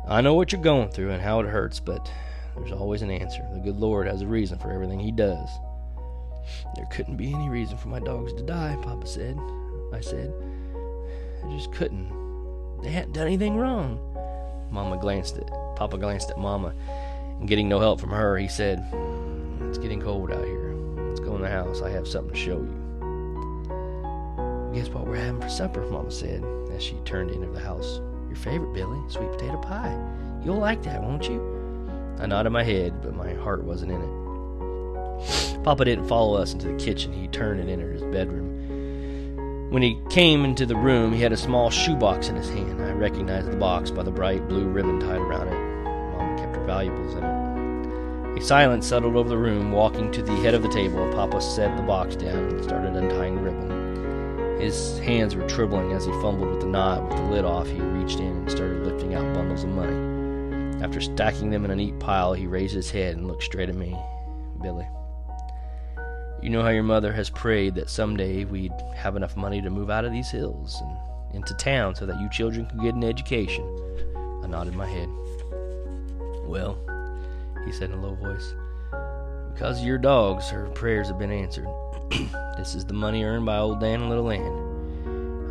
I 0.07 0.21
know 0.21 0.33
what 0.33 0.53
you're 0.53 0.61
going 0.61 0.91
through 0.91 1.11
and 1.11 1.21
how 1.21 1.41
it 1.41 1.47
hurts, 1.47 1.81
but 1.81 2.09
there's 2.55 2.71
always 2.71 3.01
an 3.01 3.11
answer. 3.11 3.45
The 3.53 3.59
good 3.59 3.77
Lord 3.77 4.07
has 4.07 4.21
a 4.21 4.27
reason 4.27 4.57
for 4.59 4.71
everything 4.71 4.99
He 4.99 5.11
does. 5.11 5.49
There 6.75 6.87
couldn't 6.91 7.17
be 7.17 7.33
any 7.33 7.49
reason 7.49 7.77
for 7.77 7.87
my 7.87 7.99
dogs 7.99 8.33
to 8.33 8.43
die, 8.43 8.77
Papa 8.81 9.07
said. 9.07 9.39
I 9.93 10.01
said, 10.01 10.33
I 11.45 11.55
just 11.55 11.71
couldn't. 11.71 12.11
They 12.81 12.89
hadn't 12.89 13.13
done 13.13 13.27
anything 13.27 13.57
wrong. 13.57 13.99
Mama 14.71 14.97
glanced 14.97 15.37
at 15.37 15.47
Papa 15.75 15.97
glanced 15.97 16.29
at 16.29 16.37
Mama, 16.37 16.73
and 17.39 17.47
getting 17.47 17.67
no 17.67 17.79
help 17.79 17.99
from 17.99 18.11
her, 18.11 18.37
he 18.37 18.47
said, 18.47 18.85
"It's 19.67 19.77
getting 19.77 20.01
cold 20.01 20.31
out 20.31 20.45
here. 20.45 20.73
Let's 21.07 21.19
go 21.19 21.35
in 21.35 21.41
the 21.41 21.49
house. 21.49 21.81
I 21.81 21.89
have 21.89 22.07
something 22.07 22.33
to 22.33 22.39
show 22.39 22.57
you." 22.57 22.77
Guess 24.73 24.89
what 24.89 25.05
we're 25.05 25.17
having 25.17 25.41
for 25.41 25.49
supper? 25.49 25.81
Mama 25.91 26.11
said 26.11 26.43
as 26.73 26.81
she 26.81 26.95
turned 27.03 27.31
into 27.31 27.47
the 27.47 27.59
house. 27.59 27.99
Your 28.27 28.37
favorite, 28.37 28.73
Billy, 28.73 28.99
sweet 29.09 29.29
potato 29.31 29.57
pie. 29.57 29.97
You'll 30.43 30.59
like 30.59 30.81
that, 30.83 31.03
won't 31.03 31.27
you? 31.27 31.60
I 32.19 32.25
nodded 32.27 32.51
my 32.51 32.63
head, 32.63 33.01
but 33.01 33.15
my 33.15 33.33
heart 33.33 33.63
wasn't 33.63 33.91
in 33.91 34.01
it. 34.01 35.63
Papa 35.63 35.85
didn't 35.85 36.07
follow 36.07 36.35
us 36.41 36.53
into 36.53 36.67
the 36.67 36.77
kitchen. 36.77 37.13
He 37.13 37.27
turned 37.27 37.59
and 37.59 37.69
entered 37.69 37.93
his 37.93 38.03
bedroom. 38.03 39.69
When 39.71 39.83
he 39.83 40.01
came 40.09 40.43
into 40.43 40.65
the 40.65 40.75
room, 40.75 41.13
he 41.13 41.21
had 41.21 41.31
a 41.31 41.37
small 41.37 41.69
shoebox 41.69 42.27
in 42.27 42.35
his 42.35 42.49
hand. 42.49 42.81
I 42.81 42.91
recognized 42.91 43.51
the 43.51 43.55
box 43.55 43.89
by 43.89 44.03
the 44.03 44.11
bright 44.11 44.47
blue 44.49 44.67
ribbon 44.67 44.99
tied 44.99 45.21
around 45.21 45.47
it. 45.47 45.53
Mama 46.17 46.37
kept 46.37 46.55
her 46.55 46.65
valuables 46.65 47.13
in 47.13 47.23
it. 47.23 48.37
A 48.37 48.43
silence 48.43 48.87
settled 48.87 49.15
over 49.15 49.29
the 49.29 49.37
room. 49.37 49.71
Walking 49.71 50.11
to 50.11 50.21
the 50.21 50.35
head 50.37 50.55
of 50.55 50.63
the 50.63 50.69
table, 50.69 51.09
Papa 51.13 51.39
set 51.39 51.77
the 51.77 51.83
box 51.83 52.15
down 52.15 52.49
and 52.49 52.63
started 52.63 52.95
untying 52.95 53.35
the 53.35 53.41
ribbon. 53.43 54.59
His 54.59 54.99
hands 54.99 55.35
were 55.35 55.47
trembling 55.47 55.93
as 55.93 56.05
he 56.05 56.11
fumbled 56.13 56.49
with 56.49 56.61
the 56.61 56.67
knot. 56.67 57.07
With 57.07 57.17
the 57.17 57.23
lid 57.23 57.45
off, 57.45 57.67
he 57.67 57.79
reached 57.79 58.19
in 58.19 58.27
and 58.27 58.51
started 58.51 58.85
lifting 58.85 59.13
out 59.13 59.33
bundles 59.33 59.63
of 59.63 59.69
money. 59.69 60.10
After 60.81 60.99
stacking 60.99 61.51
them 61.51 61.63
in 61.63 61.71
a 61.71 61.75
neat 61.75 61.99
pile, 61.99 62.33
he 62.33 62.47
raised 62.47 62.73
his 62.73 62.89
head 62.89 63.15
and 63.15 63.27
looked 63.27 63.43
straight 63.43 63.69
at 63.69 63.75
me. 63.75 63.95
Billy, 64.63 64.87
you 66.41 66.49
know 66.49 66.63
how 66.63 66.69
your 66.69 66.81
mother 66.81 67.13
has 67.13 67.29
prayed 67.29 67.75
that 67.75 67.87
someday 67.87 68.45
we'd 68.45 68.73
have 68.95 69.15
enough 69.15 69.37
money 69.37 69.61
to 69.61 69.69
move 69.69 69.91
out 69.91 70.05
of 70.05 70.11
these 70.11 70.31
hills 70.31 70.81
and 70.81 71.35
into 71.35 71.53
town 71.53 71.93
so 71.93 72.07
that 72.07 72.19
you 72.19 72.27
children 72.31 72.65
could 72.65 72.81
get 72.81 72.95
an 72.95 73.03
education. 73.03 73.63
I 74.43 74.47
nodded 74.47 74.73
my 74.73 74.87
head. 74.87 75.07
Well, 76.45 76.77
he 77.63 77.71
said 77.71 77.91
in 77.91 77.99
a 77.99 78.01
low 78.01 78.15
voice, 78.15 78.55
because 79.53 79.79
of 79.79 79.85
your 79.85 79.99
dogs, 79.99 80.49
her 80.49 80.65
prayers 80.69 81.09
have 81.09 81.19
been 81.19 81.31
answered. 81.31 81.67
this 82.57 82.73
is 82.73 82.85
the 82.85 82.93
money 82.93 83.23
earned 83.23 83.45
by 83.45 83.59
old 83.59 83.79
Dan 83.79 84.01
and 84.01 84.09
little 84.09 84.31
Ann. 84.31 84.70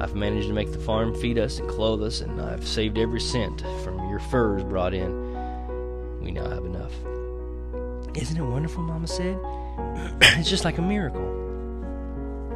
I've 0.00 0.14
managed 0.14 0.48
to 0.48 0.54
make 0.54 0.72
the 0.72 0.78
farm 0.78 1.14
feed 1.14 1.38
us 1.38 1.58
and 1.58 1.68
clothe 1.68 2.02
us, 2.02 2.22
and 2.22 2.40
I've 2.40 2.66
saved 2.66 2.96
every 2.96 3.20
cent 3.20 3.60
from 3.84 3.98
your 4.08 4.18
furs 4.18 4.64
brought 4.64 4.94
in. 4.94 6.20
We 6.22 6.30
now 6.30 6.48
have 6.48 6.64
enough. 6.64 6.92
Isn't 8.16 8.38
it 8.38 8.42
wonderful? 8.42 8.82
Mama 8.82 9.06
said. 9.06 9.38
it's 10.38 10.48
just 10.48 10.64
like 10.64 10.78
a 10.78 10.82
miracle. 10.82 11.36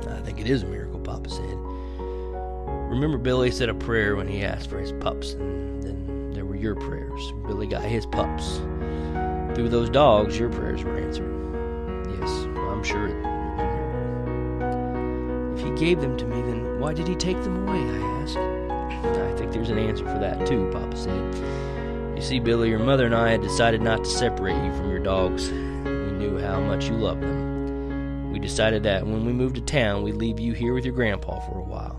I 0.09 0.21
think 0.23 0.41
it 0.41 0.49
is 0.49 0.63
a 0.63 0.67
miracle, 0.67 0.99
Papa 1.01 1.29
said. 1.29 1.59
Remember, 2.91 3.19
Billy 3.19 3.51
said 3.51 3.69
a 3.69 3.75
prayer 3.75 4.17
when 4.17 4.27
he 4.27 4.43
asked 4.43 4.71
for 4.71 4.79
his 4.79 4.93
pups, 4.93 5.35
and 5.35 5.83
then 5.83 6.33
there 6.33 6.47
were 6.47 6.57
your 6.57 6.75
prayers. 6.75 7.33
Billy 7.47 7.67
got 7.67 7.83
his 7.83 8.07
pups. 8.07 8.57
Through 9.55 9.69
those 9.69 9.91
dogs, 9.91 10.39
your 10.39 10.49
prayers 10.49 10.83
were 10.83 10.97
answered. 10.97 11.31
Yes, 12.19 12.31
I'm 12.57 12.83
sure 12.83 13.09
it 13.09 13.34
if 15.55 15.65
he 15.65 15.71
gave 15.73 16.01
them 16.01 16.17
to 16.17 16.25
me, 16.27 16.43
then 16.43 16.81
why 16.81 16.93
did 16.93 17.07
he 17.07 17.15
take 17.15 17.41
them 17.43 17.69
away? 17.69 17.79
I 17.79 18.23
asked. 18.23 18.37
I 18.37 19.37
think 19.37 19.53
there's 19.53 19.71
an 19.71 19.79
answer 19.79 20.05
for 20.05 20.19
that, 20.19 20.47
too, 20.47 20.69
Papa 20.73 20.97
said. 20.97 22.17
You 22.17 22.23
see, 22.23 22.41
Billy, 22.41 22.71
your 22.71 22.79
mother 22.79 23.07
and 23.07 23.15
I 23.15 23.31
had 23.31 23.43
decided 23.43 23.83
not 23.83 24.05
to 24.05 24.11
separate 24.11 24.63
you 24.65 24.73
from 24.75 24.91
your 24.91 25.01
dogs. 25.01 25.51
We 25.51 26.13
knew 26.13 26.39
how 26.39 26.61
much 26.61 26.87
you 26.87 26.95
loved 26.95 27.23
them. 27.23 28.33
We 28.33 28.39
decided 28.39 28.83
that 28.83 29.07
when 29.07 29.25
we 29.25 29.33
moved 29.33 29.57
to 29.57 29.63
town, 29.63 30.03
we'd 30.03 30.17
leave 30.17 30.41
you 30.41 30.53
here 30.53 30.75
with 30.75 30.85
your 30.85 30.95
grandpa 30.95 31.41
for 31.41 31.59
a 31.59 31.63
while. 31.63 31.99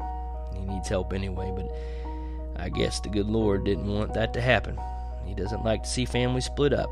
He 0.54 0.62
needs 0.66 0.90
help 0.90 1.14
anyway, 1.14 1.54
but 1.56 1.72
I 2.62 2.70
guess 2.70 3.00
the 3.00 3.10
good 3.10 3.28
Lord 3.28 3.64
didn't 3.64 3.88
want 3.88 4.14
that 4.14 4.34
to 4.34 4.42
happen. 4.42 4.78
He 5.26 5.34
doesn't 5.34 5.64
like 5.64 5.84
to 5.84 5.90
see 5.90 6.06
families 6.06 6.46
split 6.46 6.74
up. 6.74 6.90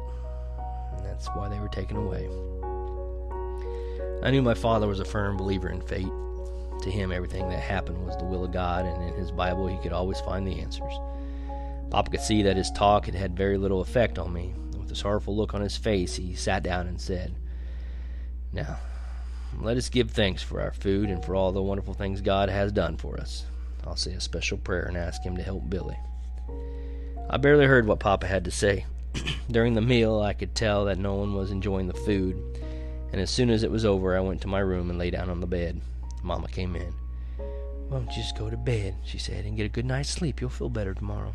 And 0.97 1.05
that's 1.05 1.27
why 1.27 1.49
they 1.49 1.59
were 1.59 1.69
taken 1.69 1.97
away. 1.97 2.29
I 4.23 4.31
knew 4.31 4.41
my 4.41 4.53
father 4.53 4.87
was 4.87 4.99
a 4.99 5.05
firm 5.05 5.35
believer 5.35 5.69
in 5.69 5.81
fate. 5.81 6.07
To 6.83 6.91
him, 6.91 7.13
everything 7.13 7.47
that 7.47 7.61
happened 7.61 8.05
was 8.05 8.17
the 8.17 8.25
will 8.25 8.43
of 8.43 8.51
God, 8.51 8.85
and 8.85 9.01
in 9.03 9.13
his 9.13 9.31
Bible, 9.31 9.67
he 9.67 9.77
could 9.77 9.93
always 9.93 10.19
find 10.19 10.45
the 10.45 10.59
answers. 10.59 10.93
Papa 11.89 12.11
could 12.11 12.19
see 12.19 12.41
that 12.41 12.57
his 12.57 12.71
talk 12.71 13.05
had 13.05 13.15
had 13.15 13.37
very 13.37 13.57
little 13.57 13.79
effect 13.79 14.19
on 14.19 14.33
me. 14.33 14.51
And 14.73 14.81
with 14.81 14.91
a 14.91 14.95
sorrowful 14.95 15.33
look 15.33 15.53
on 15.53 15.61
his 15.61 15.77
face, 15.77 16.15
he 16.15 16.35
sat 16.35 16.61
down 16.61 16.87
and 16.87 16.99
said, 16.99 17.35
Now, 18.51 18.79
let 19.61 19.77
us 19.77 19.87
give 19.87 20.11
thanks 20.11 20.43
for 20.43 20.59
our 20.59 20.73
food 20.73 21.09
and 21.09 21.23
for 21.23 21.35
all 21.35 21.53
the 21.53 21.61
wonderful 21.61 21.93
things 21.93 22.19
God 22.19 22.49
has 22.49 22.73
done 22.73 22.97
for 22.97 23.17
us. 23.17 23.45
I'll 23.87 23.95
say 23.95 24.11
a 24.11 24.19
special 24.19 24.57
prayer 24.57 24.83
and 24.83 24.97
ask 24.97 25.23
him 25.23 25.37
to 25.37 25.43
help 25.43 25.69
Billy. 25.69 25.97
I 27.29 27.37
barely 27.37 27.65
heard 27.65 27.87
what 27.87 28.01
Papa 28.01 28.27
had 28.27 28.43
to 28.43 28.51
say. 28.51 28.85
During 29.49 29.73
the 29.73 29.79
meal, 29.79 30.19
I 30.19 30.33
could 30.33 30.53
tell 30.53 30.83
that 30.85 30.97
no 30.97 31.13
one 31.13 31.33
was 31.33 31.49
enjoying 31.49 31.87
the 31.87 31.93
food, 31.93 32.35
and 33.13 33.21
as 33.21 33.31
soon 33.31 33.49
as 33.49 33.63
it 33.63 33.71
was 33.71 33.85
over, 33.85 34.17
I 34.17 34.19
went 34.19 34.41
to 34.41 34.49
my 34.49 34.59
room 34.59 34.89
and 34.89 34.99
lay 34.99 35.11
down 35.11 35.29
on 35.29 35.39
the 35.39 35.47
bed. 35.47 35.79
Mama 36.23 36.47
came 36.47 36.75
in. 36.75 36.93
Won't 37.89 38.09
you 38.15 38.23
just 38.23 38.37
go 38.37 38.49
to 38.49 38.57
bed, 38.57 38.95
she 39.03 39.17
said, 39.17 39.45
and 39.45 39.57
get 39.57 39.65
a 39.65 39.69
good 39.69 39.85
night's 39.85 40.09
sleep. 40.09 40.41
You'll 40.41 40.49
feel 40.49 40.69
better 40.69 40.93
tomorrow. 40.93 41.33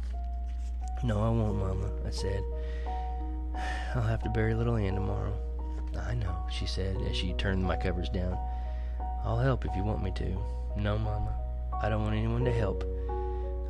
No, 1.04 1.22
I 1.22 1.28
won't, 1.28 1.58
Mama, 1.58 1.90
I 2.06 2.10
said. 2.10 2.42
I'll 3.94 4.02
have 4.02 4.22
to 4.22 4.30
bury 4.30 4.54
little 4.54 4.76
Ann 4.76 4.94
tomorrow. 4.94 5.32
I 6.06 6.14
know, 6.14 6.34
she 6.50 6.66
said 6.66 6.96
as 7.08 7.16
she 7.16 7.34
turned 7.34 7.62
my 7.62 7.76
covers 7.76 8.08
down. 8.08 8.36
I'll 9.24 9.38
help 9.38 9.64
if 9.64 9.76
you 9.76 9.84
want 9.84 10.02
me 10.02 10.10
to. 10.16 10.38
No, 10.76 10.98
Mama, 10.98 11.34
I 11.82 11.88
don't 11.88 12.02
want 12.02 12.16
anyone 12.16 12.44
to 12.44 12.52
help. 12.52 12.82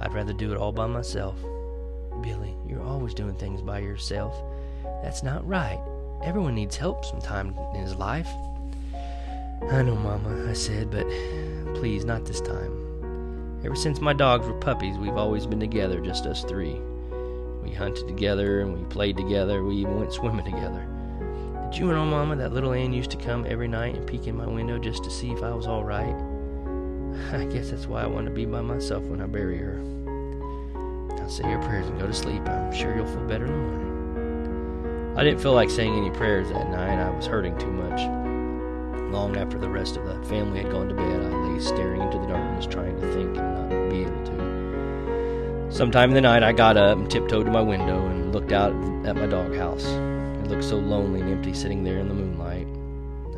I'd 0.01 0.15
rather 0.15 0.33
do 0.33 0.53
it 0.53 0.59
all 0.59 0.73
by 0.73 0.87
myself. 0.87 1.37
Billy, 2.23 2.55
you're 2.67 2.83
always 2.83 3.15
doing 3.15 3.35
things 3.35 3.61
by 3.61 3.81
yourself. 3.81 4.41
That's 5.03 5.23
not 5.23 5.47
right. 5.47 5.81
Everyone 6.23 6.55
needs 6.55 6.77
help 6.77 7.05
sometime 7.05 7.57
in 7.75 7.81
his 7.81 7.95
life. 7.95 8.29
I 9.63 9.83
know, 9.83 9.97
Mama, 9.97 10.49
I 10.49 10.55
said, 10.55 10.91
but 10.91 11.07
please, 11.75 12.05
not 12.05 12.25
this 12.25 12.41
time. 12.41 13.61
Ever 13.65 13.75
since 13.75 14.01
my 14.01 14.13
dogs 14.13 14.47
were 14.47 14.55
puppies, 14.55 14.97
we've 14.97 15.17
always 15.17 15.47
been 15.47 15.61
together, 15.61 16.01
just 16.01 16.27
us 16.27 16.45
three. 16.45 16.81
We 17.63 17.73
hunted 17.73 18.07
together 18.07 18.61
and 18.61 18.79
we 18.79 18.85
played 18.87 19.17
together. 19.17 19.63
We 19.65 19.77
even 19.77 19.99
went 19.99 20.13
swimming 20.13 20.45
together. 20.45 20.87
Did 21.71 21.81
you 21.81 21.93
know, 21.93 22.07
Mama, 22.07 22.37
that 22.37 22.53
little 22.53 22.73
Ann 22.73 22.95
used 22.95 23.11
to 23.11 23.19
come 23.19 23.45
every 23.47 23.69
night 23.69 23.95
and 23.95 24.07
peek 24.07 24.27
in 24.27 24.37
my 24.37 24.47
window 24.47 24.79
just 24.79 25.05
to 25.05 25.11
see 25.11 25.33
if 25.33 25.43
I 25.43 25.51
was 25.51 25.67
all 25.67 25.85
right? 25.85 26.15
I 27.33 27.45
guess 27.45 27.71
that's 27.71 27.87
why 27.87 28.03
I 28.03 28.07
want 28.07 28.27
to 28.27 28.33
be 28.33 28.47
by 28.47 28.63
myself 28.63 29.03
when 29.05 29.21
I 29.21 29.27
bury 29.27 29.59
her. 29.59 29.75
Now 31.17 31.29
say 31.29 31.51
your 31.51 31.61
prayers 31.63 31.89
and 31.89 32.01
go 32.01 32.07
to 32.07 32.15
sleep. 32.15 32.49
I'm 32.49 32.73
sure 32.73 32.97
you'll 32.97 33.07
feel 33.07 33.27
better 33.27 33.45
in 33.45 33.53
the 33.53 33.59
morning. 33.59 35.19
I 35.19 35.25
didn't 35.25 35.41
feel 35.41 35.53
like 35.53 35.69
saying 35.69 35.95
any 35.95 36.11
prayers 36.11 36.49
that 36.51 36.71
night. 36.71 36.99
I 36.99 37.11
was 37.11 37.27
hurting 37.27 37.59
too 37.59 37.71
much. 37.73 38.01
Long 39.11 39.37
after 39.37 39.59
the 39.59 39.69
rest 39.69 39.97
of 39.97 40.05
the 40.05 40.23
family 40.29 40.63
had 40.63 40.71
gone 40.71 40.89
to 40.89 40.95
bed, 40.95 41.21
I 41.21 41.29
lay 41.29 41.61
staring 41.61 42.03
into 42.03 42.19
the 42.19 42.27
darkness, 42.27 42.67
trying 42.67 43.01
to 43.01 43.13
think 43.13 43.37
and 43.37 43.55
not 43.55 43.91
be 43.91 44.03
able 44.03 44.25
to. 44.27 45.73
Sometime 45.73 46.11
in 46.11 46.15
the 46.15 46.21
night, 46.21 46.43
I 46.43 46.53
got 46.53 46.77
up 46.77 46.99
and 46.99 47.11
tiptoed 47.11 47.47
to 47.47 47.53
my 47.53 47.61
window 47.63 48.07
and 48.07 48.33
looked 48.33 48.53
out 48.53 48.73
at 49.07 49.17
my 49.17 49.27
doghouse. 49.27 49.85
It 49.85 50.49
looked 50.49 50.65
so 50.65 50.77
lonely 50.77 51.21
and 51.21 51.31
empty 51.31 51.55
sitting 51.55 51.85
there 51.85 51.99
in 51.99 52.09
the 52.09 52.15
moonlight. 52.15 52.67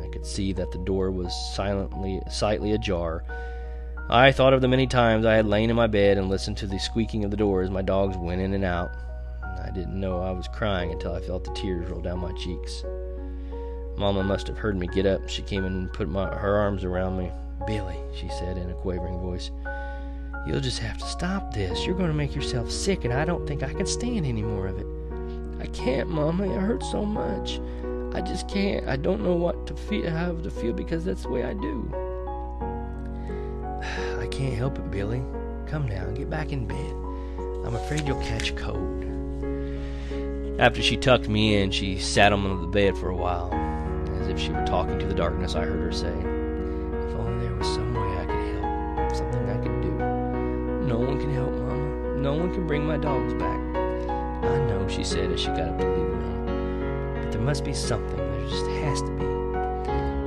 I 0.03 0.09
could 0.09 0.25
see 0.25 0.51
that 0.53 0.71
the 0.71 0.77
door 0.79 1.09
was 1.09 1.33
silently, 1.55 2.21
slightly 2.29 2.73
ajar. 2.73 3.23
I 4.09 4.31
thought 4.31 4.53
of 4.53 4.61
the 4.61 4.67
many 4.67 4.87
times 4.87 5.25
I 5.25 5.35
had 5.35 5.45
lain 5.45 5.69
in 5.69 5.75
my 5.75 5.87
bed 5.87 6.17
and 6.17 6.29
listened 6.29 6.57
to 6.57 6.67
the 6.67 6.79
squeaking 6.79 7.23
of 7.23 7.31
the 7.31 7.37
door 7.37 7.61
as 7.61 7.69
my 7.69 7.81
dogs 7.81 8.17
went 8.17 8.41
in 8.41 8.53
and 8.53 8.65
out. 8.65 8.91
I 9.63 9.69
didn't 9.71 9.99
know 9.99 10.21
I 10.21 10.31
was 10.31 10.47
crying 10.49 10.91
until 10.91 11.13
I 11.13 11.21
felt 11.21 11.43
the 11.43 11.53
tears 11.53 11.89
roll 11.89 12.01
down 12.01 12.19
my 12.19 12.33
cheeks. 12.33 12.83
Mama 14.01 14.23
must 14.23 14.47
have 14.47 14.57
heard 14.57 14.75
me 14.75 14.87
get 14.87 15.05
up. 15.05 15.29
She 15.29 15.43
came 15.43 15.63
in 15.63 15.73
and 15.73 15.93
put 15.93 16.09
my, 16.09 16.25
her 16.25 16.57
arms 16.57 16.83
around 16.83 17.19
me. 17.19 17.31
Billy, 17.67 17.97
she 18.15 18.27
said 18.29 18.57
in 18.57 18.71
a 18.71 18.73
quavering 18.73 19.19
voice, 19.19 19.51
you'll 20.47 20.59
just 20.59 20.79
have 20.79 20.97
to 20.97 21.05
stop 21.05 21.53
this. 21.53 21.85
You're 21.85 21.95
going 21.95 22.09
to 22.09 22.15
make 22.15 22.33
yourself 22.33 22.71
sick, 22.71 23.05
and 23.05 23.13
I 23.13 23.25
don't 23.25 23.45
think 23.45 23.61
I 23.61 23.71
can 23.71 23.85
stand 23.85 24.25
any 24.25 24.41
more 24.41 24.65
of 24.65 24.79
it. 24.79 24.87
I 25.59 25.67
can't, 25.67 26.09
Mama. 26.09 26.51
It 26.51 26.59
hurts 26.59 26.89
so 26.89 27.05
much. 27.05 27.61
I 28.15 28.21
just 28.21 28.49
can't. 28.49 28.87
I 28.87 28.95
don't 28.95 29.23
know 29.23 29.35
what 29.35 29.67
to 29.67 29.75
feel, 29.75 30.09
how 30.09 30.31
to 30.31 30.49
feel 30.49 30.73
because 30.73 31.05
that's 31.05 31.21
the 31.21 31.29
way 31.29 31.43
I 31.43 31.53
do. 31.53 31.87
I 34.19 34.25
can't 34.31 34.55
help 34.55 34.79
it, 34.79 34.89
Billy. 34.89 35.21
Come 35.67 35.87
now, 35.87 36.09
get 36.09 36.27
back 36.27 36.51
in 36.51 36.65
bed. 36.65 36.95
I'm 37.67 37.75
afraid 37.75 38.07
you'll 38.07 38.23
catch 38.23 38.49
a 38.49 38.53
cold. 38.53 39.05
After 40.59 40.81
she 40.81 40.97
tucked 40.97 41.29
me 41.29 41.61
in, 41.61 41.69
she 41.69 41.99
sat 41.99 42.33
on 42.33 42.61
the 42.61 42.67
bed 42.67 42.97
for 42.97 43.09
a 43.09 43.15
while 43.15 43.70
as 44.21 44.27
if 44.27 44.39
she 44.39 44.51
were 44.51 44.65
talking 44.65 44.99
to 44.99 45.05
the 45.07 45.13
darkness, 45.13 45.55
I 45.55 45.65
heard 45.65 45.79
her 45.79 45.91
say, 45.91 46.09
If 46.09 47.15
only 47.15 47.47
there 47.47 47.55
was 47.55 47.67
some 47.67 47.93
way 47.93 48.17
I 48.17 48.25
could 48.25 48.61
help, 48.61 49.15
something 49.15 49.49
I 49.49 49.57
could 49.57 49.81
do. 49.81 49.91
No 50.85 50.99
one 50.99 51.19
can 51.19 51.33
help, 51.33 51.51
Mama. 51.51 52.17
No 52.17 52.33
one 52.35 52.53
can 52.53 52.67
bring 52.67 52.85
my 52.85 52.97
dogs 52.97 53.33
back. 53.33 53.59
I 54.43 54.57
know, 54.67 54.87
she 54.87 55.03
said 55.03 55.31
as 55.31 55.39
she 55.39 55.47
got 55.47 55.69
up 55.69 55.79
to 55.79 55.87
leave 55.87 55.97
the 55.97 56.15
room. 56.15 57.15
But 57.15 57.31
there 57.31 57.41
must 57.41 57.65
be 57.65 57.73
something. 57.73 58.17
There 58.17 58.47
just 58.47 58.67
has 58.67 59.01
to 59.01 59.11
be. 59.17 59.25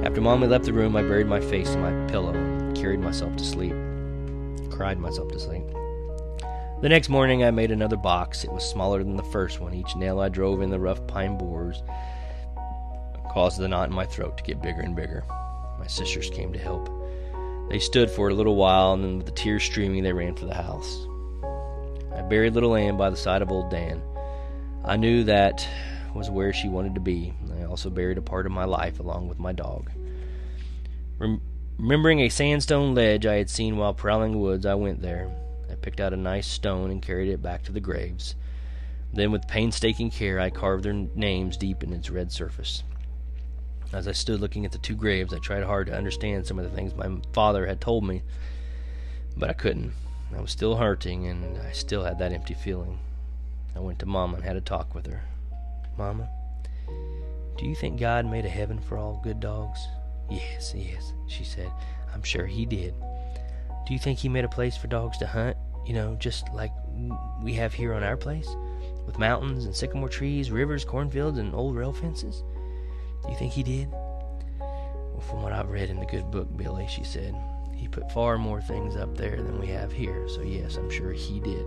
After 0.06 0.20
Mommy 0.20 0.48
left 0.48 0.64
the 0.64 0.72
room, 0.72 0.96
I 0.96 1.02
buried 1.02 1.28
my 1.28 1.40
face 1.40 1.70
in 1.74 1.80
my 1.80 2.10
pillow 2.10 2.34
and 2.34 2.76
carried 2.76 3.00
myself 3.00 3.36
to 3.36 3.44
sleep. 3.44 3.74
Cried 4.70 4.98
myself 4.98 5.28
to 5.32 5.38
sleep. 5.38 5.64
The 6.82 6.88
next 6.88 7.08
morning, 7.08 7.44
I 7.44 7.50
made 7.52 7.70
another 7.70 7.96
box. 7.96 8.44
It 8.44 8.52
was 8.52 8.68
smaller 8.68 9.04
than 9.04 9.16
the 9.16 9.22
first 9.22 9.60
one. 9.60 9.72
Each 9.72 9.94
nail 9.94 10.20
I 10.20 10.28
drove 10.28 10.60
in 10.62 10.70
the 10.70 10.80
rough 10.80 11.06
pine 11.06 11.38
boards 11.38 11.82
caused 13.34 13.58
the 13.58 13.66
knot 13.66 13.88
in 13.88 13.94
my 13.94 14.06
throat 14.06 14.38
to 14.38 14.44
get 14.44 14.62
bigger 14.62 14.80
and 14.80 14.94
bigger. 14.94 15.24
My 15.78 15.88
sisters 15.88 16.30
came 16.30 16.52
to 16.52 16.58
help. 16.58 16.88
They 17.68 17.80
stood 17.80 18.08
for 18.08 18.28
a 18.28 18.34
little 18.34 18.54
while, 18.54 18.92
and 18.92 19.02
then 19.02 19.16
with 19.16 19.26
the 19.26 19.32
tears 19.32 19.64
streaming, 19.64 20.04
they 20.04 20.12
ran 20.12 20.36
for 20.36 20.46
the 20.46 20.54
house. 20.54 21.06
I 22.14 22.22
buried 22.22 22.54
little 22.54 22.76
Ann 22.76 22.96
by 22.96 23.10
the 23.10 23.16
side 23.16 23.42
of 23.42 23.50
old 23.50 23.70
Dan. 23.70 24.00
I 24.84 24.96
knew 24.96 25.24
that 25.24 25.66
was 26.14 26.30
where 26.30 26.52
she 26.52 26.68
wanted 26.68 26.94
to 26.94 27.00
be. 27.00 27.34
I 27.58 27.64
also 27.64 27.90
buried 27.90 28.18
a 28.18 28.22
part 28.22 28.46
of 28.46 28.52
my 28.52 28.66
life 28.66 29.00
along 29.00 29.26
with 29.26 29.40
my 29.40 29.52
dog. 29.52 29.90
Rem- 31.18 31.42
remembering 31.76 32.20
a 32.20 32.28
sandstone 32.28 32.94
ledge 32.94 33.26
I 33.26 33.34
had 33.34 33.50
seen 33.50 33.76
while 33.76 33.94
prowling 33.94 34.32
the 34.32 34.38
woods, 34.38 34.64
I 34.64 34.74
went 34.74 35.02
there. 35.02 35.34
I 35.68 35.74
picked 35.74 36.00
out 36.00 36.12
a 36.12 36.16
nice 36.16 36.46
stone 36.46 36.92
and 36.92 37.02
carried 37.02 37.30
it 37.30 37.42
back 37.42 37.64
to 37.64 37.72
the 37.72 37.80
graves. 37.80 38.36
Then, 39.12 39.32
with 39.32 39.48
painstaking 39.48 40.10
care, 40.10 40.38
I 40.38 40.50
carved 40.50 40.84
their 40.84 40.92
names 40.92 41.56
deep 41.56 41.82
in 41.82 41.92
its 41.92 42.10
red 42.10 42.30
surface. 42.30 42.84
As 43.94 44.08
I 44.08 44.12
stood 44.12 44.40
looking 44.40 44.66
at 44.66 44.72
the 44.72 44.78
two 44.78 44.96
graves, 44.96 45.32
I 45.32 45.38
tried 45.38 45.62
hard 45.62 45.86
to 45.86 45.96
understand 45.96 46.44
some 46.44 46.58
of 46.58 46.68
the 46.68 46.76
things 46.76 46.96
my 46.96 47.08
father 47.32 47.64
had 47.64 47.80
told 47.80 48.02
me, 48.02 48.22
but 49.36 49.48
I 49.48 49.52
couldn't. 49.52 49.92
I 50.36 50.40
was 50.40 50.50
still 50.50 50.74
hurting, 50.74 51.28
and 51.28 51.56
I 51.58 51.70
still 51.70 52.02
had 52.02 52.18
that 52.18 52.32
empty 52.32 52.54
feeling. 52.54 52.98
I 53.76 53.78
went 53.78 54.00
to 54.00 54.06
Mama 54.06 54.34
and 54.34 54.44
had 54.44 54.56
a 54.56 54.60
talk 54.60 54.96
with 54.96 55.06
her. 55.06 55.22
Mama, 55.96 56.28
do 57.56 57.66
you 57.66 57.76
think 57.76 58.00
God 58.00 58.26
made 58.26 58.44
a 58.44 58.48
heaven 58.48 58.80
for 58.80 58.98
all 58.98 59.20
good 59.22 59.38
dogs? 59.38 59.86
Yes, 60.28 60.74
yes, 60.76 61.12
she 61.28 61.44
said. 61.44 61.70
I'm 62.12 62.24
sure 62.24 62.46
He 62.46 62.66
did. 62.66 62.94
Do 63.86 63.92
you 63.92 64.00
think 64.00 64.18
He 64.18 64.28
made 64.28 64.44
a 64.44 64.48
place 64.48 64.76
for 64.76 64.88
dogs 64.88 65.18
to 65.18 65.26
hunt? 65.28 65.56
You 65.86 65.94
know, 65.94 66.16
just 66.16 66.52
like 66.52 66.72
we 67.44 67.54
have 67.54 67.72
here 67.72 67.94
on 67.94 68.02
our 68.02 68.16
place? 68.16 68.48
With 69.06 69.20
mountains 69.20 69.66
and 69.66 69.76
sycamore 69.76 70.08
trees, 70.08 70.50
rivers, 70.50 70.84
cornfields, 70.84 71.38
and 71.38 71.54
old 71.54 71.76
rail 71.76 71.92
fences? 71.92 72.42
Do 73.24 73.30
you 73.30 73.36
think 73.36 73.52
He 73.52 73.62
did? 73.62 73.90
Well, 74.60 75.24
from 75.28 75.42
what 75.42 75.52
I've 75.52 75.70
read 75.70 75.90
in 75.90 75.98
the 75.98 76.06
good 76.06 76.30
book, 76.30 76.48
Billy, 76.56 76.86
she 76.88 77.04
said, 77.04 77.34
He 77.74 77.88
put 77.88 78.12
far 78.12 78.38
more 78.38 78.60
things 78.60 78.96
up 78.96 79.16
there 79.16 79.42
than 79.42 79.60
we 79.60 79.66
have 79.68 79.92
here, 79.92 80.28
so 80.28 80.42
yes, 80.42 80.76
I'm 80.76 80.90
sure 80.90 81.12
He 81.12 81.40
did. 81.40 81.64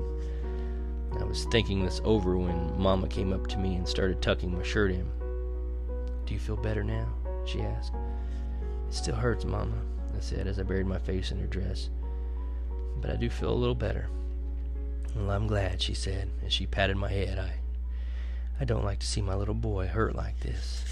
I 1.19 1.23
was 1.23 1.45
thinking 1.45 1.83
this 1.83 2.01
over 2.03 2.37
when 2.37 2.79
Mama 2.79 3.07
came 3.07 3.33
up 3.33 3.47
to 3.47 3.57
me 3.57 3.75
and 3.75 3.87
started 3.87 4.21
tucking 4.21 4.55
my 4.55 4.63
shirt 4.63 4.91
in. 4.91 5.09
Do 6.25 6.33
you 6.33 6.39
feel 6.39 6.57
better 6.57 6.83
now? 6.83 7.07
she 7.45 7.61
asked. 7.61 7.93
It 8.87 8.93
still 8.93 9.15
hurts, 9.15 9.45
Mama, 9.45 9.77
I 10.15 10.19
said 10.19 10.47
as 10.47 10.59
I 10.59 10.63
buried 10.63 10.85
my 10.85 10.99
face 10.99 11.31
in 11.31 11.39
her 11.39 11.47
dress. 11.47 11.89
But 13.01 13.11
I 13.11 13.15
do 13.15 13.29
feel 13.29 13.51
a 13.51 13.55
little 13.55 13.75
better. 13.75 14.09
Well, 15.15 15.31
I'm 15.31 15.47
glad, 15.47 15.81
she 15.81 15.93
said 15.93 16.29
as 16.45 16.53
she 16.53 16.67
patted 16.67 16.97
my 16.97 17.09
head. 17.09 17.39
I 17.39 17.53
I 18.59 18.65
don't 18.65 18.83
like 18.83 18.99
to 18.99 19.07
see 19.07 19.21
my 19.21 19.35
little 19.35 19.53
boy 19.53 19.87
hurt 19.87 20.15
like 20.15 20.39
this. 20.39 20.83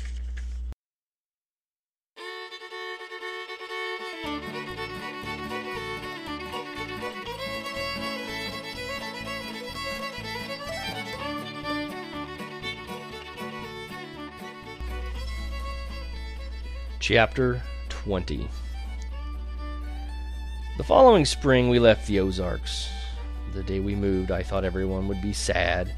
Chapter 17.08 17.62
20 17.90 18.50
The 20.80 20.84
following 20.84 21.24
spring, 21.24 21.70
we 21.70 21.78
left 21.78 22.08
the 22.08 22.20
Ozarks. 22.20 22.90
The 23.54 23.62
day 23.62 23.80
we 23.80 23.94
moved, 23.94 24.32
I 24.32 24.42
thought 24.42 24.64
everyone 24.64 25.08
would 25.08 25.22
be 25.22 25.32
sad, 25.32 25.94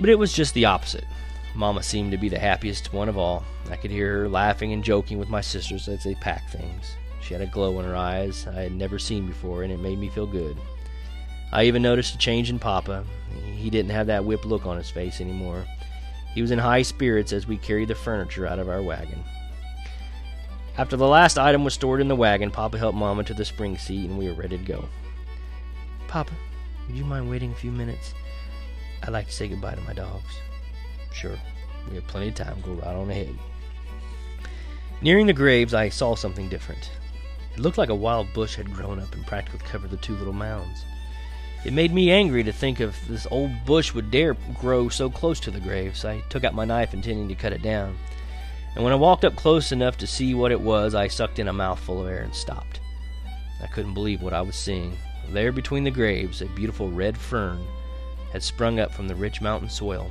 but 0.00 0.08
it 0.08 0.18
was 0.18 0.32
just 0.32 0.52
the 0.54 0.64
opposite. 0.64 1.04
Mama 1.54 1.80
seemed 1.80 2.10
to 2.10 2.18
be 2.18 2.28
the 2.28 2.40
happiest 2.40 2.92
one 2.92 3.08
of 3.08 3.16
all. 3.16 3.44
I 3.70 3.76
could 3.76 3.92
hear 3.92 4.22
her 4.22 4.28
laughing 4.28 4.72
and 4.72 4.82
joking 4.82 5.16
with 5.16 5.28
my 5.28 5.40
sisters 5.40 5.86
as 5.86 6.02
they 6.02 6.16
packed 6.16 6.50
things. 6.50 6.96
She 7.22 7.32
had 7.32 7.42
a 7.44 7.46
glow 7.46 7.78
in 7.78 7.86
her 7.86 7.94
eyes 7.94 8.48
I 8.48 8.62
had 8.62 8.72
never 8.72 8.98
seen 8.98 9.28
before, 9.28 9.62
and 9.62 9.72
it 9.72 9.78
made 9.78 10.00
me 10.00 10.08
feel 10.08 10.26
good. 10.26 10.56
I 11.52 11.66
even 11.66 11.82
noticed 11.82 12.16
a 12.16 12.18
change 12.18 12.50
in 12.50 12.58
Papa. 12.58 13.04
He 13.54 13.70
didn't 13.70 13.92
have 13.92 14.08
that 14.08 14.24
whipped 14.24 14.44
look 14.44 14.66
on 14.66 14.76
his 14.76 14.90
face 14.90 15.20
anymore. 15.20 15.64
He 16.34 16.42
was 16.42 16.50
in 16.50 16.58
high 16.58 16.82
spirits 16.82 17.32
as 17.32 17.46
we 17.46 17.58
carried 17.58 17.86
the 17.86 17.94
furniture 17.94 18.44
out 18.44 18.58
of 18.58 18.68
our 18.68 18.82
wagon. 18.82 19.22
After 20.76 20.96
the 20.96 21.06
last 21.06 21.38
item 21.38 21.62
was 21.62 21.74
stored 21.74 22.00
in 22.00 22.08
the 22.08 22.16
wagon, 22.16 22.50
Papa 22.50 22.76
helped 22.76 22.98
Mama 22.98 23.22
to 23.24 23.34
the 23.34 23.44
spring 23.44 23.78
seat, 23.78 24.10
and 24.10 24.18
we 24.18 24.26
were 24.26 24.34
ready 24.34 24.58
to 24.58 24.64
go. 24.64 24.88
Papa, 26.08 26.32
would 26.86 26.96
you 26.96 27.04
mind 27.04 27.30
waiting 27.30 27.52
a 27.52 27.54
few 27.54 27.70
minutes? 27.70 28.12
I'd 29.04 29.12
like 29.12 29.26
to 29.26 29.32
say 29.32 29.46
goodbye 29.46 29.76
to 29.76 29.80
my 29.82 29.92
dogs. 29.92 30.40
Sure, 31.12 31.38
we 31.88 31.94
have 31.94 32.06
plenty 32.08 32.28
of 32.28 32.34
time. 32.34 32.60
Go 32.60 32.72
right 32.72 32.88
on 32.88 33.08
ahead. 33.08 33.38
Nearing 35.00 35.26
the 35.26 35.32
graves, 35.32 35.74
I 35.74 35.90
saw 35.90 36.16
something 36.16 36.48
different. 36.48 36.90
It 37.52 37.60
looked 37.60 37.78
like 37.78 37.90
a 37.90 37.94
wild 37.94 38.32
bush 38.34 38.56
had 38.56 38.74
grown 38.74 38.98
up 38.98 39.14
and 39.14 39.24
practically 39.24 39.60
covered 39.60 39.90
the 39.90 39.96
two 39.98 40.16
little 40.16 40.32
mounds. 40.32 40.84
It 41.64 41.72
made 41.72 41.94
me 41.94 42.10
angry 42.10 42.42
to 42.42 42.52
think 42.52 42.80
of 42.80 42.96
this 43.06 43.28
old 43.30 43.52
bush 43.64 43.94
would 43.94 44.10
dare 44.10 44.34
grow 44.58 44.88
so 44.88 45.08
close 45.08 45.38
to 45.40 45.52
the 45.52 45.60
graves. 45.60 46.04
I 46.04 46.20
took 46.30 46.42
out 46.42 46.52
my 46.52 46.64
knife 46.64 46.94
intending 46.94 47.28
to 47.28 47.36
cut 47.36 47.52
it 47.52 47.62
down 47.62 47.96
and 48.74 48.82
when 48.82 48.92
I 48.92 48.96
walked 48.96 49.24
up 49.24 49.36
close 49.36 49.72
enough 49.72 49.96
to 49.98 50.06
see 50.06 50.34
what 50.34 50.52
it 50.52 50.60
was, 50.60 50.94
I 50.94 51.08
sucked 51.08 51.38
in 51.38 51.48
a 51.48 51.52
mouthful 51.52 52.00
of 52.02 52.08
air 52.08 52.22
and 52.22 52.34
stopped. 52.34 52.80
I 53.62 53.66
couldn't 53.66 53.94
believe 53.94 54.22
what 54.22 54.34
I 54.34 54.42
was 54.42 54.56
seeing. 54.56 54.96
There 55.30 55.52
between 55.52 55.84
the 55.84 55.90
graves, 55.90 56.42
a 56.42 56.46
beautiful 56.46 56.90
red 56.90 57.16
fern 57.16 57.64
had 58.32 58.42
sprung 58.42 58.80
up 58.80 58.92
from 58.92 59.08
the 59.08 59.14
rich 59.14 59.40
mountain 59.40 59.70
soil. 59.70 60.10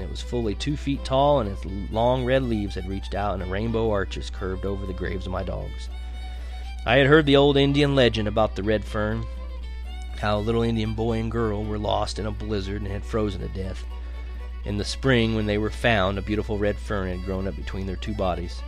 It 0.00 0.10
was 0.10 0.20
fully 0.20 0.54
two 0.54 0.76
feet 0.76 1.04
tall, 1.04 1.40
and 1.40 1.50
its 1.50 1.64
long 1.92 2.24
red 2.24 2.42
leaves 2.42 2.74
had 2.74 2.88
reached 2.88 3.14
out 3.14 3.34
in 3.34 3.42
a 3.42 3.50
rainbow 3.50 3.90
arches 3.90 4.30
curved 4.30 4.64
over 4.64 4.84
the 4.86 4.92
graves 4.92 5.26
of 5.26 5.32
my 5.32 5.42
dogs. 5.42 5.88
I 6.84 6.96
had 6.96 7.06
heard 7.06 7.26
the 7.26 7.36
old 7.36 7.56
Indian 7.56 7.94
legend 7.94 8.26
about 8.26 8.56
the 8.56 8.62
red 8.62 8.84
fern, 8.84 9.24
how 10.18 10.38
a 10.38 10.40
little 10.40 10.62
Indian 10.62 10.94
boy 10.94 11.20
and 11.20 11.30
girl 11.30 11.64
were 11.64 11.78
lost 11.78 12.18
in 12.18 12.26
a 12.26 12.32
blizzard 12.32 12.82
and 12.82 12.90
had 12.90 13.04
frozen 13.04 13.40
to 13.40 13.48
death. 13.48 13.84
In 14.64 14.76
the 14.76 14.84
spring, 14.84 15.34
when 15.34 15.46
they 15.46 15.58
were 15.58 15.70
found, 15.70 16.18
a 16.18 16.22
beautiful 16.22 16.56
red 16.56 16.76
fern 16.76 17.08
had 17.08 17.24
grown 17.24 17.48
up 17.48 17.56
between 17.56 17.86
their 17.86 17.96
two 17.96 18.14
bodies. 18.14 18.62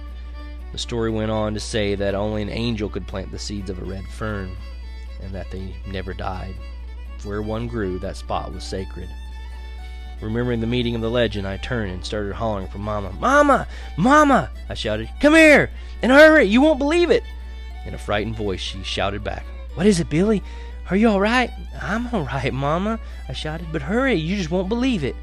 The 0.72 0.78
story 0.78 1.10
went 1.10 1.30
on 1.30 1.54
to 1.54 1.60
say 1.60 1.94
that 1.94 2.16
only 2.16 2.42
an 2.42 2.48
angel 2.48 2.88
could 2.88 3.06
plant 3.06 3.30
the 3.30 3.38
seeds 3.38 3.70
of 3.70 3.78
a 3.80 3.84
red 3.84 4.04
fern, 4.08 4.56
and 5.22 5.32
that 5.32 5.50
they 5.52 5.76
never 5.86 6.12
died. 6.12 6.56
Where 7.22 7.42
one 7.42 7.68
grew, 7.68 8.00
that 8.00 8.16
spot 8.16 8.52
was 8.52 8.64
sacred. 8.64 9.08
Remembering 10.20 10.60
the 10.60 10.66
meaning 10.66 10.96
of 10.96 11.00
the 11.00 11.10
legend, 11.10 11.46
I 11.46 11.58
turned 11.58 11.92
and 11.92 12.04
started 12.04 12.34
hollering 12.34 12.68
for 12.68 12.78
Mama. 12.78 13.12
Mama! 13.20 13.68
Mama! 13.96 14.50
I 14.68 14.74
shouted. 14.74 15.08
Come 15.20 15.34
here! 15.34 15.70
And 16.02 16.10
hurry! 16.10 16.44
You 16.44 16.60
won't 16.60 16.78
believe 16.78 17.10
it! 17.10 17.22
In 17.86 17.94
a 17.94 17.98
frightened 17.98 18.36
voice, 18.36 18.60
she 18.60 18.82
shouted 18.82 19.22
back. 19.22 19.44
What 19.74 19.86
is 19.86 20.00
it, 20.00 20.10
Billy? 20.10 20.42
Are 20.90 20.96
you 20.96 21.08
all 21.08 21.20
right? 21.20 21.50
I'm 21.80 22.08
all 22.08 22.24
right, 22.24 22.52
Mama, 22.52 22.98
I 23.28 23.32
shouted. 23.32 23.68
But 23.70 23.82
hurry! 23.82 24.14
You 24.14 24.36
just 24.36 24.50
won't 24.50 24.68
believe 24.68 25.04
it. 25.04 25.14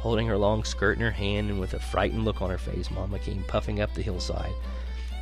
Holding 0.00 0.26
her 0.26 0.38
long 0.38 0.64
skirt 0.64 0.96
in 0.96 1.02
her 1.02 1.10
hand 1.10 1.50
and 1.50 1.60
with 1.60 1.74
a 1.74 1.78
frightened 1.78 2.24
look 2.24 2.40
on 2.40 2.50
her 2.50 2.58
face, 2.58 2.90
Mama 2.90 3.18
came 3.18 3.44
puffing 3.44 3.80
up 3.80 3.92
the 3.94 4.02
hillside. 4.02 4.52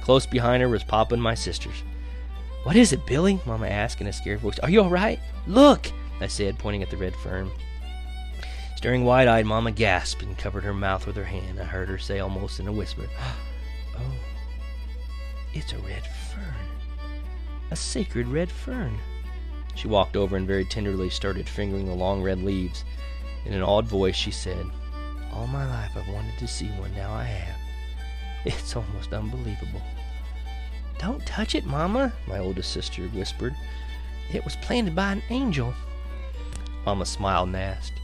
Close 0.03 0.27
behind 0.27 0.63
her 0.63 0.69
was 0.69 0.85
Papa 0.85 1.15
and 1.15 1.23
my 1.23 1.35
sisters. 1.35 1.83
What 2.63 2.77
is 2.77 2.93
it, 2.93 3.07
Billy? 3.07 3.41
Mama 3.45 3.67
asked 3.67 4.01
in 4.01 4.07
a 4.07 4.13
scared 4.13 4.41
voice. 4.41 4.59
Are 4.61 4.71
you 4.71 4.83
all 4.83 4.91
right? 4.91 5.19
Look, 5.47 5.91
I 6.21 6.27
said, 6.27 6.59
pointing 6.59 6.83
at 6.83 6.91
the 6.91 6.97
red 6.97 7.15
fern. 7.17 7.51
Staring 8.77 9.05
wide 9.05 9.27
eyed, 9.27 9.47
Mama 9.47 9.73
gasped 9.73 10.23
and 10.23 10.39
covered 10.39 10.63
her 10.63 10.75
mouth 10.75 11.07
with 11.07 11.17
her 11.17 11.25
hand. 11.25 11.61
I 11.61 11.65
heard 11.65 11.89
her 11.89 11.99
say 11.99 12.21
almost 12.21 12.61
in 12.61 12.69
a 12.69 12.73
whisper, 12.73 13.07
Oh, 13.97 14.15
it's 15.53 15.73
a 15.73 15.79
red 15.79 16.05
fern. 16.33 16.55
A 17.73 17.77
sacred 17.77 18.29
red 18.29 18.51
fern. 18.51 18.97
She 19.75 19.89
walked 19.89 20.17
over 20.17 20.37
and 20.37 20.47
very 20.47 20.65
tenderly 20.65 21.11
started 21.11 21.49
fingering 21.49 21.87
the 21.87 21.95
long 21.95 22.23
red 22.23 22.43
leaves. 22.43 22.85
In 23.49 23.55
an 23.55 23.63
awed 23.63 23.87
voice, 23.87 24.15
she 24.15 24.31
said, 24.31 24.67
All 25.33 25.47
my 25.47 25.67
life 25.67 25.93
I've 25.97 26.13
wanted 26.13 26.37
to 26.39 26.47
see 26.47 26.69
one, 26.73 26.95
now 26.95 27.13
I 27.13 27.25
have. 27.25 27.57
It's 28.45 28.77
almost 28.77 29.13
unbelievable. 29.13 29.83
Don't 30.99 31.25
touch 31.27 31.55
it, 31.55 31.65
Mama, 31.65 32.13
my 32.27 32.39
oldest 32.39 32.73
sister 32.73 33.09
whispered. 33.09 33.55
It 34.33 34.45
was 34.45 34.57
planted 34.57 34.95
by 34.95 35.13
an 35.13 35.23
angel. 35.31 35.75
Mama 36.85 37.07
smiled 37.07 37.49
and 37.49 37.57
asked, 37.57 37.95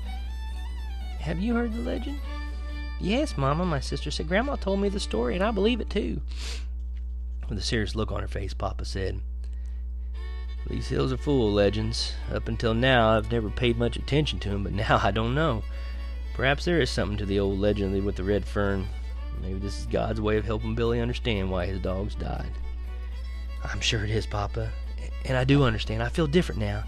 Have 1.21 1.39
you 1.39 1.55
heard 1.55 1.73
the 1.75 1.83
legend? 1.83 2.19
Yes, 3.01 3.37
Mama, 3.37 3.65
my 3.65 3.81
sister 3.81 4.11
said. 4.11 4.29
Grandma 4.29 4.57
told 4.57 4.81
me 4.81 4.89
the 4.89 4.99
story, 4.99 5.35
and 5.35 5.45
I 5.45 5.51
believe 5.51 5.81
it 5.81 5.91
too. 5.91 6.21
With 7.49 7.59
a 7.59 7.63
serious 7.63 7.95
look 7.95 8.11
on 8.11 8.23
her 8.23 8.29
face, 8.29 8.55
Papa 8.55 8.85
said, 8.85 9.21
these 10.67 10.89
hills 10.89 11.13
are 11.13 11.17
full 11.17 11.49
of 11.49 11.55
legends. 11.55 12.15
Up 12.33 12.49
until 12.49 12.75
now, 12.75 13.11
I've 13.11 13.31
never 13.31 13.51
paid 13.51 13.77
much 13.77 13.97
attention 13.97 14.39
to 14.41 14.51
them, 14.51 14.65
but 14.65 14.73
now 14.75 15.01
I 15.03 15.11
don't 15.11 15.35
know. 15.35 15.63
Perhaps 16.35 16.65
there 16.65 16.81
is 16.81 16.91
something 16.91 17.19
to 17.19 17.27
the 17.27 17.39
old 17.39 17.59
legend 17.59 18.05
with 18.05 18.17
the 18.17 18.25
red 18.25 18.45
fern. 18.45 18.89
Maybe 19.41 19.59
this 19.59 19.79
is 19.79 19.87
God's 19.87 20.21
way 20.21 20.37
of 20.37 20.45
helping 20.45 20.75
Billy 20.75 21.01
understand 21.01 21.51
why 21.51 21.67
his 21.67 21.81
dogs 21.81 22.15
died. 22.15 22.51
I'm 23.65 23.81
sure 23.81 24.05
it 24.05 24.11
is, 24.11 24.27
Papa. 24.27 24.71
And 25.25 25.37
I 25.37 25.45
do 25.45 25.65
understand. 25.65 26.03
I 26.03 26.09
feel 26.09 26.27
different 26.27 26.61
now. 26.61 26.85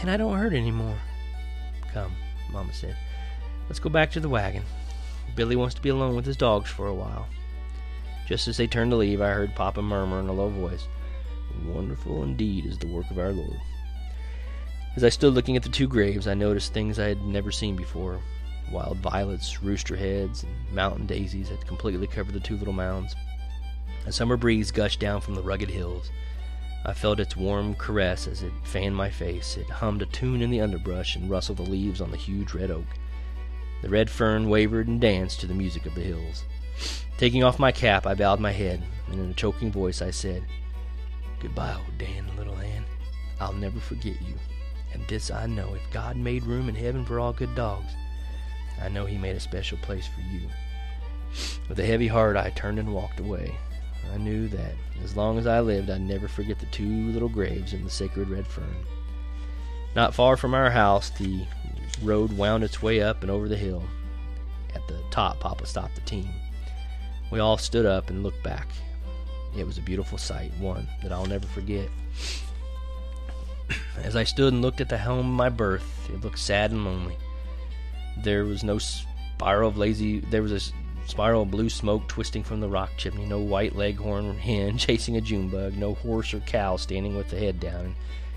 and 0.00 0.10
I 0.10 0.16
don't 0.16 0.36
hurt 0.36 0.52
anymore. 0.52 0.96
Come, 1.92 2.12
Mama 2.50 2.72
said. 2.72 2.96
Let's 3.68 3.78
go 3.78 3.90
back 3.90 4.10
to 4.12 4.20
the 4.20 4.28
wagon. 4.28 4.64
Billy 5.34 5.56
wants 5.56 5.74
to 5.74 5.82
be 5.82 5.88
alone 5.88 6.14
with 6.14 6.26
his 6.26 6.36
dogs 6.36 6.70
for 6.70 6.86
a 6.86 6.94
while. 6.94 7.26
Just 8.26 8.48
as 8.48 8.56
they 8.56 8.66
turned 8.66 8.90
to 8.90 8.96
leave, 8.96 9.20
I 9.20 9.30
heard 9.30 9.54
Papa 9.54 9.82
murmur 9.82 10.20
in 10.20 10.28
a 10.28 10.32
low 10.32 10.48
voice, 10.48 10.86
Wonderful 11.66 12.22
indeed 12.22 12.66
is 12.66 12.78
the 12.78 12.86
work 12.86 13.10
of 13.10 13.18
our 13.18 13.32
Lord. 13.32 13.60
As 14.94 15.04
I 15.04 15.08
stood 15.08 15.34
looking 15.34 15.56
at 15.56 15.62
the 15.62 15.68
two 15.68 15.88
graves, 15.88 16.26
I 16.26 16.34
noticed 16.34 16.72
things 16.72 16.98
I 16.98 17.08
had 17.08 17.22
never 17.22 17.50
seen 17.50 17.76
before. 17.76 18.20
Wild 18.70 18.98
violets, 18.98 19.62
rooster 19.62 19.96
heads, 19.96 20.42
and 20.42 20.74
mountain 20.74 21.06
daisies 21.06 21.48
had 21.48 21.66
completely 21.66 22.06
covered 22.06 22.34
the 22.34 22.40
two 22.40 22.56
little 22.56 22.72
mounds. 22.72 23.14
A 24.06 24.12
summer 24.12 24.36
breeze 24.36 24.70
gushed 24.70 25.00
down 25.00 25.20
from 25.20 25.34
the 25.34 25.42
rugged 25.42 25.70
hills. 25.70 26.10
I 26.84 26.92
felt 26.92 27.20
its 27.20 27.36
warm 27.36 27.74
caress 27.76 28.26
as 28.26 28.42
it 28.42 28.52
fanned 28.64 28.96
my 28.96 29.08
face. 29.08 29.56
It 29.56 29.70
hummed 29.70 30.02
a 30.02 30.06
tune 30.06 30.42
in 30.42 30.50
the 30.50 30.60
underbrush 30.60 31.16
and 31.16 31.30
rustled 31.30 31.58
the 31.58 31.70
leaves 31.70 32.00
on 32.00 32.10
the 32.10 32.16
huge 32.16 32.54
red 32.54 32.70
oak. 32.70 32.86
The 33.82 33.88
red 33.88 34.10
fern 34.10 34.48
wavered 34.48 34.88
and 34.88 35.00
danced 35.00 35.40
to 35.40 35.46
the 35.46 35.54
music 35.54 35.86
of 35.86 35.94
the 35.94 36.00
hills. 36.00 36.44
Taking 37.18 37.44
off 37.44 37.58
my 37.58 37.72
cap, 37.72 38.06
I 38.06 38.14
bowed 38.14 38.40
my 38.40 38.52
head, 38.52 38.82
and 39.08 39.20
in 39.20 39.30
a 39.30 39.34
choking 39.34 39.70
voice 39.70 40.02
I 40.02 40.10
said, 40.10 40.44
Goodbye, 41.42 41.74
old 41.74 41.98
Dan, 41.98 42.30
little 42.36 42.56
Ann. 42.56 42.84
I'll 43.40 43.52
never 43.52 43.80
forget 43.80 44.22
you. 44.22 44.36
And 44.92 45.04
this 45.08 45.28
I 45.28 45.46
know 45.46 45.74
if 45.74 45.92
God 45.92 46.16
made 46.16 46.44
room 46.44 46.68
in 46.68 46.76
heaven 46.76 47.04
for 47.04 47.18
all 47.18 47.32
good 47.32 47.52
dogs, 47.56 47.92
I 48.80 48.88
know 48.88 49.06
He 49.06 49.18
made 49.18 49.34
a 49.34 49.40
special 49.40 49.76
place 49.78 50.06
for 50.06 50.20
you. 50.20 50.48
With 51.68 51.80
a 51.80 51.84
heavy 51.84 52.06
heart, 52.06 52.36
I 52.36 52.50
turned 52.50 52.78
and 52.78 52.94
walked 52.94 53.18
away. 53.18 53.56
I 54.14 54.18
knew 54.18 54.46
that 54.48 54.74
as 55.02 55.16
long 55.16 55.36
as 55.36 55.48
I 55.48 55.58
lived, 55.60 55.90
I'd 55.90 56.00
never 56.00 56.28
forget 56.28 56.60
the 56.60 56.66
two 56.66 57.10
little 57.10 57.28
graves 57.28 57.72
in 57.72 57.82
the 57.82 57.90
sacred 57.90 58.28
red 58.28 58.46
fern. 58.46 58.76
Not 59.96 60.14
far 60.14 60.36
from 60.36 60.54
our 60.54 60.70
house, 60.70 61.10
the 61.10 61.44
road 62.02 62.32
wound 62.32 62.62
its 62.62 62.80
way 62.80 63.02
up 63.02 63.22
and 63.22 63.30
over 63.32 63.48
the 63.48 63.56
hill. 63.56 63.82
At 64.76 64.86
the 64.86 65.02
top, 65.10 65.40
Papa 65.40 65.66
stopped 65.66 65.96
the 65.96 66.02
team. 66.02 66.28
We 67.32 67.40
all 67.40 67.58
stood 67.58 67.86
up 67.86 68.10
and 68.10 68.22
looked 68.22 68.44
back. 68.44 68.68
It 69.56 69.66
was 69.66 69.78
a 69.78 69.82
beautiful 69.82 70.18
sight, 70.18 70.52
one 70.58 70.88
that 71.02 71.12
I'll 71.12 71.26
never 71.26 71.46
forget. 71.48 71.88
As 74.02 74.16
I 74.16 74.24
stood 74.24 74.52
and 74.52 74.62
looked 74.62 74.80
at 74.80 74.88
the 74.88 74.98
home 74.98 75.18
of 75.18 75.24
my 75.26 75.48
birth, 75.48 76.08
it 76.08 76.20
looked 76.22 76.38
sad 76.38 76.70
and 76.70 76.84
lonely. 76.84 77.16
There 78.22 78.44
was 78.44 78.64
no 78.64 78.78
spiral 78.78 79.68
of 79.68 79.76
lazy. 79.76 80.20
There 80.20 80.42
was 80.42 80.52
a 80.52 80.60
spiral 81.06 81.42
of 81.42 81.50
blue 81.50 81.68
smoke 81.68 82.08
twisting 82.08 82.42
from 82.42 82.60
the 82.60 82.68
rock 82.68 82.90
chimney. 82.96 83.26
No 83.26 83.38
white 83.38 83.76
leghorn 83.76 84.36
hen 84.38 84.78
chasing 84.78 85.16
a 85.16 85.20
June 85.20 85.48
bug. 85.48 85.76
No 85.76 85.94
horse 85.94 86.32
or 86.32 86.40
cow 86.40 86.76
standing 86.76 87.16
with 87.16 87.28
the 87.28 87.38
head 87.38 87.60
down 87.60 87.84
and 87.84 87.94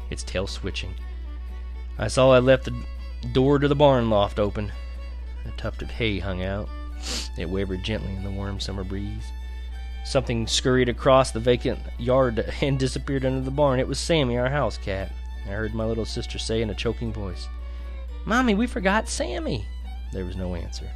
its 0.09 0.23
tail 0.23 0.47
switching. 0.47 0.93
I 1.97 2.07
saw 2.07 2.33
I 2.33 2.39
left 2.39 2.65
the 2.65 2.75
door 3.33 3.59
to 3.59 3.67
the 3.67 3.75
barn 3.75 4.09
loft 4.09 4.39
open. 4.39 4.71
A 5.45 5.51
tuft 5.51 5.81
of 5.81 5.91
hay 5.91 6.19
hung 6.19 6.43
out. 6.43 6.67
It 7.37 7.49
wavered 7.49 7.83
gently 7.83 8.15
in 8.15 8.23
the 8.23 8.31
warm 8.31 8.59
summer 8.59 8.83
breeze. 8.83 9.25
Something 10.05 10.45
scurried 10.45 10.87
across 10.87 11.31
the 11.31 11.39
vacant 11.39 11.79
yard 11.97 12.53
and 12.61 12.77
disappeared 12.77 13.25
under 13.25 13.41
the 13.41 13.51
barn. 13.51 13.79
It 13.79 13.87
was 13.87 13.99
Sammy, 13.99 14.37
our 14.37 14.49
house 14.49 14.77
cat. 14.77 15.11
I 15.45 15.49
heard 15.49 15.73
my 15.73 15.85
little 15.85 16.05
sister 16.05 16.37
say 16.37 16.61
in 16.61 16.69
a 16.69 16.75
choking 16.75 17.11
voice, 17.11 17.47
Mommy, 18.25 18.55
we 18.55 18.67
forgot 18.67 19.09
Sammy. 19.09 19.65
There 20.11 20.25
was 20.25 20.35
no 20.35 20.55
answer. 20.55 20.89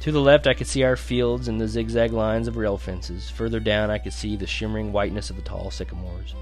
To 0.00 0.12
the 0.12 0.20
left, 0.20 0.46
I 0.46 0.54
could 0.54 0.66
see 0.66 0.82
our 0.82 0.96
fields 0.96 1.48
and 1.48 1.60
the 1.60 1.68
zigzag 1.68 2.12
lines 2.12 2.48
of 2.48 2.56
rail 2.56 2.78
fences. 2.78 3.28
Further 3.30 3.60
down, 3.60 3.90
I 3.90 3.98
could 3.98 4.12
see 4.12 4.34
the 4.34 4.46
shimmering 4.46 4.92
whiteness 4.92 5.30
of 5.30 5.36
the 5.36 5.42
tall 5.42 5.70
sycamores. 5.70 6.34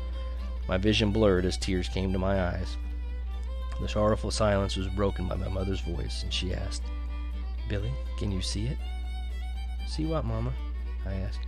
My 0.69 0.77
vision 0.77 1.11
blurred 1.11 1.45
as 1.45 1.57
tears 1.57 1.89
came 1.89 2.13
to 2.13 2.19
my 2.19 2.41
eyes. 2.51 2.77
The 3.81 3.89
sorrowful 3.89 4.31
silence 4.31 4.77
was 4.77 4.89
broken 4.89 5.27
by 5.27 5.37
my 5.37 5.49
mother's 5.49 5.81
voice, 5.81 6.23
and 6.23 6.33
she 6.33 6.55
asked, 6.55 6.83
Billy, 7.69 7.93
can 8.19 8.31
you 8.31 8.43
see 8.43 8.67
it? 8.67 8.77
See 9.89 10.07
what, 10.07 10.25
Mama? 10.25 10.53
I 11.07 11.15
asked. 11.15 11.48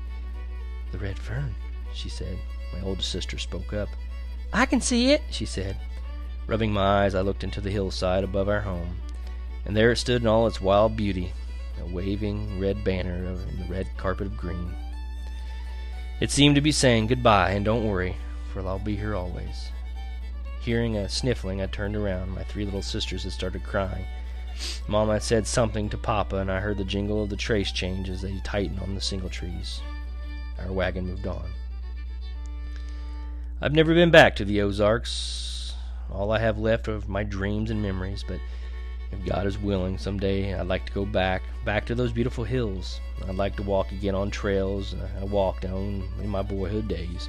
The 0.92 0.98
red 0.98 1.18
fern, 1.18 1.54
she 1.92 2.08
said. 2.08 2.38
My 2.72 2.80
oldest 2.82 3.10
sister 3.10 3.38
spoke 3.38 3.72
up. 3.72 3.88
I 4.52 4.66
can 4.66 4.80
see 4.80 5.12
it, 5.12 5.22
she 5.30 5.46
said. 5.46 5.76
Rubbing 6.46 6.72
my 6.72 7.04
eyes, 7.04 7.14
I 7.14 7.20
looked 7.20 7.44
into 7.44 7.60
the 7.60 7.70
hillside 7.70 8.24
above 8.24 8.48
our 8.48 8.60
home, 8.60 8.96
and 9.64 9.76
there 9.76 9.92
it 9.92 9.96
stood 9.96 10.22
in 10.22 10.28
all 10.28 10.46
its 10.46 10.60
wild 10.60 10.96
beauty, 10.96 11.32
a 11.80 11.86
waving 11.86 12.58
red 12.58 12.82
banner 12.82 13.14
in 13.14 13.58
the 13.58 13.66
red 13.68 13.86
carpet 13.96 14.26
of 14.26 14.36
green. 14.36 14.74
It 16.20 16.30
seemed 16.30 16.56
to 16.56 16.60
be 16.60 16.72
saying 16.72 17.06
goodbye 17.06 17.52
and 17.52 17.64
don't 17.64 17.88
worry, 17.88 18.16
for 18.52 18.66
I'll 18.66 18.78
be 18.78 18.96
here 18.96 19.14
always. 19.14 19.70
Hearing 20.60 20.96
a 20.96 21.08
sniffling, 21.08 21.62
I 21.62 21.66
turned 21.66 21.96
around. 21.96 22.30
My 22.30 22.42
three 22.44 22.64
little 22.64 22.82
sisters 22.82 23.22
had 23.22 23.32
started 23.32 23.62
crying. 23.64 24.04
Mama 24.88 25.14
had 25.14 25.22
said 25.22 25.46
something 25.46 25.88
to 25.88 25.96
Papa, 25.96 26.36
and 26.36 26.50
I 26.50 26.60
heard 26.60 26.76
the 26.76 26.84
jingle 26.84 27.22
of 27.22 27.30
the 27.30 27.36
trace 27.36 27.72
change 27.72 28.10
as 28.10 28.20
they 28.20 28.38
tightened 28.44 28.80
on 28.80 28.94
the 28.94 29.00
single 29.00 29.30
trees. 29.30 29.80
Our 30.64 30.72
wagon 30.72 31.06
moved 31.06 31.26
on. 31.26 31.50
I've 33.60 33.74
never 33.74 33.94
been 33.94 34.10
back 34.10 34.36
to 34.36 34.44
the 34.44 34.62
Ozarks. 34.62 35.74
All 36.10 36.32
I 36.32 36.38
have 36.38 36.58
left 36.58 36.88
are 36.88 37.00
my 37.06 37.22
dreams 37.22 37.70
and 37.70 37.82
memories, 37.82 38.24
but 38.26 38.40
if 39.12 39.24
God 39.26 39.46
is 39.46 39.58
willing, 39.58 39.98
someday 39.98 40.54
I'd 40.54 40.66
like 40.66 40.86
to 40.86 40.92
go 40.92 41.04
back, 41.04 41.42
back 41.64 41.84
to 41.86 41.94
those 41.94 42.12
beautiful 42.12 42.44
hills. 42.44 43.00
I'd 43.28 43.34
like 43.34 43.56
to 43.56 43.62
walk 43.62 43.92
again 43.92 44.14
on 44.14 44.30
trails 44.30 44.94
I 45.20 45.24
walked 45.24 45.64
on 45.64 46.08
in 46.22 46.28
my 46.28 46.42
boyhood 46.42 46.88
days. 46.88 47.28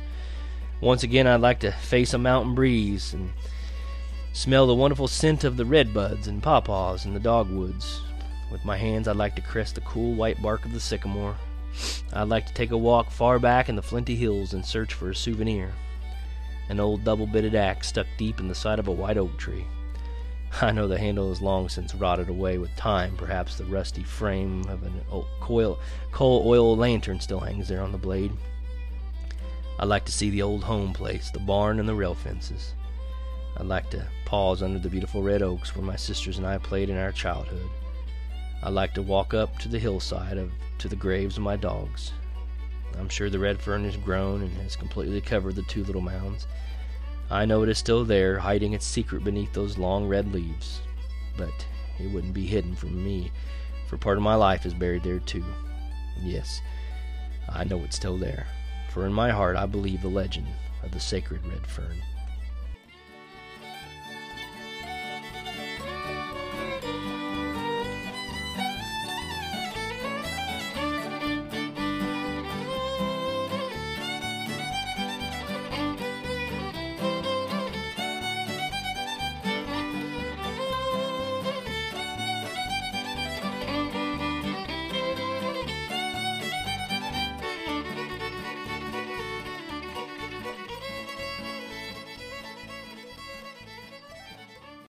Once 0.79 1.03
again, 1.03 1.27
I'd 1.27 1.41
like 1.41 1.59
to 1.59 1.71
face 1.71 2.13
a 2.13 2.17
mountain 2.17 2.55
breeze 2.55 3.13
and 3.13 3.31
smell 4.33 4.67
the 4.67 4.75
wonderful 4.75 5.07
scent 5.07 5.43
of 5.43 5.57
the 5.57 5.65
redbuds 5.65 6.27
and 6.27 6.41
pawpaws 6.41 7.05
in 7.05 7.13
the 7.13 7.19
dogwoods. 7.19 8.01
With 8.51 8.65
my 8.65 8.77
hands, 8.77 9.07
I'd 9.07 9.15
like 9.15 9.35
to 9.35 9.41
caress 9.41 9.71
the 9.71 9.81
cool 9.81 10.15
white 10.15 10.41
bark 10.41 10.65
of 10.65 10.73
the 10.73 10.79
sycamore. 10.79 11.35
I'd 12.13 12.27
like 12.27 12.45
to 12.47 12.53
take 12.53 12.71
a 12.71 12.77
walk 12.77 13.09
far 13.09 13.39
back 13.39 13.69
in 13.69 13.75
the 13.75 13.81
flinty 13.81 14.15
hills 14.15 14.53
and 14.53 14.65
search 14.65 14.93
for 14.93 15.09
a 15.09 15.15
souvenir. 15.15 15.71
An 16.67 16.79
old 16.79 17.03
double 17.03 17.25
bitted 17.25 17.55
axe 17.55 17.87
stuck 17.87 18.07
deep 18.17 18.39
in 18.39 18.47
the 18.47 18.55
side 18.55 18.79
of 18.79 18.87
a 18.87 18.91
white 18.91 19.17
oak 19.17 19.37
tree. 19.37 19.65
I 20.61 20.71
know 20.71 20.87
the 20.87 20.97
handle 20.97 21.29
has 21.29 21.41
long 21.41 21.69
since 21.69 21.95
rotted 21.95 22.27
away 22.27 22.57
with 22.57 22.75
time. 22.75 23.15
Perhaps 23.15 23.57
the 23.57 23.65
rusty 23.65 24.03
frame 24.03 24.65
of 24.67 24.83
an 24.83 25.01
old 25.09 25.27
coil, 25.39 25.79
coal 26.11 26.43
oil 26.45 26.75
lantern 26.75 27.19
still 27.19 27.39
hangs 27.39 27.69
there 27.69 27.81
on 27.81 27.93
the 27.93 27.97
blade. 27.97 28.31
I'd 29.79 29.87
like 29.87 30.05
to 30.05 30.11
see 30.11 30.29
the 30.29 30.41
old 30.41 30.63
home 30.63 30.93
place, 30.93 31.31
the 31.31 31.39
barn 31.39 31.79
and 31.79 31.87
the 31.87 31.95
rail 31.95 32.13
fences. 32.13 32.73
I'd 33.57 33.65
like 33.65 33.89
to 33.91 34.07
pause 34.25 34.61
under 34.61 34.79
the 34.79 34.89
beautiful 34.89 35.23
red 35.23 35.41
oaks 35.41 35.75
where 35.75 35.85
my 35.85 35.95
sisters 35.95 36.37
and 36.37 36.45
I 36.45 36.57
played 36.57 36.89
in 36.89 36.97
our 36.97 37.11
childhood. 37.11 37.69
I'd 38.63 38.73
like 38.73 38.93
to 38.93 39.01
walk 39.01 39.33
up 39.33 39.57
to 39.59 39.69
the 39.69 39.79
hillside 39.79 40.37
of 40.37 40.51
to 40.79 40.87
the 40.87 40.95
graves 40.95 41.37
of 41.37 41.43
my 41.43 41.55
dogs. 41.55 42.11
I'm 42.97 43.09
sure 43.09 43.29
the 43.29 43.39
red 43.39 43.59
fern 43.59 43.83
has 43.85 43.97
grown 43.97 44.41
and 44.41 44.51
has 44.57 44.75
completely 44.75 45.21
covered 45.21 45.55
the 45.55 45.63
two 45.63 45.83
little 45.83 46.01
mounds. 46.01 46.47
I 47.29 47.45
know 47.45 47.63
it 47.63 47.69
is 47.69 47.77
still 47.77 48.03
there, 48.03 48.39
hiding 48.39 48.73
its 48.73 48.85
secret 48.85 49.23
beneath 49.23 49.53
those 49.53 49.77
long 49.77 50.07
red 50.07 50.33
leaves. 50.33 50.81
But 51.37 51.65
it 51.99 52.11
wouldn't 52.11 52.33
be 52.33 52.45
hidden 52.45 52.75
from 52.75 53.03
me, 53.03 53.31
for 53.87 53.97
part 53.97 54.17
of 54.17 54.23
my 54.23 54.35
life 54.35 54.65
is 54.65 54.73
buried 54.73 55.03
there 55.03 55.19
too. 55.19 55.45
Yes, 56.19 56.61
I 57.47 57.63
know 57.63 57.83
it's 57.83 57.95
still 57.95 58.17
there 58.17 58.47
for 58.91 59.05
in 59.05 59.13
my 59.13 59.31
heart 59.31 59.55
I 59.55 59.65
believe 59.65 60.01
the 60.01 60.09
legend 60.09 60.47
of 60.83 60.91
the 60.91 60.99
sacred 60.99 61.45
red 61.47 61.65
fern. 61.65 61.95